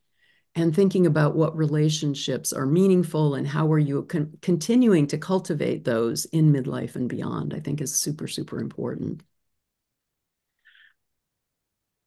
and 0.55 0.75
thinking 0.75 1.05
about 1.05 1.36
what 1.36 1.55
relationships 1.58 2.51
are 2.51 2.65
meaningful 2.65 3.36
and 3.36 3.47
how 3.47 3.71
are 3.71 3.79
you 3.79 4.03
con 4.03 4.32
continuing 4.41 5.08
to 5.08 5.17
cultivate 5.17 5.86
those 5.86 6.25
in 6.25 6.51
midlife 6.51 6.95
and 6.95 7.08
beyond, 7.10 7.53
I 7.53 7.60
think 7.60 7.82
is 7.82 7.95
super, 7.95 8.27
super 8.27 8.60
important. 8.60 9.23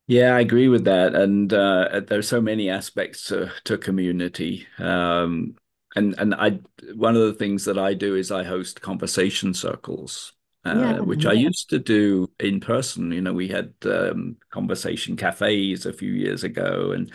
Yeah, 0.07 0.35
I 0.37 0.41
agree 0.41 0.69
with 0.69 0.85
that. 0.85 1.15
And 1.15 1.53
uh, 1.53 2.01
there's 2.07 2.29
so 2.29 2.41
many 2.41 2.69
aspects 2.69 3.25
to, 3.29 3.53
to 3.65 3.79
community. 3.79 4.67
Um, 4.79 5.57
and 5.97 6.15
and 6.19 6.35
I 6.35 6.61
one 6.95 7.17
of 7.17 7.23
the 7.23 7.35
things 7.35 7.65
that 7.65 7.79
I 7.79 7.95
do 7.95 8.17
is 8.17 8.31
I 8.31 8.45
host 8.45 8.81
conversation 8.81 9.55
circles, 9.55 10.33
uh, 10.65 10.75
yeah, 10.77 11.01
which 11.01 11.25
yeah. 11.25 11.31
I 11.31 11.35
used 11.35 11.71
to 11.71 11.79
do 11.79 12.31
in 12.41 12.61
person. 12.61 13.13
You 13.13 13.21
know, 13.21 13.33
we 13.33 13.49
had 13.49 13.75
um, 13.85 14.37
conversation 14.51 15.17
cafes 15.17 15.87
a 15.87 15.93
few 15.93 16.13
years 16.13 16.45
ago, 16.45 16.93
and 16.93 17.11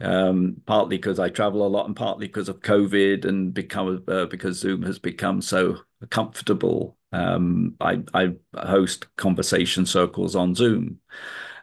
um, 0.00 0.56
partly 0.66 0.96
because 0.96 1.18
I 1.18 1.28
travel 1.28 1.66
a 1.66 1.68
lot, 1.68 1.86
and 1.86 1.96
partly 1.96 2.26
because 2.26 2.48
of 2.48 2.60
COVID, 2.60 3.24
and 3.24 3.52
become 3.52 4.02
uh, 4.08 4.26
because 4.26 4.58
Zoom 4.58 4.82
has 4.82 4.98
become 4.98 5.40
so 5.40 5.78
comfortable. 6.10 6.96
Um, 7.12 7.76
I, 7.80 8.02
I 8.12 8.34
host 8.56 9.06
conversation 9.16 9.86
circles 9.86 10.34
on 10.34 10.54
Zoom, 10.54 10.98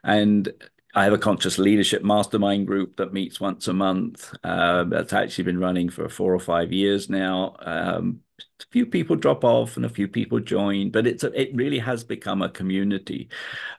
and 0.04 0.52
I 0.94 1.04
have 1.06 1.14
a 1.14 1.18
conscious 1.18 1.58
leadership 1.58 2.04
mastermind 2.04 2.68
group 2.68 2.98
that 2.98 3.14
meets 3.14 3.40
once 3.40 3.68
a 3.68 3.74
month. 3.74 4.34
Uh, 4.44 4.84
that's 4.86 5.14
actually 5.14 5.46
been 5.46 5.60
running 5.60 5.90
for 5.90 6.10
four 6.10 6.34
or 6.34 6.40
five 6.40 6.72
years 6.74 7.10
now. 7.10 7.56
Um, 7.60 8.22
a 8.40 8.66
few 8.72 8.86
people 8.86 9.16
drop 9.16 9.44
off 9.44 9.78
and 9.78 9.86
a 9.86 9.90
few 9.90 10.08
people 10.08 10.40
join, 10.40 10.90
but 10.92 11.08
it's 11.08 11.24
a, 11.24 11.40
it 11.40 11.56
really 11.56 11.80
has 11.80 12.04
become 12.04 12.42
a 12.42 12.50
community. 12.50 13.30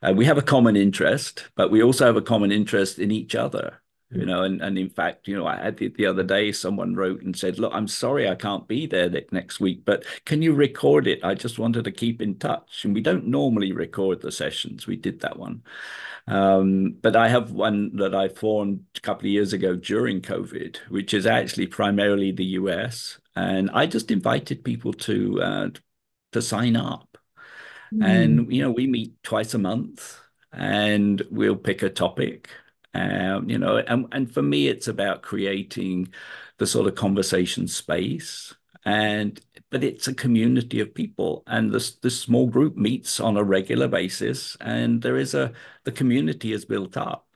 Uh, 0.03 0.13
we 0.15 0.25
have 0.25 0.39
a 0.39 0.43
common 0.43 0.77
interest, 0.77 1.49
but 1.55 1.71
we 1.71 1.83
also 1.83 2.07
have 2.07 2.17
a 2.17 2.23
common 2.23 2.51
interest 2.53 2.99
in 2.99 3.11
each 3.11 3.35
other. 3.35 3.83
You 4.15 4.27
know 4.27 4.43
and, 4.43 4.61
and 4.61 4.79
in 4.79 4.89
fact 4.89 5.27
you 5.27 5.37
know 5.37 5.47
i 5.47 5.57
had 5.57 5.77
the, 5.77 5.89
the 5.89 6.07
other 6.07 6.23
day 6.23 6.53
someone 6.53 6.95
wrote 6.95 7.23
and 7.23 7.37
said 7.37 7.59
look 7.59 7.73
i'm 7.75 7.89
sorry 7.89 8.29
i 8.29 8.35
can't 8.35 8.69
be 8.69 8.87
there 8.87 9.11
next 9.31 9.61
week 9.61 9.85
but 9.85 10.05
can 10.25 10.43
you 10.43 10.55
record 10.55 11.07
it? 11.07 11.25
I 11.25 11.35
just 11.35 11.59
wanted 11.59 11.85
to 11.85 11.93
keep 11.93 12.23
in 12.23 12.39
touch. 12.39 12.85
And 12.85 12.95
we 12.95 13.01
don't 13.01 13.27
normally 13.27 13.73
record 13.73 14.21
the 14.21 14.33
sessions. 14.33 14.87
We 14.87 14.97
did 14.97 15.21
that 15.21 15.39
one. 15.39 15.63
Um, 16.29 16.97
but 17.03 17.17
i 17.17 17.29
have 17.29 17.51
one 17.51 17.97
that 17.97 18.15
i 18.15 18.29
formed 18.29 18.85
a 18.97 19.01
couple 19.01 19.27
of 19.27 19.33
years 19.33 19.53
ago 19.53 19.75
during 19.75 20.21
covid 20.21 20.77
which 20.89 21.15
is 21.15 21.27
actually 21.27 21.67
primarily 21.67 22.31
the 22.31 22.45
us 22.45 23.19
and 23.35 23.69
i 23.75 23.87
just 23.87 24.13
invited 24.13 24.63
people 24.63 24.93
to 24.93 25.43
uh, 25.43 25.69
to 26.31 26.41
sign 26.41 26.77
up. 26.77 27.19
Mm. 27.93 28.05
and 28.05 28.53
you 28.53 28.63
know 28.63 28.71
we 28.71 28.87
meet 28.87 29.21
twice 29.25 29.53
a 29.55 29.59
month 29.59 30.21
and 30.53 31.21
we'll 31.29 31.57
pick 31.57 31.83
a 31.83 31.91
topic 31.91 32.49
um, 32.95 33.49
you 33.49 33.59
know, 33.59 33.78
and, 33.78 34.07
and 34.12 34.32
for 34.32 34.43
me, 34.43 34.68
it's 34.68 34.88
about 34.88 35.22
creating 35.22 36.09
the 36.59 36.66
sort 36.66 36.86
of 36.86 36.95
conversation 36.95 37.66
space. 37.68 38.55
And 38.84 39.40
but 39.70 39.84
it's 39.84 40.09
a 40.09 40.14
community 40.14 40.80
of 40.80 40.93
people, 40.95 41.45
and 41.47 41.72
this 41.72 41.93
this 41.97 42.20
small 42.20 42.49
group 42.49 42.76
meets 42.76 43.20
on 43.20 43.36
a 43.36 43.45
regular 43.45 43.86
basis, 43.88 44.57
and 44.61 45.01
there 45.01 45.16
is 45.16 45.34
a 45.34 45.53
the 45.84 45.93
community 45.93 46.53
is 46.53 46.64
built 46.64 46.97
up. 46.97 47.28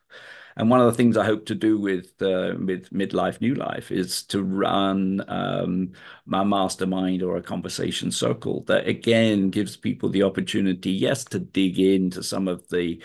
And 0.59 0.71
one 0.71 0.81
of 0.81 0.87
the 0.87 0.95
things 0.95 1.19
I 1.19 1.25
hope 1.25 1.45
to 1.47 1.55
do 1.55 1.79
with 1.79 2.21
uh, 2.23 2.55
with 2.59 2.91
midlife 2.91 3.41
new 3.41 3.55
life 3.55 3.93
is 3.93 4.23
to 4.25 4.43
run 4.43 5.23
um, 5.29 5.93
my 6.25 6.45
mastermind 6.45 7.23
or 7.23 7.37
a 7.37 7.43
conversation 7.43 8.11
circle 8.11 8.63
that 8.65 8.89
again 8.89 9.51
gives 9.51 9.77
people 9.77 10.09
the 10.09 10.23
opportunity, 10.23 10.91
yes, 10.91 11.25
to 11.27 11.39
dig 11.39 11.79
into 11.79 12.23
some 12.23 12.49
of 12.49 12.67
the 12.71 13.03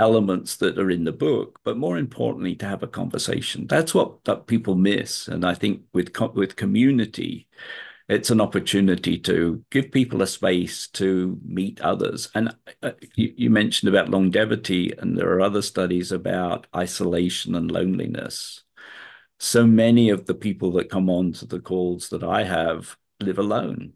elements 0.00 0.56
that 0.56 0.78
are 0.78 0.90
in 0.90 1.04
the 1.04 1.12
book, 1.12 1.60
but 1.62 1.76
more 1.76 1.98
importantly, 1.98 2.56
to 2.56 2.66
have 2.66 2.82
a 2.82 2.88
conversation. 2.88 3.66
That's 3.66 3.94
what 3.94 4.24
that 4.24 4.46
people 4.46 4.74
miss, 4.74 5.28
and 5.28 5.44
I 5.44 5.54
think 5.54 5.82
with 5.92 6.10
with 6.34 6.56
community, 6.56 7.46
it's 8.08 8.30
an 8.30 8.40
opportunity 8.40 9.18
to 9.18 9.64
give 9.70 9.92
people 9.92 10.22
a 10.22 10.26
space 10.26 10.88
to 10.88 11.38
meet 11.44 11.80
others. 11.80 12.28
And 12.34 12.56
uh, 12.82 12.92
you, 13.14 13.32
you, 13.36 13.50
mentioned 13.50 13.88
about 13.88 14.08
longevity, 14.08 14.92
and 14.98 15.16
there 15.16 15.30
are 15.34 15.40
other 15.40 15.62
studies 15.62 16.10
about 16.10 16.66
isolation 16.74 17.54
and 17.54 17.70
loneliness. 17.70 18.64
So 19.38 19.66
many 19.66 20.10
of 20.10 20.26
the 20.26 20.34
people 20.34 20.72
that 20.72 20.90
come 20.90 21.08
on 21.08 21.32
to 21.34 21.46
the 21.46 21.60
calls 21.60 22.08
that 22.08 22.24
I 22.24 22.42
have 22.44 22.96
live 23.20 23.38
alone. 23.38 23.92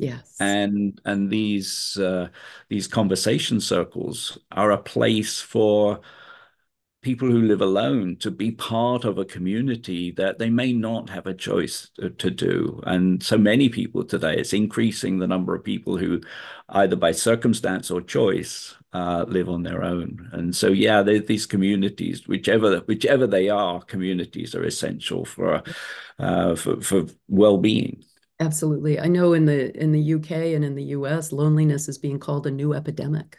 Yes. 0.00 0.36
And 0.40 1.00
and 1.04 1.30
these 1.30 1.96
uh, 1.98 2.28
these 2.68 2.88
conversation 2.88 3.60
circles 3.60 4.38
are 4.50 4.70
a 4.70 4.78
place 4.78 5.40
for 5.40 6.00
people 7.02 7.28
who 7.28 7.42
live 7.42 7.62
alone 7.62 8.14
to 8.16 8.30
be 8.30 8.50
part 8.50 9.04
of 9.04 9.16
a 9.16 9.24
community 9.24 10.10
that 10.10 10.38
they 10.38 10.50
may 10.50 10.72
not 10.72 11.08
have 11.08 11.26
a 11.26 11.34
choice 11.34 11.88
to, 11.98 12.10
to, 12.10 12.30
do. 12.30 12.80
And 12.84 13.22
so 13.22 13.38
many 13.38 13.70
people 13.70 14.04
today, 14.04 14.36
it's 14.36 14.52
increasing 14.52 15.18
the 15.18 15.26
number 15.26 15.54
of 15.54 15.64
people 15.64 15.96
who, 15.96 16.20
either 16.68 16.96
by 16.96 17.12
circumstance 17.12 17.90
or 17.90 18.02
choice, 18.02 18.74
uh, 18.92 19.24
live 19.28 19.48
on 19.48 19.62
their 19.62 19.82
own. 19.82 20.28
And 20.32 20.54
so, 20.54 20.68
yeah, 20.68 21.02
these 21.02 21.46
communities, 21.46 22.28
whichever 22.28 22.80
whichever 22.80 23.26
they 23.26 23.48
are, 23.48 23.80
communities 23.82 24.54
are 24.54 24.64
essential 24.64 25.24
for 25.24 25.62
uh, 26.18 26.54
for, 26.54 26.80
for 26.82 27.06
well 27.28 27.56
being. 27.56 28.04
Absolutely. 28.40 28.98
I 28.98 29.06
know 29.06 29.34
in 29.34 29.44
the 29.44 29.76
in 29.80 29.92
the 29.92 30.00
UK 30.00 30.54
and 30.54 30.64
in 30.64 30.74
the 30.74 30.82
US, 30.84 31.30
loneliness 31.32 31.88
is 31.88 31.98
being 31.98 32.18
called 32.18 32.46
a 32.46 32.50
new 32.50 32.72
epidemic. 32.74 33.38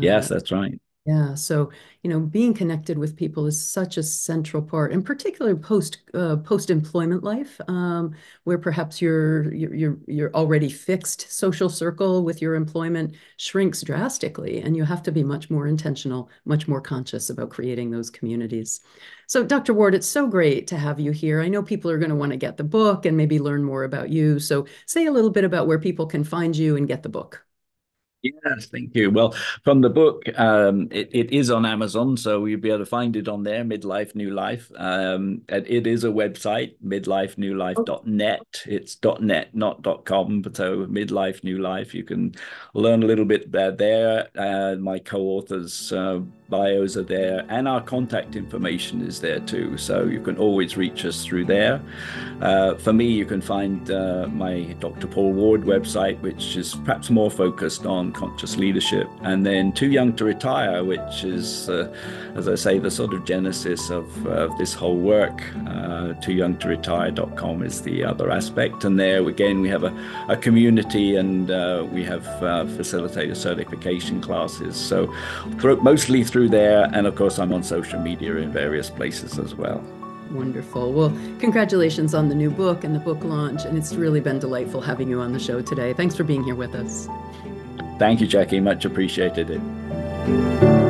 Yes, 0.00 0.28
uh, 0.28 0.28
that's 0.28 0.50
right. 0.52 0.78
Yeah. 1.04 1.34
So, 1.34 1.72
you 2.04 2.10
know, 2.10 2.20
being 2.20 2.54
connected 2.54 2.96
with 2.96 3.16
people 3.16 3.46
is 3.46 3.60
such 3.60 3.96
a 3.96 4.04
central 4.04 4.62
part, 4.62 4.92
and 4.92 5.04
particularly 5.04 5.58
post 5.58 5.98
uh, 6.14 6.36
post 6.36 6.70
employment 6.70 7.24
life, 7.24 7.60
um, 7.66 8.14
where 8.44 8.56
perhaps 8.56 9.02
your 9.02 9.52
your 9.52 9.98
your 10.06 10.32
already 10.32 10.70
fixed 10.70 11.22
social 11.32 11.68
circle 11.68 12.22
with 12.22 12.40
your 12.40 12.54
employment 12.54 13.16
shrinks 13.36 13.82
drastically, 13.82 14.60
and 14.60 14.76
you 14.76 14.84
have 14.84 15.02
to 15.02 15.10
be 15.10 15.24
much 15.24 15.50
more 15.50 15.66
intentional, 15.66 16.30
much 16.44 16.68
more 16.68 16.80
conscious 16.80 17.30
about 17.30 17.50
creating 17.50 17.90
those 17.90 18.08
communities. 18.08 18.80
So, 19.26 19.42
Dr. 19.42 19.74
Ward, 19.74 19.96
it's 19.96 20.06
so 20.06 20.28
great 20.28 20.68
to 20.68 20.76
have 20.78 21.00
you 21.00 21.10
here. 21.10 21.40
I 21.40 21.48
know 21.48 21.64
people 21.64 21.90
are 21.90 21.98
going 21.98 22.10
to 22.10 22.16
want 22.16 22.30
to 22.30 22.38
get 22.38 22.56
the 22.58 22.64
book 22.64 23.06
and 23.06 23.16
maybe 23.16 23.40
learn 23.40 23.64
more 23.64 23.82
about 23.82 24.10
you. 24.10 24.38
So, 24.38 24.66
say 24.86 25.06
a 25.06 25.12
little 25.12 25.30
bit 25.30 25.42
about 25.42 25.66
where 25.66 25.80
people 25.80 26.06
can 26.06 26.22
find 26.22 26.56
you 26.56 26.76
and 26.76 26.86
get 26.86 27.02
the 27.02 27.08
book. 27.08 27.44
Yes, 28.22 28.66
thank 28.66 28.94
you. 28.94 29.10
Well, 29.10 29.34
from 29.64 29.80
the 29.80 29.90
book, 29.90 30.22
um, 30.38 30.86
it, 30.92 31.08
it 31.12 31.32
is 31.32 31.50
on 31.50 31.66
Amazon, 31.66 32.16
so 32.16 32.44
you'll 32.44 32.60
be 32.60 32.68
able 32.68 32.78
to 32.78 32.86
find 32.86 33.16
it 33.16 33.26
on 33.26 33.42
there, 33.42 33.64
Midlife 33.64 34.14
New 34.14 34.30
Life. 34.30 34.70
Um, 34.76 35.42
it 35.48 35.88
is 35.88 36.04
a 36.04 36.08
website, 36.08 36.74
midlifenewlife.net. 36.86 38.62
It's 38.66 38.98
.net, 39.20 39.54
not 39.56 40.04
.com, 40.04 40.40
but 40.40 40.56
so 40.56 40.86
Midlife 40.86 41.42
New 41.42 41.58
Life. 41.58 41.94
You 41.94 42.04
can 42.04 42.32
learn 42.74 43.02
a 43.02 43.06
little 43.06 43.24
bit 43.24 43.50
there. 43.50 44.28
Uh, 44.36 44.76
my 44.76 45.00
co-authors 45.00 45.92
uh, 45.92 46.20
bios 46.52 46.98
are 46.98 47.08
there 47.18 47.46
and 47.48 47.66
our 47.66 47.80
contact 47.80 48.36
information 48.36 49.00
is 49.10 49.20
there 49.20 49.40
too. 49.40 49.78
So 49.78 50.04
you 50.04 50.20
can 50.20 50.36
always 50.36 50.76
reach 50.76 51.04
us 51.06 51.24
through 51.24 51.46
there. 51.46 51.80
Uh, 52.42 52.74
for 52.74 52.92
me 52.92 53.06
you 53.20 53.26
can 53.32 53.40
find 53.40 53.90
uh, 53.90 54.26
my 54.44 54.54
dr 54.84 55.06
paul 55.14 55.32
ward 55.32 55.62
website 55.62 56.20
which 56.20 56.56
is 56.62 56.74
perhaps 56.84 57.08
more 57.08 57.30
focused 57.30 57.86
on 57.86 58.12
conscious 58.12 58.56
leadership. 58.56 59.08
And 59.22 59.46
then 59.46 59.72
too 59.72 59.90
young 59.98 60.14
to 60.16 60.24
retire 60.24 60.84
which 60.84 61.24
is 61.24 61.70
uh, 61.70 61.92
as 62.34 62.46
i 62.48 62.56
say 62.66 62.78
the 62.78 62.90
sort 62.90 63.12
of 63.14 63.24
genesis 63.24 63.90
of, 63.90 64.06
this 64.58 64.74
whole 64.74 65.00
work. 65.16 65.38
Uh, 65.66 66.12
too 66.24 66.32
young 66.32 66.56
to 66.58 66.68
retire.com 66.68 67.62
is 67.62 67.80
the 67.82 68.04
other 68.04 68.30
aspect. 68.30 68.84
And 68.84 69.00
there 69.00 69.26
again 69.28 69.60
we 69.60 69.68
have 69.70 69.84
a, 69.84 69.92
a 70.28 70.36
community 70.36 71.16
and 71.16 71.50
uh, 71.50 71.86
we 71.90 72.02
have 72.04 72.26
uh, 72.42 72.64
facilitator 72.78 73.36
certification 73.36 74.20
classes. 74.20 74.76
So 74.76 75.12
mostly 75.92 76.24
through 76.24 76.41
through 76.42 76.48
there. 76.48 76.90
And 76.92 77.06
of 77.06 77.14
course, 77.14 77.38
I'm 77.38 77.52
on 77.52 77.62
social 77.62 78.00
media 78.00 78.36
in 78.36 78.50
various 78.50 78.90
places 78.90 79.38
as 79.38 79.54
well. 79.54 79.78
Wonderful. 80.32 80.92
Well, 80.92 81.10
congratulations 81.38 82.14
on 82.14 82.28
the 82.28 82.34
new 82.34 82.50
book 82.50 82.84
and 82.84 82.94
the 82.94 83.00
book 83.00 83.22
launch. 83.22 83.64
And 83.64 83.78
it's 83.78 83.94
really 83.94 84.20
been 84.20 84.38
delightful 84.38 84.80
having 84.80 85.08
you 85.08 85.20
on 85.20 85.32
the 85.32 85.38
show 85.38 85.62
today. 85.62 85.92
Thanks 85.92 86.16
for 86.16 86.24
being 86.24 86.42
here 86.42 86.56
with 86.56 86.74
us. 86.74 87.06
Thank 87.98 88.20
you, 88.20 88.26
Jackie. 88.26 88.60
Much 88.60 88.84
appreciated 88.84 89.50
it. 89.50 90.81